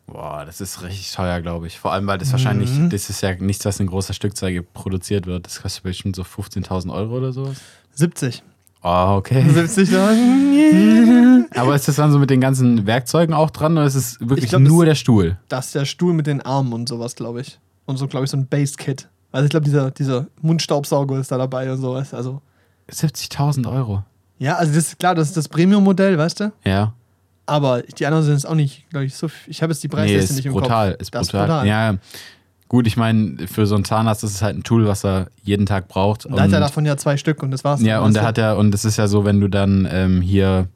[0.08, 1.80] Boah, das ist richtig teuer, glaube ich.
[1.80, 2.90] Vor allem, weil das wahrscheinlich, Mhm.
[2.90, 5.46] das ist ja nichts, was in großer Stückzahl produziert wird.
[5.46, 7.58] Das kostet bestimmt so 15.000 Euro oder sowas.
[7.94, 8.44] 70.
[8.84, 9.48] Oh, okay.
[9.48, 11.46] 70 Euro.
[11.56, 14.50] Aber ist das dann so mit den ganzen Werkzeugen auch dran oder ist es wirklich
[14.50, 15.38] glaub, nur der Stuhl?
[15.50, 17.60] Das ist der Stuhl mit den Armen und sowas, glaube ich.
[17.86, 19.08] Und so, glaube ich, so ein Base-Kit.
[19.32, 22.14] Also ich glaube, dieser, dieser Mundstaubsauger ist da dabei und sowas.
[22.14, 22.42] Also,
[22.92, 24.04] 70.000 Euro.
[24.40, 26.52] ja, also das ist klar, das ist das Premium-Modell, weißt du?
[26.66, 26.94] Ja.
[27.46, 29.52] Aber die anderen sind es auch nicht, glaube ich, so viel.
[29.52, 30.92] Ich habe jetzt die Nee, Preisliste ist nicht im brutal.
[30.92, 31.02] Kopf.
[31.02, 31.68] Ist Das brutal.
[31.68, 31.96] Ja,
[32.70, 35.66] gut, ich meine, für so einen Zahnarzt ist es halt ein Tool, was er jeden
[35.66, 36.26] Tag braucht.
[36.26, 37.82] Da hat er Und- davon ja zwei Stück und das war's.
[37.82, 38.28] Ja, und er du?
[38.28, 40.68] hat ja, und das ist ja so, wenn du dann ähm, hier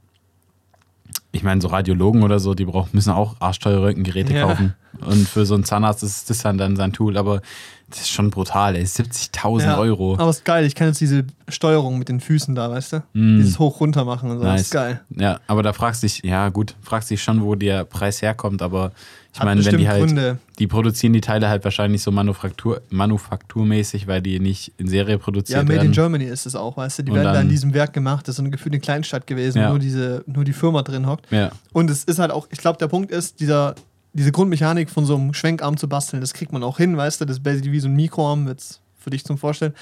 [1.35, 4.43] ich meine, so Radiologen oder so, die brauchen, müssen auch arschteure Röntgengeräte Ja.
[4.43, 4.73] kaufen.
[5.05, 7.17] Und für so einen Zahnarzt ist das dann, sein Tool.
[7.17, 7.41] Aber
[7.89, 8.83] das ist schon brutal, ey.
[8.85, 10.13] 70.000 Ja, Euro.
[10.17, 12.97] Aber ist geil, ich kann jetzt diese Steuerung mit den Füßen da, weißt du?
[13.13, 13.37] Mm.
[13.37, 14.43] Dieses Hoch-Runter machen und so.
[14.43, 14.61] Das Nice.
[14.61, 15.01] ist geil.
[15.09, 18.61] Ja, aber da fragst du dich, ja gut, fragst dich schon, wo der Preis herkommt,
[18.61, 18.91] aber
[19.35, 20.37] ich Hat meine, wenn die halt, Gründe.
[20.59, 25.17] die produzieren die Teile halt wahrscheinlich so Manufaktur, manufakturmäßig, weil die nicht in Serie Ja,
[25.17, 25.91] produziert Made in werden.
[25.91, 27.03] Germany ist es auch, weißt du?
[27.03, 28.27] Die Und werden da dann- in diesem Werk gemacht.
[28.27, 29.65] Das ist so eine gefühlte Kleinstadt gewesen, Ja.
[29.67, 31.29] wo nur, diese, nur die Firma drin hockt.
[31.31, 33.75] Ja, Und es ist halt auch, ich glaube, der Punkt ist, dieser,
[34.13, 37.25] diese Grundmechanik von so einem Schwenkarm zu basteln, das kriegt man auch hin, weißt du?
[37.25, 39.73] Das ist basically wie so ein Mikroarm, jetzt für dich zum Vorstellen.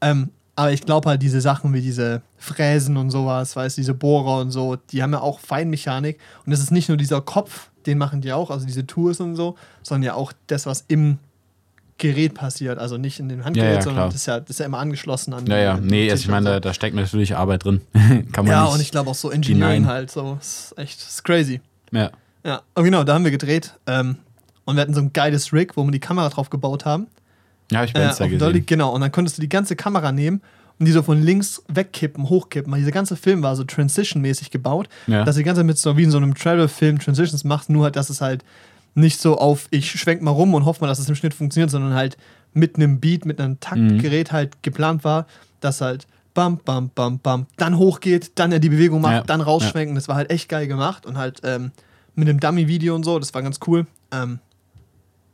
[0.00, 3.94] Ähm, aber ich glaube halt, diese Sachen wie diese Fräsen und sowas, weißt du, diese
[3.94, 6.18] Bohrer und so, die haben ja auch Feinmechanik.
[6.46, 9.36] Und es ist nicht nur dieser Kopf, den machen die auch, also diese Tools und
[9.36, 11.18] so, sondern ja auch das, was im
[11.98, 12.78] Gerät passiert.
[12.78, 14.78] Also nicht in dem Handgerät, Ja, ja, sondern das ist, ja, das ist ja immer
[14.78, 15.76] angeschlossen an ja, ja.
[15.78, 17.80] Nee, also ich und meine, da, da steckt natürlich Arbeit drin.
[18.32, 19.86] Kann man Ja, und ich glaube auch so Engineering denyen.
[19.88, 21.60] halt, so, ist echt, ist crazy.
[21.92, 22.10] ja.
[22.44, 23.74] Ja, aber genau, da haben wir gedreht.
[23.86, 24.16] Ähm,
[24.64, 27.06] und wir hatten so ein geiles Rig, wo wir die Kamera drauf gebaut haben.
[27.70, 28.38] ja, ich bei Äh, gesehen.
[28.40, 30.42] Dolly, genau, und dann konntest du die ganze Kamera nehmen
[30.82, 32.72] und die so von links wegkippen, hochkippen.
[32.72, 35.22] Weil dieser ganze Film war so Transition-mäßig gebaut, Ja.
[35.22, 37.94] dass die ganze Zeit mit so wie in so einem Travel-Film Transitions machst, nur halt,
[37.94, 38.44] dass es halt
[38.96, 41.70] nicht so auf, ich schwenk mal rum und hoffe mal, dass es im Schnitt funktioniert,
[41.70, 42.16] sondern halt
[42.52, 45.26] mit einem Beat, mit einem Taktgerät halt geplant war,
[45.60, 49.40] dass halt bam, bam, bam, bam, dann hochgeht, dann er die Bewegung macht, Ja, dann
[49.40, 49.94] rausschwenken.
[49.94, 51.70] Das war halt echt geil gemacht und halt ähm,
[52.16, 53.86] mit einem Dummy-Video und so, das war ganz cool.
[54.10, 54.40] Ähm,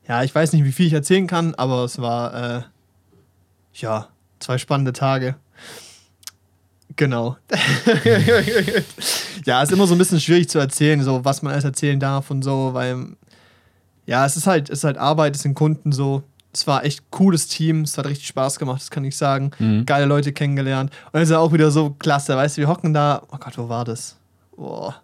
[0.06, 2.62] ja, ich weiß nicht, wie viel ich erzählen kann, aber es war, äh,
[3.74, 4.08] ja,
[4.40, 5.36] zwei spannende Tage.
[6.96, 7.36] Genau.
[9.44, 12.30] ja, ist immer so ein bisschen schwierig zu erzählen, so was man alles erzählen darf
[12.30, 13.06] und so, weil
[14.06, 16.22] ja, es ist halt, es ist halt Arbeit, es sind Kunden so.
[16.52, 19.50] Es war echt cooles Team, es hat richtig Spaß gemacht, das kann ich sagen.
[19.58, 19.84] Mhm.
[19.86, 20.90] Geile Leute kennengelernt.
[21.12, 23.68] Und es ist auch wieder so klasse, weißt du, wir hocken da, oh Gott, wo
[23.68, 24.16] war das?
[24.56, 24.96] Boah.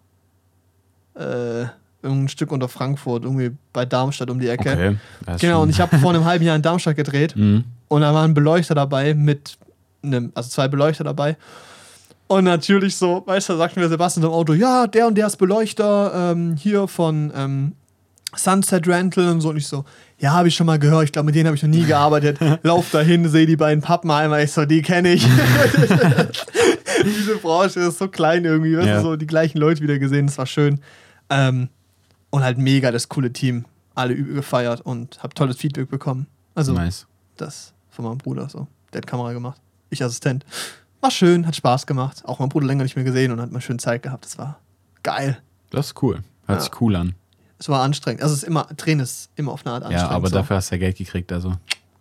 [1.13, 1.67] Äh,
[2.01, 4.71] irgendein Stück unter Frankfurt, irgendwie bei Darmstadt um die Ecke.
[4.71, 5.37] Okay.
[5.39, 7.63] Genau, schon- und ich habe vor einem halben Jahr in Darmstadt gedreht Mhm.
[7.87, 9.57] Und da waren Beleuchter dabei mit
[10.03, 11.37] einem, also zwei Beleuchter dabei.
[12.27, 15.37] Und natürlich so, weißt du, sagten wir Sebastian im Auto, ja, der und der ist
[15.37, 17.73] Beleuchter ähm, hier von ähm,
[18.35, 19.49] Sunset Rental und so.
[19.49, 19.85] Und ich so,
[20.17, 22.39] ja, habe ich schon mal gehört, ich glaube, mit denen habe ich noch nie gearbeitet.
[22.63, 25.23] Lauf dahin, sehe die beiden Pappen einmal, ich so, die kenne ich.
[27.03, 28.95] Diese Branche ist so klein irgendwie, weißt Ja.
[28.97, 30.79] du, so die gleichen Leute wieder gesehen, das war schön.
[31.29, 31.69] Ähm,
[32.29, 33.65] und halt mega das coole Team.
[33.93, 36.27] Alle übel gefeiert und habe tolles Feedback bekommen.
[36.55, 37.05] Also, Nice.
[37.37, 38.67] das von meinem Bruder so.
[38.93, 39.59] Der hat Kamera gemacht.
[39.89, 40.45] Ich Assistent.
[41.01, 42.23] War schön, hat Spaß gemacht.
[42.25, 44.25] Auch mein Bruder länger nicht mehr gesehen und hat mal schön Zeit gehabt.
[44.25, 44.59] Das war
[45.03, 45.37] geil.
[45.71, 46.23] Das ist cool.
[46.47, 46.63] Hört Ja.
[46.63, 47.15] sich cool an.
[47.57, 48.21] Es war anstrengend.
[48.21, 50.09] Also es ist immer, Drehen ist immer auf eine Art anstrengend.
[50.11, 50.35] Ja, aber so.
[50.35, 51.53] dafür hast du ja Geld gekriegt, also.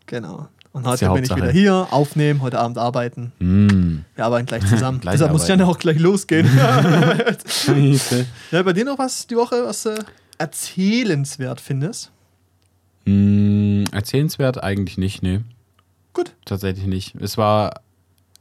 [0.06, 0.48] Genau.
[0.72, 3.30] Und heute bin ich wieder hier, aufnehmen, heute Abend arbeiten.
[3.38, 3.98] Mm.
[4.16, 5.00] Wir arbeiten gleich zusammen.
[5.02, 5.76] Gleich Deshalb muss ich dann arbeiten.
[5.76, 6.48] auch gleich losgehen.
[8.50, 10.04] Ja, bei dir noch was die Woche, was du
[10.38, 12.10] erzählenswert findest?
[13.04, 15.40] Mm, erzählenswert eigentlich nicht, nee.
[16.14, 16.34] Gut.
[16.46, 17.14] Tatsächlich nicht.
[17.16, 17.80] Es war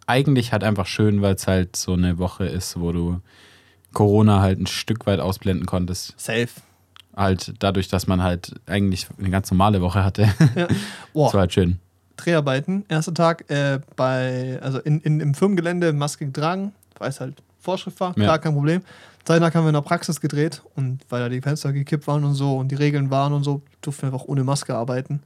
[0.07, 3.19] eigentlich halt einfach schön, weil es halt so eine Woche ist, wo du
[3.93, 6.13] Corona halt ein Stück weit ausblenden konntest.
[6.17, 6.47] Safe.
[7.15, 10.23] Halt dadurch, dass man halt eigentlich eine ganz normale Woche hatte.
[10.55, 10.67] Ja.
[10.67, 10.77] Das
[11.13, 11.79] Boah, war halt schön.
[12.17, 12.85] Dreharbeiten.
[12.89, 17.99] Erster Tag äh, bei, also in, in, im Firmengelände Maske getragen, weil es halt Vorschrift
[17.99, 18.23] war, Ja.
[18.23, 18.81] klar, kein Problem.
[19.25, 22.23] Zweiten Tag haben wir in der Praxis gedreht und weil da die Fenster gekippt waren
[22.25, 25.21] und so und die Regeln waren und so, durften wir einfach ohne Maske arbeiten.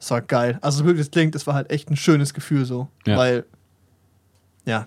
[0.00, 0.58] Das war geil.
[0.62, 2.88] Also wirklich, das klingt, das war halt echt ein schönes Gefühl so.
[3.06, 3.16] Ja.
[3.16, 3.44] Weil,
[4.64, 4.86] ja,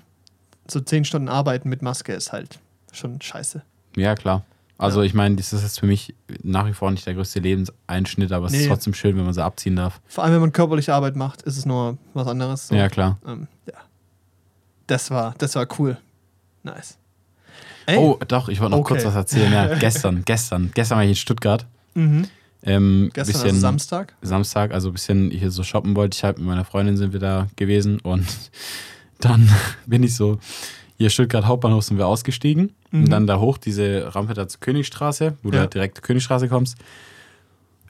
[0.67, 2.59] so zehn Stunden arbeiten mit Maske ist halt
[2.91, 3.61] schon scheiße.
[3.95, 4.43] Ja, klar.
[4.77, 5.05] Also Ja.
[5.05, 8.47] ich meine, das ist jetzt für mich nach wie vor nicht der größte Lebenseinschnitt, aber
[8.47, 8.61] es Nee.
[8.63, 10.01] ist trotzdem schön, wenn man sie abziehen darf.
[10.07, 12.67] Vor allem, wenn man körperliche Arbeit macht, ist es nur was anderes.
[12.67, 12.75] So.
[12.75, 13.19] Ja, klar.
[13.25, 13.77] Ähm, ja.
[14.87, 15.97] Das war, das war cool.
[16.63, 16.97] Nice.
[17.85, 17.97] Ey.
[17.97, 18.93] Oh, doch, ich wollte noch Okay.
[18.95, 19.51] kurz was erzählen.
[19.53, 20.71] Ja, gestern, gestern.
[20.73, 21.65] Gestern war ich in Stuttgart.
[21.93, 22.27] Mhm.
[22.65, 24.13] Ähm, Gestern bisschen also Samstag.
[24.21, 26.37] Samstag, also ein bisschen hier so shoppen wollte ich halt.
[26.37, 28.25] Mit meiner Freundin sind wir da gewesen und
[29.19, 29.49] dann
[29.85, 30.39] bin ich so,
[30.97, 33.05] hier Stuttgart Hauptbahnhof sind wir ausgestiegen Mhm.
[33.05, 35.61] und dann da hoch, diese Rampe da zur Königstraße, wo du Ja.
[35.63, 36.77] halt direkt zur Königstraße kommst.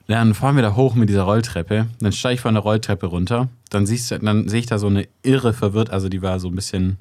[0.06, 1.86] Dann fahren wir da hoch mit dieser Rolltreppe.
[2.00, 3.48] Dann steige ich von der Rolltreppe runter.
[3.70, 6.48] Dann siehst du, dann sehe ich da so eine irre verwirrt, also die war so
[6.48, 6.98] ein bisschen,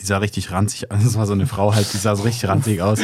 [0.00, 2.48] die sah richtig ranzig, also das war so eine Frau halt, die sah so richtig
[2.48, 3.00] ranzig aus.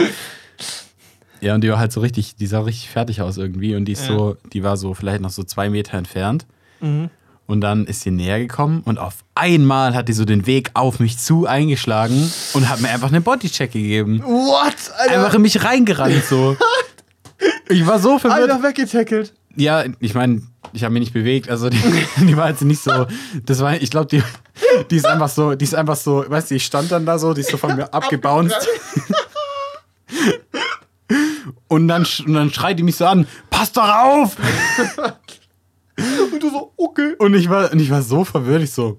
[1.40, 3.92] Ja, und die war halt so richtig, die sah richtig fertig aus irgendwie und die
[3.92, 4.16] ist Ja.
[4.16, 6.46] so, die war so vielleicht noch so zwei Meter entfernt.
[6.80, 7.10] Mhm.
[7.46, 10.98] Und dann ist sie näher gekommen und auf einmal hat die so den Weg auf
[10.98, 14.20] mich zu eingeschlagen und hat mir einfach einen Bodycheck gegeben.
[14.24, 14.74] What?
[14.98, 16.56] Einfach Alter, in mich reingerannt so.
[17.68, 18.50] Ich war so verwirrt.
[18.50, 19.34] Alter weggetackelt.
[19.56, 20.42] Ja, ich meine,
[20.72, 21.78] ich habe mich nicht bewegt, also die,
[22.18, 23.06] die war jetzt nicht so.
[23.44, 24.22] Das war, ich glaube, die,
[24.90, 27.34] die ist einfach so, die ist einfach so, weißt du, ich stand dann da so,
[27.34, 28.56] die ist so von mir abgebounced.
[31.68, 34.36] Und dann, und dann schreit die mich so an, pass doch auf!
[35.96, 37.14] Und du so, okay.
[37.18, 38.98] Und ich war, und ich war so verwirrt, ich so.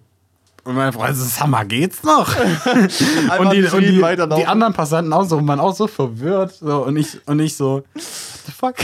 [0.64, 2.36] Und meine Freundin so, sag mal, geht's noch?
[3.40, 4.02] Und die, und die,
[4.36, 6.56] die anderen Passanten auch so, waren auch so verwirrt.
[6.56, 8.04] So, und, ich, und ich so, what
[8.46, 8.76] the fuck?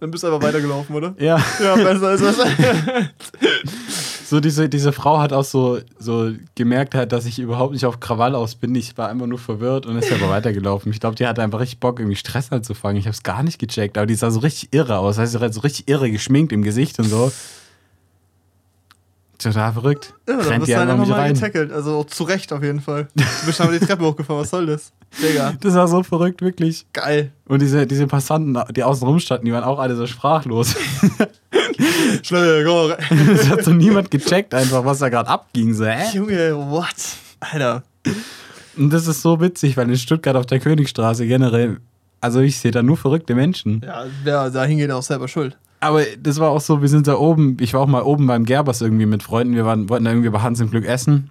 [0.00, 1.14] Dann bist du einfach weitergelaufen, oder?
[1.18, 1.38] Ja.
[1.62, 2.36] Ja, besser ist das.
[4.28, 8.00] So, diese, diese Frau hat auch so, so gemerkt, halt, dass ich überhaupt nicht auf
[8.00, 8.74] Krawall aus bin.
[8.74, 10.90] Ich war einfach nur verwirrt und ist aber weitergelaufen.
[10.90, 12.96] Ich glaube, die hatte einfach richtig Bock, irgendwie Stress anzufangen.
[12.96, 15.20] Ich habe es gar nicht gecheckt, aber die sah so richtig irre aus.
[15.20, 17.30] Also, sie hat so richtig irre geschminkt im Gesicht und so.
[19.38, 20.14] Total verrückt.
[20.28, 21.70] Ja, dann bist du halt einfach mal getackelt.
[21.72, 23.08] Also zu Recht auf jeden Fall.
[23.14, 24.40] Du bist einfach die Treppe hochgefahren.
[24.42, 24.92] Was soll das?
[25.22, 26.86] Digga, Das war so verrückt, wirklich.
[26.92, 27.32] geil.
[27.46, 30.74] Und diese, diese Passanten, die außen rum standen, die waren auch alle so sprachlos.
[32.22, 32.96] Schnell, rein.
[33.34, 35.74] Es hat so niemand gecheckt, einfach, was da gerade abging.
[35.74, 36.14] So, hä?
[36.14, 36.94] Junge, what?
[37.40, 37.82] Alter.
[38.76, 41.78] Und das ist so witzig, weil in Stuttgart auf der Königstraße generell,
[42.20, 43.82] also ich sehe da nur verrückte Menschen.
[43.84, 45.56] Ja, wer da hingeht, auch selber schuld.
[45.80, 48.44] Aber das war auch so, wir sind da oben, ich war auch mal oben beim
[48.44, 51.30] Gerbers irgendwie mit Freunden, wir waren, wollten da irgendwie bei Hans im Glück essen.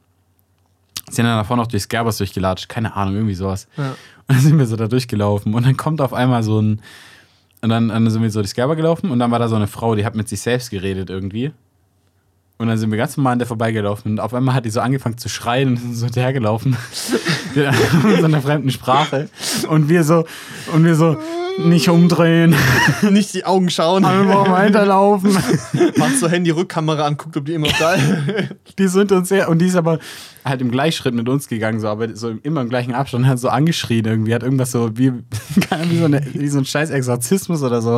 [1.10, 3.68] Sind dann davor noch durchs Gerbers durchgelatscht, keine Ahnung, irgendwie sowas.
[3.78, 3.90] Ja.
[4.28, 6.82] Und dann sind wir so da durchgelaufen und dann kommt auf einmal so ein,
[7.62, 9.68] und dann, dann sind wir so durchs Gerber gelaufen und dann war da so eine
[9.68, 11.52] Frau, die hat mit sich selbst geredet irgendwie.
[12.58, 14.80] Und dann sind wir ganz normal an der vorbeigelaufen und auf einmal hat die so
[14.80, 16.78] angefangen zu schreien und sind so hinterhergelaufen.
[17.56, 19.30] in so einer fremden Sprache.
[19.68, 20.26] Und wir so,
[20.72, 21.18] und wir so,
[21.58, 22.56] nicht umdrehen,
[23.10, 24.04] Nicht die Augen schauen.
[24.06, 25.34] einfach weiterlaufen.
[25.98, 28.04] Macht so Handy-Rückkamera an, guckt, ob die immer da ist.
[28.78, 30.00] Die sind uns sehr, und die ist aber
[30.44, 33.40] halt im Gleichschritt mit uns gegangen, so, aber so immer im gleichen Abstand, und hat
[33.40, 37.64] so angeschrien irgendwie, hat irgendwas so wie, wie, so, eine, wie so ein scheiß Exorzismus
[37.64, 37.98] oder so.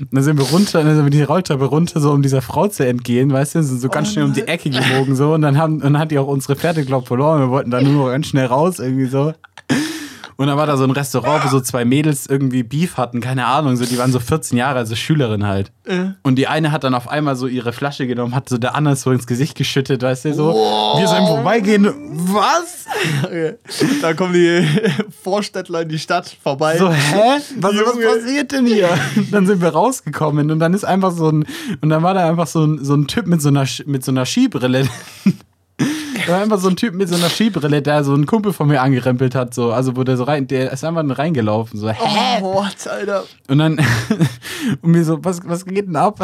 [0.00, 2.66] Und dann sind wir runter, dann sind wir die Rolltreppe runter, so um dieser Frau
[2.66, 4.42] zu entgehen, weißt du, sind so ganz Oh schnell um die.
[4.48, 7.40] Ecke gebogen, so, und dann haben, und dann hat die auch unsere Pferde, glaub verloren,
[7.40, 9.32] wir wollten da nur noch ganz schnell raus, irgendwie so.
[10.40, 13.46] Und dann war da so ein Restaurant, wo so zwei Mädels irgendwie Beef hatten, keine
[13.46, 15.72] Ahnung, so, die waren so 14 Jahre, also Schülerin halt.
[16.22, 18.94] Und die eine hat dann auf einmal so ihre Flasche genommen, hat so der andere
[18.94, 20.54] so ins Gesicht geschüttet, weißt du, so.
[20.54, 21.92] Wir so im Vorbeigehen,
[22.32, 22.86] was?
[24.00, 24.64] Da kommen die
[25.24, 26.78] Vorstädtler in die Stadt vorbei.
[26.78, 27.40] So, hä?
[27.56, 28.90] Was, was passiert denn hier?
[29.32, 31.46] Dann sind wir rausgekommen und dann ist einfach so ein,
[31.80, 34.12] und dann war da einfach so ein, so ein Typ mit so einer, mit so
[34.12, 34.86] einer Skibrille.
[36.28, 38.68] Da war einfach so ein Typ mit so einer Skibrille, der so einen Kumpel von
[38.68, 42.42] mir angerempelt hat, so, also wo der so rein, der ist einfach reingelaufen, so, hä?
[42.42, 43.24] Oh, what, Alter.
[43.48, 43.78] Und dann,
[44.82, 46.20] und mir so, was, was geht denn ab?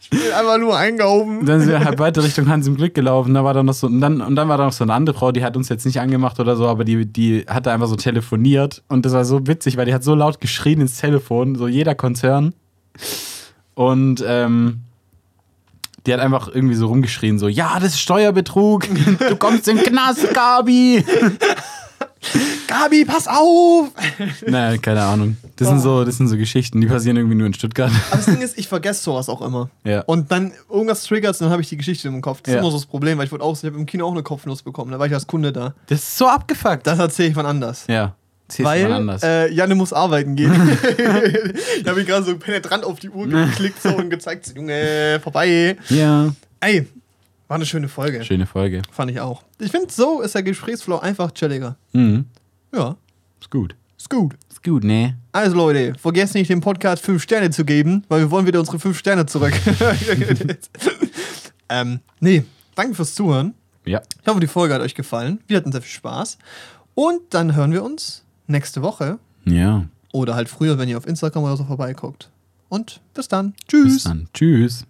[0.00, 1.46] Ich bin einfach nur eingehoben.
[1.46, 3.32] Dann sind wir halt weiter Richtung Hans im Glück gelaufen.
[3.32, 5.16] Da war dann noch so, und dann, und dann war da noch so eine andere
[5.16, 7.86] Frau, die hat uns jetzt nicht angemacht oder so, aber die, die hat da einfach
[7.86, 8.82] so telefoniert.
[8.88, 11.94] Und das war so witzig, weil die hat so laut geschrien ins Telefon, so jeder
[11.94, 12.54] Konzern.
[13.74, 14.80] Und ähm,
[16.08, 18.86] die hat einfach irgendwie so rumgeschrien, so, ja, das ist Steuerbetrug,
[19.18, 21.04] du kommst in den Knast, Gabi.
[22.66, 23.88] Gabi, pass auf!
[24.46, 25.36] naja, keine Ahnung.
[25.56, 27.90] Das sind, so, das sind so Geschichten, die passieren irgendwie nur in Stuttgart.
[28.10, 29.70] Aber das Ding ist, ich vergesse sowas auch immer.
[29.84, 30.00] Ja.
[30.02, 32.40] Und dann irgendwas triggert und dann habe ich die Geschichte im Kopf.
[32.42, 32.58] Das Ja.
[32.58, 34.22] ist immer so das Problem, weil ich wurde auch, ich habe im Kino auch eine
[34.22, 34.90] Kopfnuss bekommen.
[34.90, 35.74] Da war ich als Kunde da.
[35.86, 36.86] Das ist so abgefuckt.
[36.86, 37.84] Das erzähle ich wann anders.
[37.88, 38.14] ja,
[38.58, 40.52] Weil äh, Janne muss arbeiten gehen.
[41.78, 45.76] ich habe mich gerade so penetrant auf die Uhr geklickt so und gezeigt, Junge, vorbei.
[45.90, 46.86] ja, Ey,
[47.46, 48.24] war eine schöne Folge.
[48.24, 48.82] schöne Folge.
[48.90, 49.42] Fand ich auch.
[49.58, 51.76] Ich finde, so ist der Gesprächsflow einfach chilliger.
[51.92, 52.26] Mhm.
[52.74, 52.96] Ja,
[53.40, 53.74] Ist gut.
[53.96, 54.34] ist gut.
[54.50, 55.16] Ist gut, ne?
[55.32, 58.78] Also Leute, vergesst nicht, dem Podcast 5 Sterne zu geben, weil wir wollen wieder unsere
[58.78, 59.54] 5 Sterne zurück.
[61.68, 62.44] ähm, nee,
[62.74, 63.54] danke fürs Zuhören.
[63.84, 64.02] Ja.
[64.20, 65.40] Ich hoffe, die Folge hat euch gefallen.
[65.46, 66.38] Wir hatten sehr viel Spaß.
[66.94, 69.84] Und dann hören wir uns nächste Woche Ja.
[70.12, 72.30] oder halt früher, wenn ihr auf Instagram oder so vorbeiguckt.
[72.68, 73.54] Und bis dann.
[73.68, 73.94] Tschüss.
[73.94, 74.28] Bis dann.
[74.34, 74.84] Tschüss.